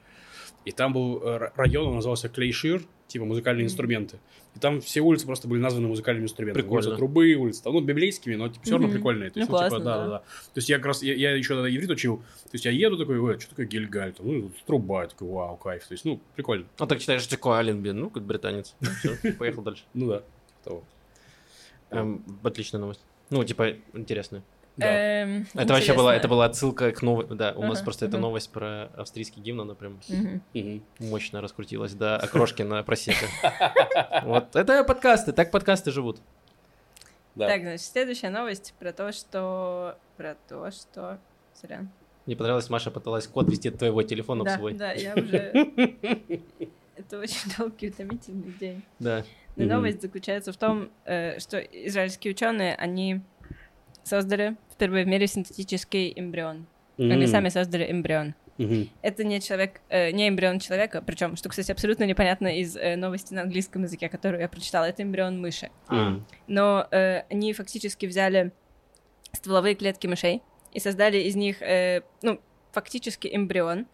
и 0.65 0.73
там 0.73 0.93
был 0.93 1.21
э, 1.23 1.51
район, 1.57 1.89
он 1.89 1.95
назывался 1.97 2.29
Клейшир, 2.29 2.83
типа 3.07 3.25
музыкальные 3.25 3.67
инструменты. 3.67 4.19
И 4.57 4.59
там 4.59 4.81
все 4.81 5.01
улицы 5.01 5.27
просто 5.27 5.49
были 5.49 5.61
названы 5.61 5.89
музыкальными 5.89 6.25
инструментами. 6.25 6.63
Прикольно. 6.63 6.89
Улица 6.89 6.97
трубы, 6.97 7.35
улица, 7.35 7.63
там, 7.65 7.75
ну, 7.75 7.81
библейскими, 7.81 8.35
но 8.37 8.49
типа, 8.49 8.63
все 8.63 8.73
равно 8.73 8.87
Мгм. 8.87 8.97
прикольные. 8.97 9.31
То 9.31 9.41
есть, 9.41 9.51
Ну, 9.51 9.57
ну, 9.57 9.65
типа, 9.65 9.69
классно, 9.71 9.85
да, 9.85 9.97
да. 9.97 10.05
да, 10.05 10.11
да. 10.11 10.19
То 10.19 10.57
есть 10.59 10.69
я 10.69 10.77
как 10.77 10.87
раз, 10.87 11.03
я, 11.03 11.15
я 11.15 11.33
еще 11.33 11.55
тогда 11.55 11.69
иврит 11.69 11.91
учил, 11.91 12.19
то 12.19 12.51
есть 12.53 12.65
я 12.65 12.71
еду 12.71 12.97
такой, 12.97 13.19
ой, 13.19 13.39
что 13.41 13.51
такое 13.51 13.67
гильгаль, 13.67 14.13
там, 14.13 14.27
ну, 14.27 14.51
труба, 14.67 15.03
я 15.03 15.09
такой, 15.09 15.29
вау, 15.29 15.57
кайф. 15.57 15.85
То 15.87 15.93
есть, 15.93 16.05
ну, 16.05 16.21
прикольно. 16.37 16.67
Ну 16.79 16.87
так 16.87 17.01
читаешь, 17.01 17.23
что 17.23 17.31
такое 17.31 17.59
Аленбин, 17.59 17.99
ну, 17.99 18.11
как 18.11 18.23
британец. 18.23 18.75
Ну, 18.81 19.33
поехал 19.39 19.63
дальше. 19.63 19.83
Ну 19.93 20.09
да, 20.09 20.23
того. 20.65 20.83
Эм, 21.91 22.25
Отличная 22.43 22.81
новость. 22.81 23.01
Ну, 23.31 23.43
типа, 23.45 23.75
интересная. 23.93 24.43
Да. 24.77 24.87
Эм, 24.89 25.47
Это 25.55 25.73
вообще 25.73 25.93
была, 25.95 26.11
интересно. 26.13 26.19
это 26.21 26.29
была 26.29 26.45
отсылка 26.47 26.91
к 26.93 27.01
новой, 27.03 27.27
да, 27.27 27.53
у 27.53 27.63
нас 27.63 27.77
Ага, 27.79 27.85
просто 27.85 28.07
эта 28.07 28.17
ага. 28.17 28.23
новость 28.27 28.51
про 28.51 28.87
австрийский 28.97 29.41
гимн, 29.41 29.61
она 29.61 29.75
прям. 29.75 30.01
Мгм. 30.09 30.83
мощно 30.99 31.41
раскрутилась, 31.41 31.95
да, 31.95 32.17
окрошки 32.17 32.63
на 32.63 32.83
просека. 32.83 33.27
Вот, 34.25 34.57
это 34.57 34.83
подкасты, 34.85 35.33
так 35.33 35.51
подкасты 35.53 35.91
живут. 35.93 36.19
Да. 37.37 37.49
Так, 37.49 37.63
значит, 37.63 37.87
следующая 37.87 38.31
новость 38.31 38.75
про 38.79 38.93
то, 38.93 39.13
что... 39.13 39.97
Про 40.17 40.37
то, 40.49 40.71
что... 40.71 41.19
Сорян. 41.61 41.89
Мне 42.27 42.37
понравилось, 42.37 42.69
Маша 42.71 42.91
пыталась 42.91 43.27
код 43.27 43.49
ввести 43.49 43.69
от 43.69 43.79
твоего 43.79 44.03
телефона 44.03 44.43
в 44.43 44.47
Да, 44.47 44.57
свой. 44.57 44.75
да, 44.75 44.93
я 44.93 45.15
уже... 45.15 45.53
Это 46.97 47.19
очень 47.19 47.53
долгий, 47.59 47.89
утомительный 47.91 48.53
день. 48.59 48.83
Да. 48.99 49.25
Но 49.57 49.65
новость 49.67 50.01
заключается 50.03 50.53
в 50.53 50.57
том, 50.57 50.91
э, 51.05 51.39
что 51.39 51.59
израильские 51.59 52.33
ученые, 52.33 52.75
они 52.77 53.21
создали 54.05 54.57
впервые 54.75 55.05
в 55.05 55.09
мире 55.09 55.27
синтетический 55.27 56.13
эмбрион. 56.17 56.67
Они 56.99 57.15
Мгм. 57.17 57.27
сами 57.27 57.49
создали 57.49 57.91
эмбрион. 57.91 58.35
Мгм. 58.59 58.89
Это 59.03 59.25
не 59.25 59.41
человек, 59.41 59.81
э, 59.89 60.11
не 60.13 60.29
эмбрион 60.29 60.61
человека, 60.61 61.03
причем, 61.05 61.35
что, 61.37 61.49
кстати, 61.49 61.73
абсолютно 61.73 62.05
непонятно 62.05 62.47
из 62.61 62.77
э, 62.77 62.95
новости 62.97 63.35
на 63.35 63.43
английском 63.43 63.83
языке, 63.83 64.09
которую 64.09 64.41
я 64.43 64.49
прочитала, 64.49 64.85
это 64.85 65.03
эмбрион 65.03 65.41
мыши. 65.41 65.71
А, 65.89 66.21
Но 66.47 66.87
э, 66.93 67.23
они 67.31 67.53
фактически 67.53 68.07
взяли 68.07 68.53
стволовые 69.33 69.75
клетки 69.75 70.07
мышей 70.07 70.41
и 70.73 70.79
создали 70.79 71.19
из 71.19 71.35
них, 71.35 71.63
э, 71.63 72.03
ну, 72.23 72.41
фактически 72.73 73.29
эмбрион. 73.35 73.87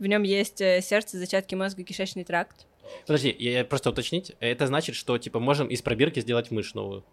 В 0.00 0.06
нем 0.06 0.24
есть 0.24 0.60
э, 0.60 0.80
сердце, 0.82 1.18
зачатки 1.18 1.54
мозга, 1.54 1.84
кишечный 1.84 2.24
тракт. 2.24 2.66
Подожди, 3.06 3.34
я, 3.38 3.58
я 3.58 3.64
просто 3.64 3.90
уточнить. 3.90 4.32
Это 4.40 4.66
значит, 4.66 4.96
что, 4.96 5.16
типа, 5.18 5.38
можем 5.38 5.68
из 5.68 5.82
пробирки 5.82 6.20
сделать 6.20 6.50
мышь 6.50 6.74
новую? 6.74 7.04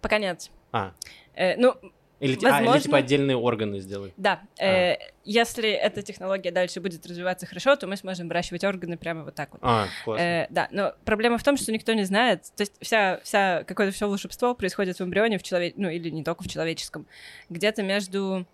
Пока 0.00 0.18
нет. 0.18 0.50
А, 0.72 0.92
Э, 1.34 1.56
ну, 1.56 1.74
или, 2.20 2.34
а, 2.34 2.36
или 2.36 2.44
Возможно. 2.50 2.80
типа 2.80 2.98
отдельные 2.98 3.36
органы 3.36 3.80
сделай. 3.80 4.12
да, 4.16 4.40
э, 4.60 4.94
если 5.24 5.68
эта 5.70 6.02
технология 6.02 6.50
дальше 6.50 6.80
будет 6.80 7.04
развиваться 7.06 7.46
хорошо, 7.46 7.76
то 7.76 7.86
мы 7.86 7.96
сможем 7.96 8.28
выращивать 8.28 8.64
органы 8.64 8.96
прямо 8.96 9.24
вот 9.24 9.34
так 9.34 9.52
вот. 9.52 9.60
А, 9.62 9.86
классно. 10.04 10.22
Э, 10.22 10.46
да, 10.50 10.68
но 10.70 10.94
проблема 11.04 11.38
в 11.38 11.42
том, 11.44 11.56
что 11.56 11.72
никто 11.72 11.92
не 11.92 12.04
знает. 12.04 12.44
То 12.56 12.62
есть 12.62 12.74
вся, 12.80 13.20
вся 13.22 13.64
какое-то 13.64 13.92
все 13.92 14.08
волшебство 14.08 14.54
происходит 14.54 14.98
в 14.98 15.02
эмбрионе, 15.02 15.38
в 15.38 15.42
человек, 15.42 15.74
ну 15.76 15.88
или 15.88 16.08
не 16.10 16.22
только 16.22 16.44
в 16.44 16.48
человеческом. 16.48 17.06
Где-то 17.48 17.82
между, 17.82 18.46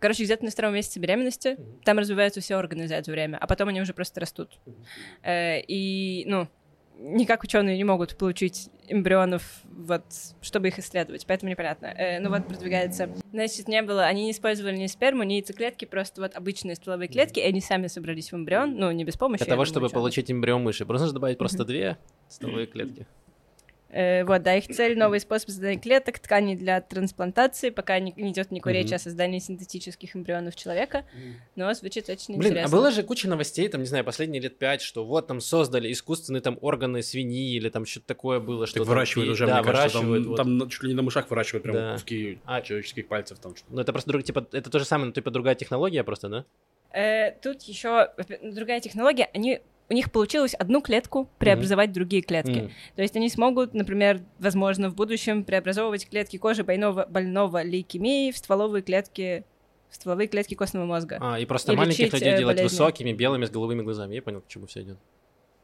короче, 0.00 0.24
где-то 0.24 0.44
на 0.44 0.50
втором 0.50 0.74
месяце 0.74 0.98
беременности 1.00 1.56
Мгм. 1.58 1.80
там 1.84 1.98
развиваются 1.98 2.40
все 2.40 2.56
органы 2.56 2.86
за 2.88 2.94
это 2.96 3.10
время, 3.10 3.36
а 3.40 3.46
потом 3.46 3.68
они 3.68 3.80
уже 3.80 3.94
просто 3.94 4.20
растут. 4.20 4.58
Э, 5.22 5.60
и, 5.60 6.24
ну, 6.26 6.48
никак 6.98 7.44
ученые 7.44 7.76
не 7.76 7.84
могут 7.84 8.16
получить 8.16 8.68
эмбрионов, 8.88 9.42
вот, 9.64 10.04
чтобы 10.40 10.68
их 10.68 10.78
исследовать, 10.78 11.26
поэтому 11.26 11.50
непонятно. 11.50 11.86
Э, 11.86 12.20
ну 12.20 12.30
вот, 12.30 12.46
продвигается. 12.46 13.10
Значит, 13.32 13.68
не 13.68 13.82
было, 13.82 14.04
они 14.04 14.24
не 14.24 14.32
использовали 14.32 14.76
ни 14.76 14.86
сперму, 14.86 15.22
ни 15.22 15.34
яйцеклетки, 15.34 15.84
просто 15.84 16.20
вот 16.20 16.34
обычные 16.34 16.74
стволовые 16.74 17.08
клетки, 17.08 17.38
и 17.38 17.42
они 17.42 17.60
сами 17.60 17.86
собрались 17.86 18.32
в 18.32 18.36
эмбрион, 18.36 18.76
ну, 18.76 18.90
не 18.90 19.04
без 19.04 19.16
помощи. 19.16 19.44
Для 19.44 19.52
того, 19.52 19.64
чтобы 19.64 19.88
получить 19.88 20.30
эмбрион 20.30 20.62
мыши, 20.62 20.84
просто 20.84 21.04
нужно 21.04 21.14
добавить 21.14 21.38
просто 21.38 21.64
две 21.64 21.98
стволовые 22.28 22.66
клетки. 22.66 23.06
Э, 23.90 24.24
вот, 24.24 24.42
да, 24.42 24.54
их 24.54 24.66
цель— 24.66 24.98
новый 24.98 25.18
способ 25.18 25.48
создания 25.48 25.78
клеток, 25.78 26.18
тканей 26.18 26.56
для 26.56 26.80
трансплантации, 26.82 27.70
пока 27.70 27.98
не, 27.98 28.12
не 28.16 28.32
идет 28.32 28.50
никакой 28.50 28.74
речи 28.74 28.92
о 28.92 28.98
создании 28.98 29.38
синтетических 29.38 30.14
эмбрионов 30.14 30.56
человека, 30.56 31.06
но 31.56 31.72
звучит 31.72 32.08
очень 32.10 32.36
Блин, 32.36 32.52
интересно. 32.52 32.76
а 32.76 32.80
было 32.80 32.90
же 32.90 33.02
куча 33.02 33.28
новостей, 33.28 33.66
там, 33.68 33.80
не 33.80 33.86
знаю, 33.86 34.04
последние 34.04 34.42
лет 34.42 34.58
пять, 34.58 34.82
что 34.82 35.06
вот 35.06 35.26
там 35.26 35.40
создали 35.40 35.90
искусственные 35.90 36.42
там 36.42 36.58
органы 36.60 37.02
свиньи 37.02 37.56
или 37.56 37.70
там 37.70 37.86
что-то 37.86 38.06
такое 38.08 38.40
было, 38.40 38.66
что 38.66 38.80
Так 38.80 38.88
выращивают 38.88 39.30
уже, 39.30 39.46
да, 39.46 39.62
мне 39.62 39.72
кажется, 39.72 39.98
там, 39.98 40.06
выращивают, 40.08 40.26
вот. 40.26 40.36
там 40.36 40.68
чуть 40.68 40.82
ли 40.82 40.88
не 40.90 40.94
на 40.94 41.02
мышах 41.02 41.30
выращивают 41.30 41.62
прям 41.62 41.74
Да. 41.74 41.92
куски 41.94 42.40
А- 42.44 42.60
человеческих 42.60 43.08
пальцев. 43.08 43.38
Там, 43.38 43.56
что-то. 43.56 43.72
Ну, 43.74 43.80
это 43.80 43.92
просто 43.92 44.10
друг, 44.10 44.22
типа, 44.22 44.46
это 44.52 44.68
то 44.68 44.78
же 44.78 44.84
самое, 44.84 45.06
но 45.06 45.12
типа 45.12 45.30
другая 45.30 45.54
технология 45.54 46.04
просто, 46.04 46.28
да? 46.28 46.44
Э, 46.92 47.32
тут 47.42 47.62
еще 47.62 48.10
другая 48.42 48.80
технология, 48.80 49.28
они 49.32 49.60
у 49.90 49.94
них 49.94 50.12
получилось 50.12 50.54
одну 50.54 50.80
клетку 50.82 51.28
преобразовать 51.38 51.90
в 51.90 51.92
другие 51.94 52.22
клетки. 52.22 52.58
М. 52.58 52.70
То 52.94 53.02
есть 53.02 53.16
они 53.16 53.28
смогут, 53.30 53.72
например, 53.74 54.20
возможно, 54.38 54.90
в 54.90 54.94
будущем 54.94 55.44
преобразовывать 55.44 56.08
клетки 56.08 56.36
кожи 56.36 56.62
больного, 56.64 57.06
больного 57.08 57.62
лейкемией 57.62 58.32
в 58.32 58.36
стволовые 58.38 58.82
клетки 58.82 59.44
в 59.88 59.94
стволовые 59.94 60.28
клетки 60.28 60.52
костного 60.52 60.84
мозга. 60.84 61.16
А, 61.18 61.38
и 61.38 61.46
просто 61.46 61.72
И 61.72 61.76
маленьких 61.76 62.12
людей 62.12 62.34
э, 62.34 62.38
делать 62.38 62.58
болезни. 62.58 62.76
высокими, 62.76 63.12
белыми, 63.14 63.46
с 63.46 63.50
голубыми 63.50 63.80
глазами. 63.82 64.16
Я 64.16 64.20
понял, 64.22 64.42
к 64.42 64.46
чему 64.48 64.66
все 64.66 64.82
идет. 64.82 64.98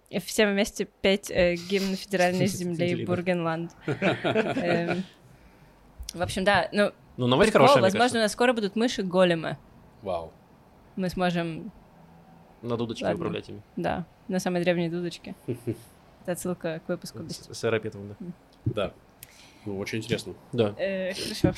И 0.09 0.19
все 0.19 0.47
вместе 0.47 0.89
петь 1.03 1.31
э, 1.31 1.57
гимн 1.57 1.95
федеральной 1.95 2.47
земли. 2.47 3.05
Бургенланд. 3.05 3.73
Эм, 3.87 5.03
В 6.15 6.23
общем, 6.23 6.45
да, 6.45 6.71
ну, 6.73 6.93
Ну, 7.19 7.27
новость 7.27 7.53
хорошая, 7.53 7.83
возможно, 7.83 8.21
у 8.21 8.23
нас 8.23 8.33
скоро 8.33 8.55
будут 8.55 8.77
мыши-големы. 8.77 9.59
Вау. 10.01 10.33
Мы 10.97 11.11
сможем, 11.11 11.71
На 12.65 12.77
дудочке 12.79 13.05
Ладно. 13.05 13.19
управлять 13.19 13.49
ими. 13.51 13.63
да, 13.77 14.07
на 14.29 14.39
самой 14.39 14.63
древней 14.63 14.89
дудочке. 14.89 15.35
Это 15.47 16.33
отсылка 16.33 16.81
к 16.87 16.89
выпуску. 16.89 17.19
С, 17.29 17.65
аэропетом, 17.65 18.09
да. 18.09 18.17
Да. 18.65 18.95
Ну, 19.67 19.79
очень 19.79 19.99
интересно. 19.99 20.35
Да. 20.53 20.75
Э, 20.79 21.13
Хорошо. 21.13 21.53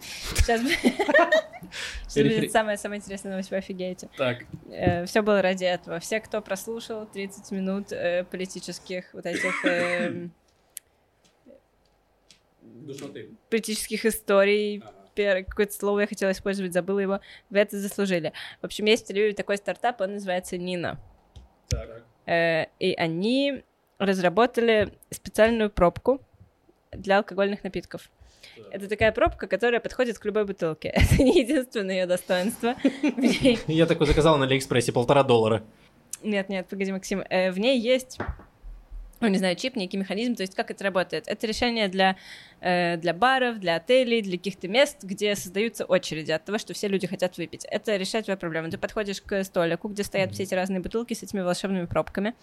Сейчас 0.00 0.62
будет 2.16 2.50
самая 2.50 2.76
самая 2.76 2.98
интересная 2.98 3.32
новость, 3.32 3.50
вы 3.52 3.56
офигеете. 3.58 4.08
Так, 4.16 4.44
Все 5.06 5.22
было 5.22 5.40
ради 5.42 5.64
этого. 5.64 6.00
Все, 6.00 6.18
кто 6.20 6.40
прослушал 6.42 7.06
30 7.06 7.50
минут 7.52 7.92
э, 7.92 8.24
политических 8.24 9.12
вот 9.14 9.26
этих 9.26 9.54
душноты. 12.62 13.30
политических 13.48 14.06
историй, 14.06 14.82
первое 15.20 15.44
какое-то 15.44 15.72
слово 15.74 16.00
я 16.00 16.06
хотела 16.06 16.32
использовать, 16.32 16.72
забыла 16.72 17.00
его, 17.00 17.20
вы 17.50 17.58
это 17.58 17.78
заслужили. 17.78 18.32
В 18.62 18.66
общем, 18.66 18.86
есть 18.86 19.06
в 19.06 19.10
Тель-Авиве 19.10 19.34
такой 19.34 19.56
стартап, 19.58 20.00
он 20.00 20.14
называется 20.14 20.56
Нина. 20.56 20.98
Так. 21.68 22.04
Э, 22.26 22.66
И 22.78 22.94
они 22.94 23.62
разработали 23.98 24.92
специальную 25.10 25.70
пробку 25.70 26.20
для 26.92 27.18
алкогольных 27.18 27.64
напитков. 27.64 28.10
Это 28.72 28.88
такая 28.88 29.12
пробка, 29.12 29.46
которая 29.46 29.80
подходит 29.80 30.18
к 30.18 30.24
любой 30.24 30.44
бутылке. 30.44 30.88
Это 30.94 31.22
не 31.22 31.40
единственное 31.40 31.96
ее 31.96 32.06
достоинство. 32.06 32.74
Я 33.66 33.86
такой 33.86 34.06
заказал 34.06 34.38
на 34.38 34.46
Алиэкспрессе 34.46 34.92
полтора 34.92 35.22
доллара. 35.22 35.62
Нет, 36.22 36.48
нет, 36.48 36.66
погоди, 36.66 36.92
Максим. 36.92 37.22
Э, 37.28 37.50
в 37.50 37.58
ней 37.58 37.78
есть, 37.78 38.18
ну, 39.20 39.28
не 39.28 39.38
знаю, 39.38 39.54
чип, 39.56 39.76
некий 39.76 39.96
механизм, 39.98 40.34
то 40.34 40.42
есть 40.42 40.54
как 40.54 40.70
это 40.70 40.82
работает. 40.84 41.28
Это 41.28 41.46
решение 41.46 41.88
для, 41.88 42.16
э, 42.60 42.96
для 42.96 43.12
баров, 43.12 43.58
для 43.60 43.76
отелей, 43.76 44.22
для 44.22 44.38
каких-то 44.38 44.66
мест, 44.68 45.02
где 45.02 45.34
создаются 45.36 45.84
очереди 45.84 46.32
от 46.32 46.44
того, 46.44 46.58
что 46.58 46.72
все 46.72 46.88
люди 46.88 47.06
хотят 47.06 47.36
выпить. 47.36 47.66
Это 47.70 47.96
решает 47.96 48.24
твою 48.24 48.38
проблему. 48.38 48.70
Ты 48.70 48.78
подходишь 48.78 49.20
к 49.20 49.44
столику, 49.44 49.88
где 49.88 50.04
стоят 50.04 50.32
все 50.32 50.44
эти 50.44 50.54
разные 50.54 50.80
бутылки 50.80 51.14
с 51.14 51.22
этими 51.22 51.40
волшебными 51.40 51.86
пробками, 51.86 52.34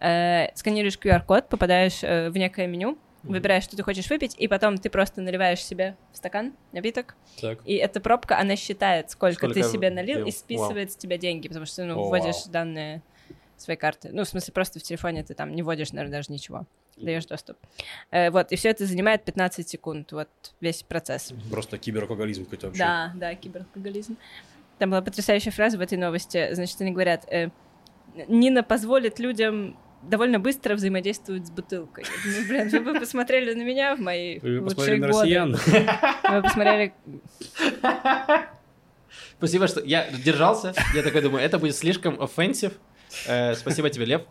э, 0.00 0.48
сканируешь 0.54 0.98
QR-код, 0.98 1.48
попадаешь 1.48 2.02
э, 2.02 2.30
в 2.30 2.36
некое 2.36 2.66
меню, 2.66 2.98
выбираешь, 3.22 3.64
что 3.64 3.76
ты 3.76 3.82
хочешь 3.82 4.08
выпить, 4.08 4.34
и 4.38 4.48
потом 4.48 4.78
ты 4.78 4.88
просто 4.88 5.20
наливаешь 5.20 5.62
себе 5.62 5.94
в 6.12 6.16
стакан 6.16 6.54
напиток, 6.72 7.16
Так. 7.40 7.58
и 7.66 7.74
эта 7.74 8.00
пробка, 8.00 8.38
она 8.38 8.56
считает, 8.56 9.10
сколько, 9.10 9.46
ты 9.48 9.60
Сколько 9.60 9.68
себе 9.68 9.90
налил, 9.90 10.18
пил. 10.18 10.26
и 10.26 10.30
списывает 10.30 10.92
с 10.92 10.96
тебя 10.96 11.18
деньги, 11.18 11.48
потому 11.48 11.66
что, 11.66 11.84
ну, 11.84 12.00
О, 12.00 12.08
вводишь 12.08 12.44
вау. 12.44 12.52
данные 12.52 13.02
своей 13.62 13.78
карты. 13.78 14.10
Ну, 14.12 14.24
в 14.24 14.28
смысле, 14.28 14.52
просто 14.52 14.78
в 14.78 14.82
телефоне 14.82 15.22
ты 15.22 15.34
там 15.34 15.54
не 15.54 15.62
вводишь, 15.62 15.92
наверное, 15.92 16.18
даже 16.18 16.32
ничего. 16.32 16.66
Даешь 16.96 17.26
доступ. 17.26 17.56
Э, 18.10 18.30
вот, 18.30 18.52
и 18.52 18.56
все 18.56 18.68
это 18.70 18.86
занимает 18.86 19.24
15 19.24 19.68
секунд, 19.68 20.12
вот 20.12 20.28
весь 20.60 20.82
процесс. 20.82 21.32
Просто 21.50 21.78
кибералкоголизм 21.78 22.44
какой-то 22.44 22.66
вообще. 22.68 22.82
Да, 22.82 23.12
да, 23.14 23.34
кибералкоголизм. 23.34 24.16
Там 24.78 24.90
была 24.90 25.02
потрясающая 25.02 25.52
фраза 25.52 25.78
в 25.78 25.80
этой 25.80 25.98
новости. 25.98 26.52
Значит, 26.52 26.80
они 26.80 26.92
говорят, 26.92 27.26
э, 27.30 27.50
Нина 28.28 28.62
позволит 28.62 29.18
людям 29.18 29.76
довольно 30.02 30.38
быстро 30.38 30.74
взаимодействовать 30.74 31.46
с 31.46 31.50
бутылкой. 31.50 32.04
Думаю, 32.24 32.48
блин, 32.48 32.68
вы 32.84 32.92
бы 32.92 33.00
посмотрели 33.00 33.54
на 33.54 33.62
меня 33.62 33.96
в 33.96 34.00
мои 34.00 34.38
Вы 34.38 34.60
лучшие 34.60 34.98
годы. 34.98 35.06
россиян. 35.08 35.56
Вы 36.30 36.42
посмотрели... 36.42 36.94
Спасибо, 39.38 39.68
что 39.68 39.80
я 39.80 40.10
держался. 40.10 40.74
Я 40.94 41.02
такой 41.02 41.22
думаю, 41.22 41.42
это 41.42 41.58
будет 41.58 41.76
слишком 41.76 42.14
offensive. 42.16 42.74
Э, 43.26 43.54
спасибо 43.54 43.90
тебе, 43.90 44.04
Лев. 44.06 44.22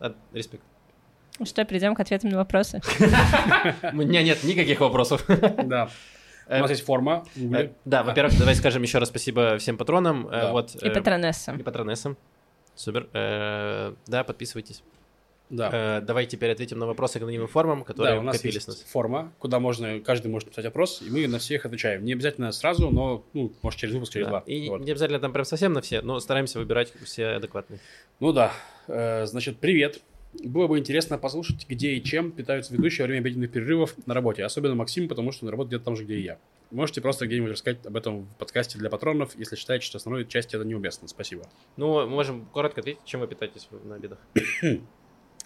Э, 0.00 0.12
Респект. 0.32 0.62
Ну 1.38 1.44
Что, 1.46 1.64
перейдем 1.64 1.94
к 1.94 2.00
ответам 2.00 2.30
на 2.30 2.38
вопросы. 2.38 2.80
У 3.92 3.96
меня 3.96 4.22
нет 4.22 4.42
никаких 4.44 4.80
вопросов. 4.80 5.24
Да. 5.64 5.88
У 6.48 6.52
нас 6.52 6.70
есть 6.70 6.84
форма 6.84 7.24
Э. 7.36 7.70
Да, 7.84 8.02
во-первых, 8.04 8.38
давай 8.38 8.54
скажем 8.54 8.82
еще 8.82 8.98
раз 8.98 9.08
спасибо 9.08 9.58
всем 9.58 9.76
патронам. 9.76 10.28
э, 10.30 10.62
И 10.82 10.86
э, 10.86 10.90
патронессам. 10.90 11.58
и 11.58 11.62
патронессам. 11.62 12.16
Супер. 12.74 13.08
Э, 13.12 13.94
Да, 14.06 14.22
подписывайтесь. 14.24 14.82
Да. 15.48 15.98
Э, 15.98 16.00
Давай 16.00 16.26
теперь 16.26 16.50
ответим 16.50 16.78
на 16.78 16.86
вопросы 16.86 17.18
анонимным 17.18 17.48
формам, 17.48 17.84
которые 17.84 18.14
Да, 18.16 18.20
у 18.20 18.22
нас 18.24 18.36
копились 18.36 18.54
есть 18.56 18.68
нас. 18.68 18.82
форма, 18.82 19.32
куда 19.38 19.60
можно, 19.60 20.00
каждый 20.00 20.28
может 20.28 20.48
написать 20.48 20.64
опрос, 20.66 21.02
и 21.02 21.10
мы 21.10 21.26
на 21.28 21.38
всех 21.38 21.66
отвечаем. 21.66 22.04
Не 22.04 22.14
обязательно 22.14 22.50
сразу, 22.52 22.90
но, 22.90 23.24
ну, 23.32 23.52
может, 23.62 23.78
через 23.78 23.94
выпуск, 23.94 24.12
через 24.12 24.26
Да. 24.26 24.30
два. 24.30 24.38
И 24.46 24.68
Вот. 24.68 24.80
не 24.80 24.90
обязательно 24.90 25.20
там 25.20 25.32
прям 25.32 25.44
совсем 25.44 25.72
на 25.72 25.80
все, 25.82 26.00
но 26.02 26.18
стараемся 26.20 26.58
выбирать 26.58 26.92
все 27.04 27.26
адекватные. 27.28 27.78
Ну 28.20 28.32
да. 28.32 28.52
Э, 28.88 29.26
Значит, 29.26 29.58
привет. 29.58 30.00
Было 30.44 30.66
бы 30.66 30.78
интересно 30.78 31.16
послушать, 31.16 31.66
где 31.68 31.92
и 31.92 32.02
чем 32.02 32.30
питаются 32.32 32.74
ведущие 32.74 33.04
во 33.04 33.08
время 33.08 33.20
обеденных 33.22 33.50
перерывов 33.50 33.94
на 34.06 34.12
работе. 34.12 34.44
Особенно 34.44 34.74
Максим, 34.74 35.08
потому 35.08 35.32
что 35.32 35.46
он 35.46 35.50
работает 35.50 35.68
где-то 35.80 35.84
там 35.84 35.96
же, 35.96 36.04
где 36.04 36.16
и 36.16 36.22
я. 36.22 36.38
Можете 36.72 37.00
просто 37.00 37.26
где-нибудь 37.26 37.52
рассказать 37.52 37.86
об 37.86 37.96
этом 37.96 38.24
в 38.26 38.34
подкасте 38.36 38.76
для 38.78 38.90
патронов, 38.90 39.30
если 39.38 39.54
считаете, 39.56 39.86
что 39.86 39.96
основной 39.98 40.26
части 40.26 40.56
это 40.56 40.64
неуместно. 40.64 41.06
Спасибо. 41.08 41.44
Ну, 41.76 42.06
можем 42.08 42.44
коротко 42.46 42.80
ответить, 42.80 43.00
чем 43.06 43.20
вы 43.20 43.28
питаетесь 43.28 43.68
на 43.84 43.94
обедах. 43.94 44.18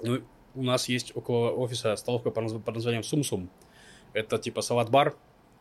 Ну, 0.02 0.20
у 0.54 0.62
нас 0.62 0.88
есть 0.88 1.16
около 1.16 1.50
офиса 1.50 1.94
столовка 1.96 2.30
под 2.30 2.74
названием 2.74 3.02
Сум-Сум. 3.02 3.50
Это 4.12 4.38
типа 4.38 4.62
салат-бар. 4.62 5.14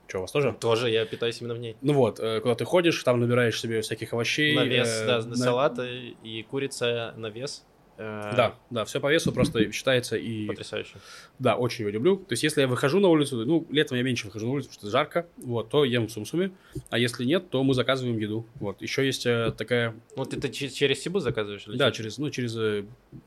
Что, 0.08 0.18
у 0.18 0.22
вас 0.22 0.32
тоже? 0.32 0.56
Тоже 0.60 0.90
я 0.90 1.06
питаюсь 1.06 1.40
именно 1.40 1.54
в 1.54 1.60
ней. 1.60 1.76
Ну 1.82 1.94
вот, 1.94 2.20
э, 2.20 2.40
куда 2.42 2.56
ты 2.56 2.66
ходишь, 2.66 3.04
там 3.04 3.20
набираешь 3.20 3.60
себе 3.62 3.82
всяких 3.82 4.12
овощей. 4.14 4.56
На 4.56 4.64
вес, 4.66 4.88
э, 5.02 5.06
да, 5.06 5.22
на- 5.22 5.36
салат 5.36 5.78
и 5.80 6.18
и 6.24 6.42
курица 6.44 7.14
на 7.16 7.28
вес. 7.28 7.64
Э, 8.02 8.34
Да, 8.36 8.56
да, 8.70 8.86
все 8.86 9.02
по 9.02 9.12
весу 9.12 9.32
просто 9.34 9.72
считается 9.74 10.16
и... 10.16 10.48
Потрясающе. 10.48 10.96
Да, 11.38 11.56
очень 11.58 11.82
его 11.84 11.92
люблю. 11.92 12.16
То 12.16 12.32
есть, 12.34 12.44
если 12.44 12.62
я 12.62 12.68
выхожу 12.68 13.00
на 13.02 13.10
улицу, 13.10 13.46
ну, 13.46 13.68
летом 13.70 13.98
я 13.98 14.04
меньше 14.04 14.28
выхожу 14.28 14.46
на 14.48 14.54
улицу, 14.54 14.70
потому 14.70 14.82
что 14.82 14.90
жарко, 14.90 15.28
вот, 15.38 15.70
то 15.70 15.84
ем 15.84 16.08
в 16.08 16.12
сумсуме, 16.12 16.52
а 16.90 16.98
если 16.98 17.26
нет, 17.26 17.50
то 17.50 17.62
мы 17.64 17.74
заказываем 17.74 18.18
еду. 18.18 18.46
Вот, 18.56 18.82
еще 18.82 19.06
есть 19.06 19.26
э, 19.26 19.54
такая, 19.58 19.94
ты 20.32 20.48
че- 20.50 20.70
через 20.70 21.02
Сибу 21.02 21.20
заказываешь? 21.20 21.68
Или 21.68 21.76
да, 21.78 21.92
через- 21.92 22.18
ну, 22.18 22.30
через 22.30 22.56
э, 22.56 22.86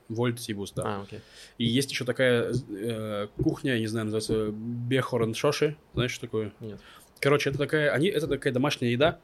Вольт 0.09 0.41
Сибус, 0.41 0.73
да. 0.73 0.83
А, 0.85 1.03
окей. 1.03 1.21
И 1.59 1.67
есть 1.67 1.91
еще 1.91 2.07
такая 2.07 2.53
э, 2.71 3.29
кухня, 3.43 3.79
не 3.79 3.87
знаю, 3.87 4.07
называется 4.07 4.51
Бехорен 4.53 5.35
Шоши, 5.35 5.77
знаешь, 5.93 6.13
что 6.13 6.23
такое? 6.23 6.53
Нет. 6.61 6.81
Короче, 7.21 7.51
это 7.51 7.59
такая, 7.59 7.91
они, 7.93 8.09
это 8.09 8.27
такая 8.27 8.53
домашняя 8.53 8.91
еда. 8.91 9.19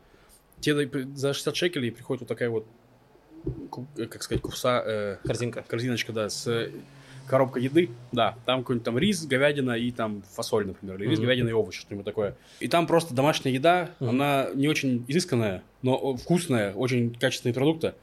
Тебе 0.61 0.89
за 1.15 1.33
60 1.33 1.57
шекелей 1.57 1.91
приходит 1.93 2.21
вот 2.23 2.29
такая 2.29 2.51
вот, 2.51 2.67
как 4.11 4.23
сказать, 4.23 4.43
кувса, 4.43 4.83
э, 4.85 5.17
Корзинка. 5.25 5.63
корзиночка, 5.63 6.13
да, 6.13 6.29
с 6.29 6.47
э, 6.47 6.71
коробкой 7.27 7.63
еды, 7.65 7.91
да, 8.13 8.37
там 8.47 8.61
какой-нибудь 8.61 8.85
там 8.85 8.99
рис, 8.99 9.25
говядина 9.27 9.73
и 9.73 9.91
там 9.93 10.23
фасоль, 10.23 10.67
например, 10.67 10.97
или 11.01 11.09
рис, 11.11 11.19
Мгм. 11.19 11.27
говядина 11.27 11.49
и 11.49 11.53
овощи, 11.53 11.81
что-нибудь 11.81 12.07
такое. 12.07 12.37
И 12.61 12.69
там 12.69 12.87
просто 12.87 13.15
домашняя 13.15 13.53
еда, 13.53 13.91
Мгм. 14.01 14.11
она 14.11 14.49
не 14.55 14.69
очень 14.69 15.05
изысканная, 15.09 15.63
но 15.83 16.17
вкусная, 16.17 16.73
очень 16.75 17.15
качественные 17.15 17.55
продукты. 17.55 17.95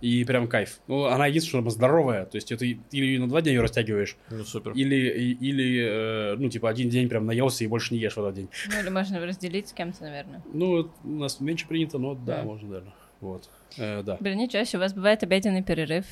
И 0.00 0.24
прям 0.24 0.46
кайф. 0.46 0.78
Ну, 0.86 1.06
она 1.06 1.26
единственное, 1.26 1.50
что 1.50 1.58
она 1.58 1.70
здоровая. 1.70 2.24
То 2.24 2.36
есть 2.36 2.52
это 2.52 2.64
или 2.64 3.18
на 3.18 3.28
два 3.28 3.42
дня 3.42 3.50
ее 3.52 3.62
растягиваешь, 3.62 4.16
Ну, 4.30 4.44
супер. 4.44 4.70
или, 4.72 4.94
или 4.94 5.84
э, 5.84 6.36
ну, 6.36 6.48
типа, 6.48 6.68
один 6.68 6.88
день 6.88 7.08
прям 7.08 7.26
наелся 7.26 7.64
и 7.64 7.66
больше 7.66 7.94
не 7.94 7.98
ешь 8.00 8.14
в 8.14 8.18
этот 8.18 8.34
день. 8.34 8.48
Ну, 8.70 8.78
или 8.80 8.90
можно 8.90 9.18
разделить 9.26 9.68
с 9.68 9.72
кем-то, 9.72 10.04
наверное. 10.04 10.40
Ну, 10.52 10.92
у 11.02 11.08
нас 11.08 11.40
меньше 11.40 11.66
принято, 11.66 11.98
но 11.98 12.14
да, 12.14 12.36
Да. 12.38 12.42
можно, 12.44 12.68
наверное. 12.68 12.92
Вот. 13.20 13.48
Э, 13.76 14.02
да. 14.02 14.16
Блин, 14.20 14.38
ничего 14.38 14.64
себе, 14.64 14.78
у 14.78 14.82
вас 14.82 14.94
бывает 14.94 15.22
обеденный 15.22 15.62
перерыв. 15.62 16.06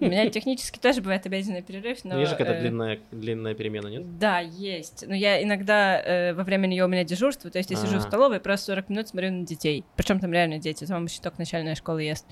У 0.00 0.04
меня 0.04 0.28
технически 0.30 0.78
тоже 0.78 1.00
бывает 1.00 1.24
обеденный 1.26 1.62
перерыв, 1.62 2.04
но... 2.04 2.18
Есть 2.18 2.32
же 2.32 2.36
какая-то 2.36 2.58
э, 2.58 2.62
длинная, 2.62 2.98
длинная 3.10 3.54
перемена, 3.54 3.88
нет? 3.88 4.18
Да, 4.18 4.40
есть. 4.40 5.04
Но 5.06 5.14
я 5.14 5.42
иногда 5.42 6.00
э, 6.00 6.34
во 6.34 6.42
время 6.44 6.66
нее 6.66 6.84
у 6.84 6.88
меня 6.88 7.04
дежурство, 7.04 7.50
то 7.50 7.58
есть 7.58 7.70
я 7.70 7.76
сижу 7.76 7.98
в 7.98 8.04
А. 8.04 8.08
столовой, 8.08 8.40
просто 8.40 8.66
40 8.66 8.88
минут 8.88 9.08
смотрю 9.08 9.30
на 9.30 9.46
детей. 9.46 9.84
Причем 9.96 10.20
там 10.20 10.32
реально 10.32 10.58
дети, 10.58 10.84
там 10.84 11.04
еще 11.04 11.20
только 11.20 11.38
начальная 11.38 11.74
школа 11.74 11.98
есть. 11.98 12.26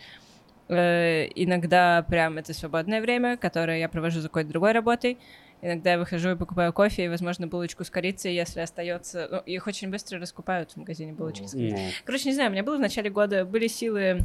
Э, 0.68 1.26
иногда 1.34 2.02
прям 2.08 2.38
это 2.38 2.54
свободное 2.54 3.00
время, 3.00 3.36
которое 3.36 3.78
я 3.78 3.88
провожу 3.88 4.20
за 4.20 4.28
какой-то 4.28 4.50
другой 4.50 4.72
работой. 4.72 5.18
Иногда 5.62 5.92
я 5.92 5.98
выхожу 5.98 6.30
и 6.30 6.36
покупаю 6.36 6.72
кофе 6.72 7.04
и, 7.04 7.08
возможно, 7.08 7.46
булочку 7.46 7.84
с 7.84 7.90
корицей, 7.90 8.34
если 8.34 8.60
остается. 8.60 9.28
Ну, 9.30 9.38
их 9.40 9.66
очень 9.66 9.90
быстро 9.90 10.18
раскупают 10.18 10.72
в 10.72 10.76
магазине 10.78 11.12
булочки 11.12 11.44
с 11.46 11.52
корицей. 11.52 11.86
Ну, 11.86 11.90
Короче, 12.04 12.28
не 12.30 12.34
знаю, 12.34 12.48
у 12.48 12.52
меня 12.52 12.62
было 12.62 12.76
в 12.76 12.80
начале 12.80 13.10
года, 13.10 13.44
были 13.44 13.66
силы 13.66 14.20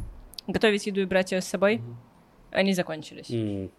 готовить 0.46 0.86
еду 0.86 1.00
и 1.02 1.04
брать 1.04 1.32
ее 1.32 1.40
с 1.42 1.44
собой. 1.46 1.76
Мгм. 1.78 1.98
Они 2.52 2.72
закончились. 2.72 3.28
м. 3.30 3.70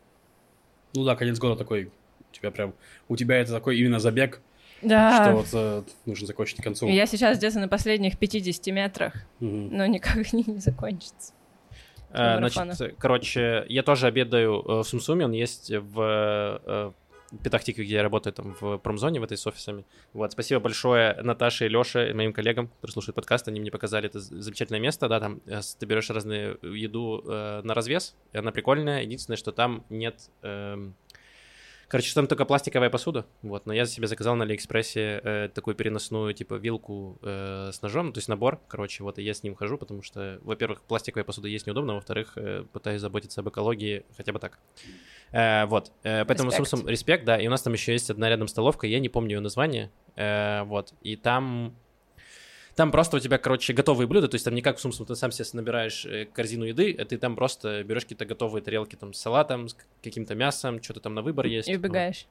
Ну 0.94 1.04
да, 1.04 1.16
конец 1.16 1.40
года 1.40 1.56
такой. 1.56 1.86
У 2.32 2.34
тебя 2.34 2.52
прям... 2.52 2.74
У 3.08 3.16
тебя 3.16 3.38
это 3.38 3.52
такой 3.54 3.78
именно 3.80 4.00
забег, 4.00 4.42
Да. 4.84 5.24
что 5.24 5.36
вот 5.36 5.48
э, 5.54 5.84
нужно 6.06 6.28
закончить 6.28 6.60
к 6.60 6.64
концу. 6.64 6.88
Я 6.88 7.06
сейчас 7.08 7.38
где-то 7.40 7.60
на 7.60 7.68
последних 7.68 8.20
50 8.20 8.68
метрах, 8.68 9.14
Мгм. 9.40 9.76
но 9.76 9.86
никак 9.88 10.16
не, 10.34 10.44
не 10.46 10.60
закончится. 10.60 11.34
Э. 12.12 12.38
Значит, 12.38 12.96
короче, 13.00 13.66
я 13.68 13.82
тоже 13.82 14.06
обедаю 14.08 14.62
э, 14.62 14.80
в 14.80 14.84
Сумсуме, 14.84 15.26
он 15.26 15.32
есть 15.32 15.72
в 15.72 16.62
э, 16.68 16.92
Петахтике, 17.44 17.84
где 17.84 17.96
я 17.96 18.04
работаю, 18.04 18.34
там, 18.34 18.56
в 18.60 18.78
промзоне, 18.78 19.20
в 19.20 19.24
этой 19.24 19.38
с 19.38 19.46
офисами. 19.48 19.86
Вот, 20.14 20.32
спасибо 20.32 20.60
большое 20.60 21.14
Наташе 21.22 21.66
и 21.66 21.70
Лёше, 21.70 22.14
моим 22.14 22.34
коллегам, 22.34 22.68
которые 22.68 22.94
слушают 22.94 23.16
подкаст, 23.16 23.48
они 23.48 23.60
мне 23.60 23.72
показали 23.72 24.08
это 24.08 24.20
замечательное 24.20 24.80
место, 24.80 25.08
да, 25.08 25.20
там 25.20 25.42
э, 25.46 25.60
ты 25.80 25.86
берешь 25.86 26.10
разную 26.10 26.60
еду 26.62 27.24
э, 27.26 27.62
на 27.64 27.74
развес, 27.74 28.16
и 28.34 28.38
она 28.38 28.52
прикольная, 28.52 29.02
единственное, 29.02 29.38
что 29.38 29.52
там 29.52 29.86
нет... 29.90 30.30
эм, 30.42 30.96
Короче, 31.88 32.14
там 32.14 32.28
только 32.28 32.44
пластиковая 32.44 32.90
посуда, 32.90 33.26
вот, 33.42 33.66
но 33.66 33.74
я 33.74 33.86
себе 33.86 34.08
заказал 34.08 34.36
на 34.36 34.44
Алиэкспрессе 34.44 35.22
э, 35.24 35.50
такую 35.54 35.74
переносную, 35.74 36.34
типа, 36.34 36.56
вилку 36.56 37.18
э, 37.22 37.70
с 37.72 37.82
ножом, 37.82 38.12
то 38.12 38.18
есть 38.18 38.28
набор, 38.28 38.60
короче, 38.68 39.04
вот, 39.04 39.20
и 39.20 39.24
я 39.24 39.34
с 39.34 39.42
ним 39.42 39.56
хожу, 39.56 39.78
потому 39.78 40.02
что, 40.02 40.40
во-первых, 40.42 40.82
пластиковая 40.82 41.24
посуда 41.24 41.48
есть 41.48 41.66
неудобно, 41.66 41.96
во-вторых, 41.96 42.34
э, 42.36 42.66
пытаюсь 42.74 43.00
заботиться 43.00 43.40
об 43.40 43.48
экологии 43.48 44.06
хотя 44.18 44.34
бы 44.34 44.40
так. 44.40 44.60
Э, 45.32 45.66
вот, 45.66 45.94
э, 46.04 46.26
поэтому 46.26 46.50
Респект. 46.50 46.70
Сумсум, 46.70 46.90
респект, 46.90 47.26
да, 47.26 47.40
и 47.40 47.48
у 47.48 47.50
нас 47.50 47.62
там 47.62 47.72
еще 47.72 47.94
есть 47.94 48.10
одна 48.10 48.28
рядом 48.28 48.50
столовка, 48.50 48.86
я 48.86 49.00
не 49.00 49.08
помню 49.08 49.38
ее 49.38 49.40
название, 49.40 49.90
э, 50.16 50.64
вот, 50.64 50.94
и 51.02 51.16
там... 51.16 51.74
Там 52.78 52.92
просто 52.92 53.18
у 53.18 53.20
тебя, 53.20 53.40
короче, 53.40 53.74
готовые 53.74 54.08
блюда, 54.08 54.28
то 54.28 54.36
есть 54.36 54.46
там 54.46 54.54
не 54.54 54.62
как 54.62 54.78
в 54.78 54.80
Сумсум, 54.80 55.08
ты 55.08 55.16
сам 55.16 55.32
себе 55.32 55.48
набираешь 55.54 56.06
э, 56.06 56.26
корзину 56.26 56.64
еды, 56.64 56.96
а 57.00 57.06
ты 57.06 57.18
там 57.18 57.36
просто 57.36 57.84
берешь 57.84 58.04
какие-то 58.04 58.28
готовые 58.28 58.62
тарелки 58.62 58.96
там 58.96 59.14
с 59.14 59.20
салатом, 59.20 59.68
с 59.68 59.76
каким-то 60.04 60.36
мясом, 60.36 60.82
что-то 60.84 61.00
там 61.00 61.16
на 61.16 61.24
выбор 61.24 61.48
есть. 61.48 61.68
И 61.68 61.76
убегаешь. 61.76 62.28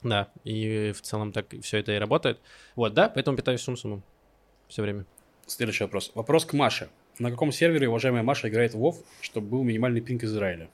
Вот. 0.00 0.08
Да, 0.08 0.28
и 0.44 0.92
в 0.92 1.02
целом 1.02 1.32
так 1.32 1.52
все 1.62 1.78
это 1.78 1.90
и 1.90 1.96
работает. 1.96 2.38
Вот, 2.76 2.94
да, 2.94 3.08
поэтому 3.08 3.36
питаюсь 3.36 3.60
Сумсумом 3.60 4.04
все 4.68 4.82
время. 4.82 5.04
Следующий 5.48 5.82
вопрос. 5.82 6.12
Вопрос 6.14 6.44
к 6.44 6.52
Маше. 6.52 6.90
На 7.18 7.32
каком 7.32 7.50
сервере 7.50 7.88
уважаемая 7.88 8.22
Маша 8.22 8.48
играет 8.48 8.74
в 8.74 8.80
WoW, 8.80 8.94
чтобы 9.20 9.48
был 9.48 9.64
минимальный 9.64 10.00
пинг 10.00 10.22
Израиля? 10.22 10.70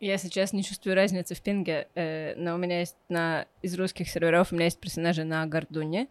Я, 0.00 0.16
честно, 0.16 0.56
не 0.56 0.64
чувствую 0.64 0.94
разницы 0.94 1.34
в 1.34 1.42
пинге, 1.42 1.88
э, 1.94 2.34
но 2.36 2.54
у 2.54 2.58
меня 2.58 2.80
есть 2.80 2.96
на 3.10 3.46
из 3.60 3.78
русских 3.78 4.08
серверов, 4.08 4.52
у 4.52 4.54
меня 4.54 4.64
есть 4.64 4.80
персонажи 4.80 5.24
на 5.24 5.44
Гордуне, 5.44 6.08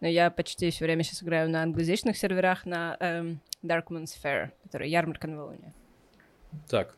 но 0.00 0.08
я 0.08 0.30
почти 0.30 0.70
все 0.70 0.84
время 0.84 1.02
сейчас 1.02 1.22
играю 1.22 1.48
на 1.50 1.62
англоязычных 1.62 2.16
серверах 2.16 2.66
на 2.66 2.96
эм, 3.00 3.40
Darkmoon's 3.62 4.14
Fair, 4.22 4.50
который 4.64 4.88
ярмарка 4.90 5.26
на 5.26 5.44
Луне. 5.44 5.74
Так. 6.68 6.96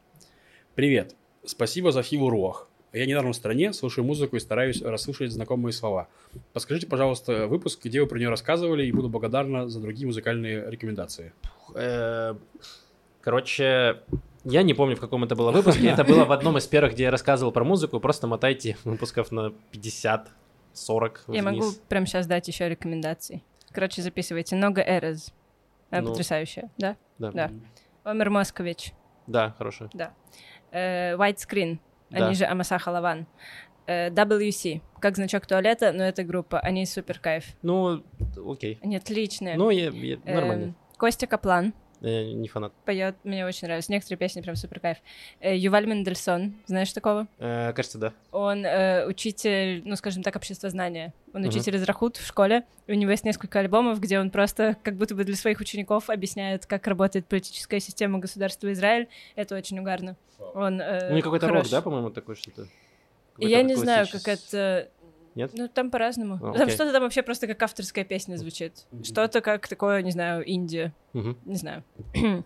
Привет. 0.74 1.14
Спасибо 1.44 1.92
за 1.92 2.02
Фиву 2.02 2.30
Руах. 2.30 2.68
Я 2.92 3.06
недавно 3.06 3.32
в 3.32 3.36
стране, 3.36 3.72
слушаю 3.72 4.04
музыку 4.04 4.36
и 4.36 4.40
стараюсь 4.40 4.82
расслышать 4.82 5.30
знакомые 5.30 5.72
слова. 5.72 6.08
Подскажите, 6.52 6.86
пожалуйста, 6.86 7.46
выпуск, 7.46 7.84
где 7.84 8.00
вы 8.00 8.06
про 8.06 8.18
нее 8.18 8.28
рассказывали, 8.28 8.84
и 8.84 8.92
буду 8.92 9.08
благодарна 9.08 9.68
за 9.68 9.80
другие 9.80 10.06
музыкальные 10.06 10.68
рекомендации. 10.70 11.32
Э, 11.74 12.34
Короче, 13.20 13.98
я 14.44 14.62
не 14.62 14.72
помню, 14.72 14.96
в 14.96 15.00
каком 15.00 15.24
это 15.24 15.36
было 15.36 15.50
выпуске. 15.50 15.88
Это 15.88 16.04
было 16.04 16.24
в 16.24 16.32
одном 16.32 16.56
из 16.56 16.66
первых, 16.66 16.94
где 16.94 17.04
я 17.04 17.10
рассказывал 17.10 17.52
про 17.52 17.64
музыку. 17.64 18.00
Просто 18.00 18.26
мотайте 18.26 18.76
выпусков 18.84 19.30
на 19.30 19.52
50, 19.72 20.28
40 20.72 21.24
Я 21.28 21.42
могу 21.42 21.60
вниз. 21.60 21.82
прямо 21.88 22.06
сейчас 22.06 22.26
дать 22.26 22.46
еще 22.48 22.68
рекомендации. 22.68 23.42
Короче, 23.72 24.02
записывайте. 24.02 24.56
Нога 24.56 24.82
Эрез. 24.82 25.32
Э, 25.90 26.00
Ну. 26.00 26.08
Потрясающая, 26.10 26.70
да? 26.78 26.96
Да, 27.18 27.30
Да. 27.32 27.50
Омер 28.04 28.30
Москович. 28.30 28.92
да 29.26 29.54
хорошо. 29.58 29.88
Э, 30.72 31.14
White 31.16 31.36
Screen. 31.36 31.78
Да. 32.10 32.26
Они 32.26 32.34
же 32.34 32.44
Амасаха 32.44 32.88
Лаван. 32.90 33.26
Э, 33.86 34.10
WC. 34.10 34.80
Как 35.00 35.16
значок 35.16 35.46
туалета, 35.46 35.92
но 35.92 36.04
это 36.04 36.22
группа. 36.24 36.60
Они 36.60 36.86
супер 36.86 37.18
кайф. 37.18 37.44
Ну, 37.62 38.04
окей. 38.46 38.78
Они 38.82 38.96
отличные. 38.96 39.56
Ну, 39.56 39.70
я, 39.70 39.90
я- 39.90 40.14
Эм, 40.24 40.34
нормально. 40.34 40.74
Костя 40.96 41.26
Каплан 41.26 41.72
Я 42.00 42.32
не 42.32 42.48
фанат. 42.48 42.72
поет, 42.84 43.16
мне 43.24 43.44
очень 43.46 43.66
нравится. 43.66 43.92
Некоторые 43.92 44.18
песни 44.18 44.40
прям 44.40 44.56
супер 44.56 44.80
кайф. 44.80 44.98
Э, 45.40 45.56
Юваль 45.56 45.86
Мендельсон, 45.86 46.54
знаешь 46.66 46.92
такого? 46.92 47.26
Э, 47.38 47.72
кажется, 47.72 47.98
да. 47.98 48.12
Он 48.32 48.64
э, 48.64 49.06
учитель, 49.06 49.82
ну, 49.84 49.96
скажем 49.96 50.22
так, 50.22 50.36
обществознания. 50.36 51.12
Он 51.34 51.44
учитель 51.44 51.76
из 51.76 51.84
Рахут 51.84 52.16
в 52.16 52.26
школе. 52.26 52.64
У 52.88 52.92
него 52.92 53.10
есть 53.10 53.24
несколько 53.24 53.60
альбомов, 53.60 54.00
где 54.00 54.18
он 54.18 54.30
просто 54.30 54.76
как 54.82 54.96
будто 54.96 55.14
бы 55.14 55.24
для 55.24 55.36
своих 55.36 55.60
учеников 55.60 56.10
объясняет, 56.10 56.66
как 56.66 56.86
работает 56.86 57.26
политическая 57.26 57.80
система 57.80 58.18
государства 58.18 58.72
Израиль. 58.72 59.08
Это 59.36 59.54
очень 59.54 59.78
угарно. 59.78 60.16
Он, 60.54 60.80
э, 60.80 61.12
У 61.12 61.14
них 61.14 61.24
какой-то 61.24 61.48
рок, 61.48 61.68
да, 61.68 61.82
по-моему, 61.82 62.10
такой 62.10 62.34
что-то? 62.34 62.66
Я 63.38 63.62
не 63.62 63.74
знаю, 63.74 64.06
как 64.10 64.26
это... 64.26 64.88
Нет? 65.34 65.50
Ну, 65.54 65.68
там 65.68 65.90
по-разному. 65.90 66.38
А, 66.42 66.52
Там 66.58 66.68
что-то 66.70 66.92
там 66.92 67.02
вообще 67.02 67.22
просто 67.22 67.46
как 67.46 67.62
авторская 67.62 68.04
песня 68.04 68.36
звучит. 68.36 68.86
Мгм. 68.90 69.04
Что-то 69.04 69.40
как 69.40 69.68
такое, 69.68 70.02
не 70.02 70.10
знаю, 70.10 70.44
Индия. 70.44 70.92
Мгм. 71.12 71.38
Не 71.44 71.56
знаю. 71.56 71.84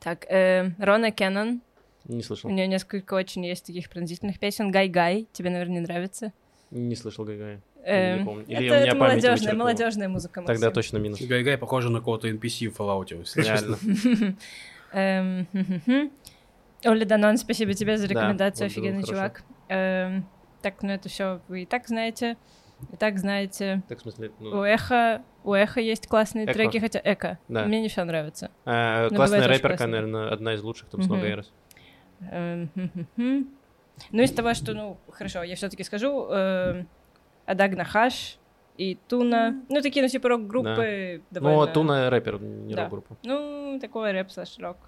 так, 0.00 0.26
э, 0.30 0.70
Рона 0.78 1.10
Кеннон. 1.12 1.60
Не 2.06 2.18
У 2.18 2.22
слышал. 2.22 2.50
нее 2.50 2.66
несколько 2.66 3.14
очень 3.14 3.44
есть 3.46 3.66
таких 3.66 3.88
пронзительных 3.90 4.38
песен. 4.38 4.70
Гай-гай. 4.70 5.28
Тебе, 5.32 5.50
наверное, 5.50 5.74
не 5.74 5.80
нравится. 5.80 6.32
Не 6.70 6.96
слышал 6.96 7.24
Гагая. 7.24 7.60
Эм, 7.84 8.44
не. 8.46 8.54
Или 8.54 8.66
это 8.66 8.74
у 8.74 8.78
меня 8.80 8.86
это 8.88 8.96
молодежная, 8.96 9.54
молодежная 9.54 10.08
музыка. 10.08 10.42
Тогда 10.42 10.66
Максим. 10.66 10.72
точно 10.72 10.96
минус. 10.98 11.20
Гай-Гай 11.20 11.58
похоже 11.58 11.90
на 11.90 11.98
какого-то 11.98 12.28
NPC 12.28 12.68
в 12.68 12.78
Fallout. 12.78 13.08
Реально. 13.36 13.78
Эм. 14.92 15.46
Оля 16.84 17.04
Данон, 17.04 17.36
спасибо 17.36 17.74
тебе 17.74 17.96
за 17.98 18.08
Да, 18.08 18.14
рекомендацию, 18.14 18.66
офигенный 18.66 19.02
чувак. 19.04 19.42
Эм, 20.60 20.62
так, 20.62 20.82
ну 20.82 20.90
это 20.92 21.08
все 21.08 21.40
вы 21.48 21.62
и 21.62 21.66
так 21.66 21.88
знаете. 21.88 22.36
И 22.92 22.96
так 22.96 23.18
знаете. 23.18 23.82
Так, 23.88 23.98
в 23.98 24.02
смысле, 24.02 24.30
У 24.40 24.44
ну, 24.44 24.62
Эхо, 24.64 25.22
у 25.44 25.52
Эхо 25.52 25.80
есть 25.80 26.06
классные 26.06 26.46
Эко. 26.46 26.54
треки, 26.54 26.78
хотя 26.78 27.00
Эко. 27.04 27.38
Да. 27.48 27.66
Мне 27.66 27.82
не 27.82 27.88
все 27.88 28.04
нравится. 28.04 28.50
э, 28.64 29.08
Ну, 29.10 29.16
классная 29.16 29.46
рэперка, 29.46 29.68
классно. 29.76 29.86
наверное, 29.88 30.32
одна 30.32 30.54
из 30.54 30.62
лучших, 30.62 30.88
там 30.88 31.02
с 31.02 31.06
много 31.06 31.26
Мгм. 31.26 31.34
раз. 31.36 31.52
Эм, 32.30 32.68
хм-хм-хм. 32.74 33.44
Ну, 34.12 34.22
из 34.22 34.32
того, 34.32 34.54
что, 34.54 34.72
ну, 34.72 34.96
хорошо, 35.10 35.42
я 35.42 35.56
все-таки 35.56 35.84
скажу, 35.84 36.26
эм, 36.30 36.88
Адаг 37.44 37.76
Нахаш 37.76 38.38
и 38.78 38.96
Туна. 39.08 39.60
Ну, 39.68 39.82
такие, 39.82 40.02
ну, 40.02 40.08
типа 40.08 40.30
рок-группы 40.30 41.20
Ну, 41.32 41.40
довольно... 41.40 41.66
Туна 41.72 42.08
рэпер, 42.08 42.40
не 42.40 42.74
Да. 42.74 42.82
рок-группа. 42.84 43.16
Ну, 43.24 43.78
такой 43.78 44.12
рэп 44.12 44.30
слэш 44.30 44.56
рок. 44.58 44.78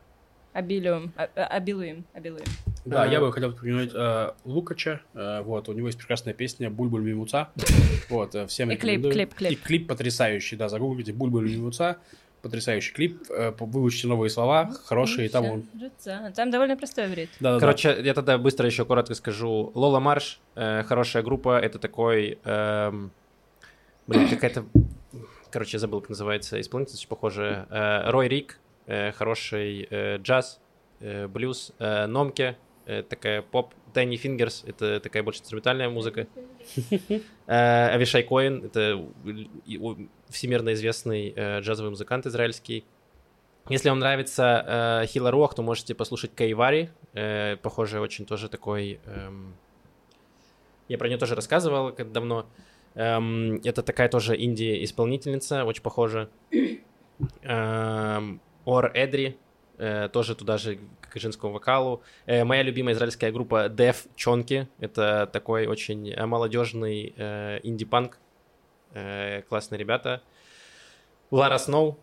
Абилиум. 0.52 1.12
А- 1.16 1.28
а- 1.34 1.46
Абилуем. 1.46 2.04
Абилуем. 2.12 2.44
Да, 2.84 3.06
я 3.06 3.20
бы 3.20 3.32
хотел 3.32 3.50
упомянуть 3.50 3.90
э, 3.94 4.32
Лукача. 4.44 5.00
Э, 5.14 5.40
вот, 5.42 5.68
у 5.68 5.72
него 5.72 5.86
есть 5.86 5.98
прекрасная 5.98 6.34
песня 6.34 6.68
«Бульбуль 6.70 7.02
Мимуца». 7.02 7.48
Вот, 8.08 8.34
э, 8.34 8.46
всем 8.46 8.70
И 8.70 8.76
клип, 8.76 9.02
клип, 9.10 9.34
клип. 9.34 9.52
И 9.52 9.56
клип 9.56 9.88
потрясающий, 9.88 10.56
да, 10.56 10.68
загуглите 10.68 11.12
«Бульбуль 11.12 11.48
Мимуца». 11.50 11.96
Потрясающий 12.42 12.92
клип, 12.92 13.22
э, 13.30 13.52
выучите 13.58 14.08
новые 14.08 14.28
слова, 14.28 14.72
хорошие, 14.84 15.28
там 15.28 15.44
он... 15.44 15.64
Там 16.34 16.50
довольно 16.50 16.76
простой 16.76 17.06
вред. 17.06 17.28
Да, 17.38 17.54
да, 17.54 17.60
Короче, 17.60 17.96
я 18.02 18.14
тогда 18.14 18.36
быстро 18.36 18.66
еще 18.66 18.84
коротко 18.84 19.14
скажу. 19.14 19.70
Лола 19.74 20.00
Марш, 20.00 20.40
э, 20.56 20.82
хорошая 20.82 21.22
группа, 21.22 21.60
это 21.60 21.78
такой... 21.78 22.38
эм, 22.44 23.12
блин, 24.08 24.28
какая-то... 24.28 24.64
Короче, 25.52 25.76
я 25.76 25.78
забыл, 25.78 26.00
как 26.00 26.10
называется 26.10 26.60
исполнитель, 26.60 26.94
очень 26.94 27.08
похоже. 27.08 27.66
Э, 27.70 28.10
Рой 28.10 28.26
Рик, 28.26 28.58
хороший 28.86 29.86
э, 29.90 30.18
джаз, 30.18 30.60
э, 31.00 31.26
блюз. 31.28 31.72
Э, 31.78 32.06
Номке, 32.06 32.56
э, 32.86 33.02
такая 33.02 33.42
поп. 33.42 33.74
Тайни 33.92 34.16
Фингерс, 34.16 34.64
это 34.66 35.00
такая 35.00 35.22
больше 35.22 35.40
инструментальная 35.40 35.88
музыка. 35.90 36.26
Э, 37.46 37.88
Авишай 37.94 38.22
Коин, 38.22 38.64
это 38.64 39.04
всемирно 40.30 40.72
известный 40.72 41.32
э, 41.36 41.60
джазовый 41.60 41.90
музыкант 41.90 42.26
израильский. 42.26 42.84
Если 43.68 43.88
вам 43.90 43.98
нравится 44.00 45.00
э, 45.02 45.06
Хила 45.06 45.30
Руах, 45.30 45.54
то 45.54 45.62
можете 45.62 45.94
послушать 45.94 46.34
Кайвари. 46.34 46.90
Э, 47.12 47.56
похоже, 47.62 48.00
очень 48.00 48.24
тоже 48.26 48.48
такой... 48.48 48.98
эм, 49.04 49.54
Я 50.88 50.98
про 50.98 51.08
нее 51.08 51.18
тоже 51.18 51.34
рассказывал 51.34 51.92
как 51.92 52.10
давно. 52.12 52.46
Эм, 52.94 53.60
это 53.62 53.82
такая 53.82 54.08
тоже 54.08 54.34
инди-исполнительница, 54.42 55.64
очень 55.64 55.82
похожа. 55.82 56.28
Эм, 57.42 58.40
Ор 58.64 58.90
Эдри, 58.94 59.36
э, 59.78 60.08
тоже 60.12 60.34
туда 60.34 60.58
же 60.58 60.78
к 61.00 61.18
женскому 61.18 61.52
вокалу. 61.52 62.02
Э, 62.26 62.44
моя 62.44 62.62
любимая 62.62 62.94
израильская 62.94 63.32
группа 63.32 63.66
Def 63.66 63.96
Чонки. 64.14 64.68
Это 64.78 65.28
такой 65.32 65.66
очень 65.66 66.10
э, 66.10 66.26
молодежный 66.26 67.14
инди-панк. 67.62 68.18
Классные 69.48 69.78
ребята. 69.78 70.22
Лара 71.30 71.56
Сноу. 71.56 71.98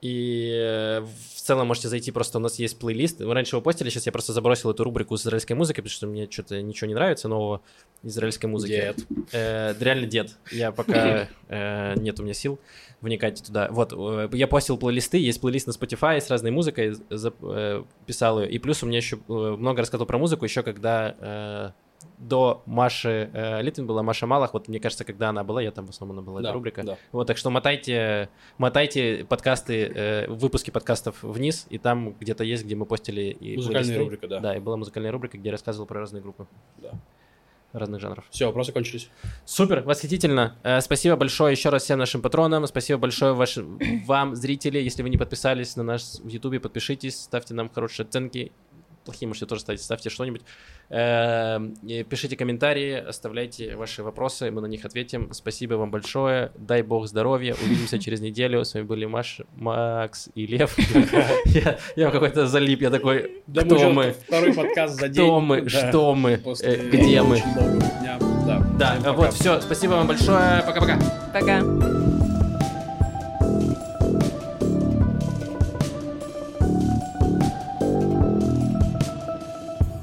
И 0.00 0.52
э, 0.54 1.00
в 1.00 1.40
целом 1.40 1.66
можете 1.66 1.88
зайти, 1.88 2.12
просто 2.12 2.38
у 2.38 2.40
нас 2.40 2.58
есть 2.60 2.78
плейлист. 2.78 3.18
Мы 3.20 3.34
раньше 3.34 3.56
его 3.56 3.62
постили, 3.62 3.88
сейчас 3.90 4.06
я 4.06 4.12
просто 4.12 4.32
забросил 4.32 4.70
эту 4.70 4.84
рубрику 4.84 5.16
с 5.16 5.22
израильской 5.22 5.56
музыкой, 5.56 5.82
потому 5.82 5.92
что 5.96 6.06
мне 6.06 6.30
что-то 6.30 6.62
ничего 6.62 6.86
не 6.86 6.94
нравится 6.94 7.26
нового 7.26 7.62
израильской 8.04 8.48
музыки. 8.48 8.70
Дед. 8.72 8.98
Э, 9.32 9.74
реально 9.80 10.06
дед. 10.06 10.36
Я 10.52 10.70
пока 10.70 11.28
э, 11.48 11.94
нет 11.98 12.20
у 12.20 12.22
меня 12.22 12.34
сил 12.34 12.60
вникать 13.00 13.42
туда. 13.44 13.68
Вот, 13.72 13.92
э, 13.92 14.28
я 14.34 14.46
постил 14.46 14.78
плейлисты, 14.78 15.18
есть 15.18 15.40
плейлист 15.40 15.66
на 15.66 15.72
Spotify 15.72 16.20
с 16.20 16.30
разной 16.30 16.52
музыкой, 16.52 16.94
за- 17.10 17.34
э, 17.42 17.82
писал 18.06 18.40
ее. 18.40 18.50
И 18.50 18.58
плюс 18.60 18.84
у 18.84 18.86
меня 18.86 18.98
еще 18.98 19.16
э, 19.16 19.32
много 19.32 19.80
рассказывал 19.80 20.06
про 20.06 20.18
музыку, 20.18 20.44
еще 20.44 20.62
когда 20.62 21.16
э, 21.18 21.70
до 22.18 22.62
Маши 22.66 23.30
э, 23.32 23.62
Литвин 23.62 23.86
была 23.86 24.02
Маша 24.02 24.26
Малах, 24.26 24.52
вот 24.54 24.68
мне 24.68 24.80
кажется, 24.80 25.04
когда 25.04 25.28
она 25.28 25.44
была, 25.44 25.62
я 25.62 25.70
там 25.70 25.86
в 25.86 25.90
основном 25.90 26.24
была 26.24 26.40
Да, 26.40 26.48
эта 26.48 26.54
рубрика. 26.54 26.82
да. 26.82 26.96
Вот, 27.12 27.26
так 27.26 27.36
что 27.36 27.50
мотайте, 27.50 28.28
мотайте 28.58 29.24
подкасты, 29.28 29.84
э, 29.94 30.26
выпуски 30.28 30.70
подкастов 30.70 31.22
вниз, 31.22 31.66
и 31.70 31.78
там 31.78 32.14
где-то 32.18 32.44
есть, 32.44 32.64
где 32.64 32.74
мы 32.74 32.86
постили 32.86 33.22
и 33.22 33.56
Музыкальная 33.56 33.82
плейлисты. 33.84 34.04
рубрика, 34.04 34.28
да. 34.28 34.40
Да, 34.40 34.56
и 34.56 34.60
была 34.60 34.76
музыкальная 34.76 35.12
рубрика, 35.12 35.38
где 35.38 35.48
я 35.48 35.52
рассказывал 35.52 35.86
про 35.86 36.00
разные 36.00 36.20
группы 36.22 36.46
Да. 36.78 36.90
разных 37.72 38.00
жанров. 38.00 38.24
Все, 38.30 38.46
вопросы 38.46 38.72
кончились. 38.72 39.10
Супер, 39.44 39.82
восхитительно. 39.82 40.56
Э, 40.62 40.80
спасибо 40.80 41.16
большое 41.16 41.52
еще 41.52 41.68
раз 41.68 41.84
всем 41.84 41.98
нашим 41.98 42.22
патронам. 42.22 42.66
Спасибо 42.66 42.98
большое 42.98 43.34
ваш- 43.34 43.58
вам, 44.06 44.34
зрители. 44.34 44.78
Если 44.78 45.02
вы 45.02 45.10
не 45.10 45.18
подписались 45.18 45.76
на 45.76 45.82
наш 45.82 46.14
в 46.20 46.26
Ютубе, 46.28 46.60
подпишитесь, 46.60 47.20
ставьте 47.20 47.54
нам 47.54 47.68
хорошие 47.68 48.04
оценки. 48.06 48.52
Плохие 49.08 49.26
можете 49.26 49.46
тоже 49.46 49.62
ставить, 49.62 49.80
ставьте 49.80 50.10
что-нибудь. 50.10 50.42
Э, 50.90 51.58
и 51.82 52.02
Пишите 52.02 52.36
комментарии, 52.36 52.92
оставляйте 52.92 53.74
ваши 53.74 54.02
вопросы, 54.02 54.50
мы 54.50 54.60
на 54.60 54.66
них 54.66 54.84
ответим. 54.84 55.32
Спасибо 55.32 55.76
вам 55.76 55.90
большое. 55.90 56.52
Дай 56.58 56.82
бог 56.82 57.06
здоровья. 57.06 57.56
Увидимся 57.64 57.98
через 58.04 58.20
неделю. 58.20 58.66
С 58.66 58.74
вами 58.74 58.84
были 58.84 59.06
Маш, 59.06 59.40
Макс 59.56 60.28
и 60.34 60.46
Лев. 60.46 60.76
Я 61.96 62.10
какой-то 62.10 62.46
залип, 62.46 62.82
я 62.82 62.90
такой, 62.90 63.42
кто 63.50 63.90
мы? 63.90 64.14
Второй 64.26 64.52
подкаст 64.52 65.00
за 65.00 65.08
день. 65.08 65.24
Кто 65.24 65.40
мы? 65.40 65.68
Что 65.70 66.14
мы? 66.14 66.32
Э, 66.62 66.88
Где 66.90 67.22
мы? 67.22 67.42
Да. 68.78 68.96
Пока. 68.98 69.12
вот, 69.12 69.32
все. 69.32 69.58
Спасибо 69.62 69.92
вам 69.92 70.06
большое. 70.06 70.62
Пока-пока. 70.66 70.98
Пока. 71.32 72.07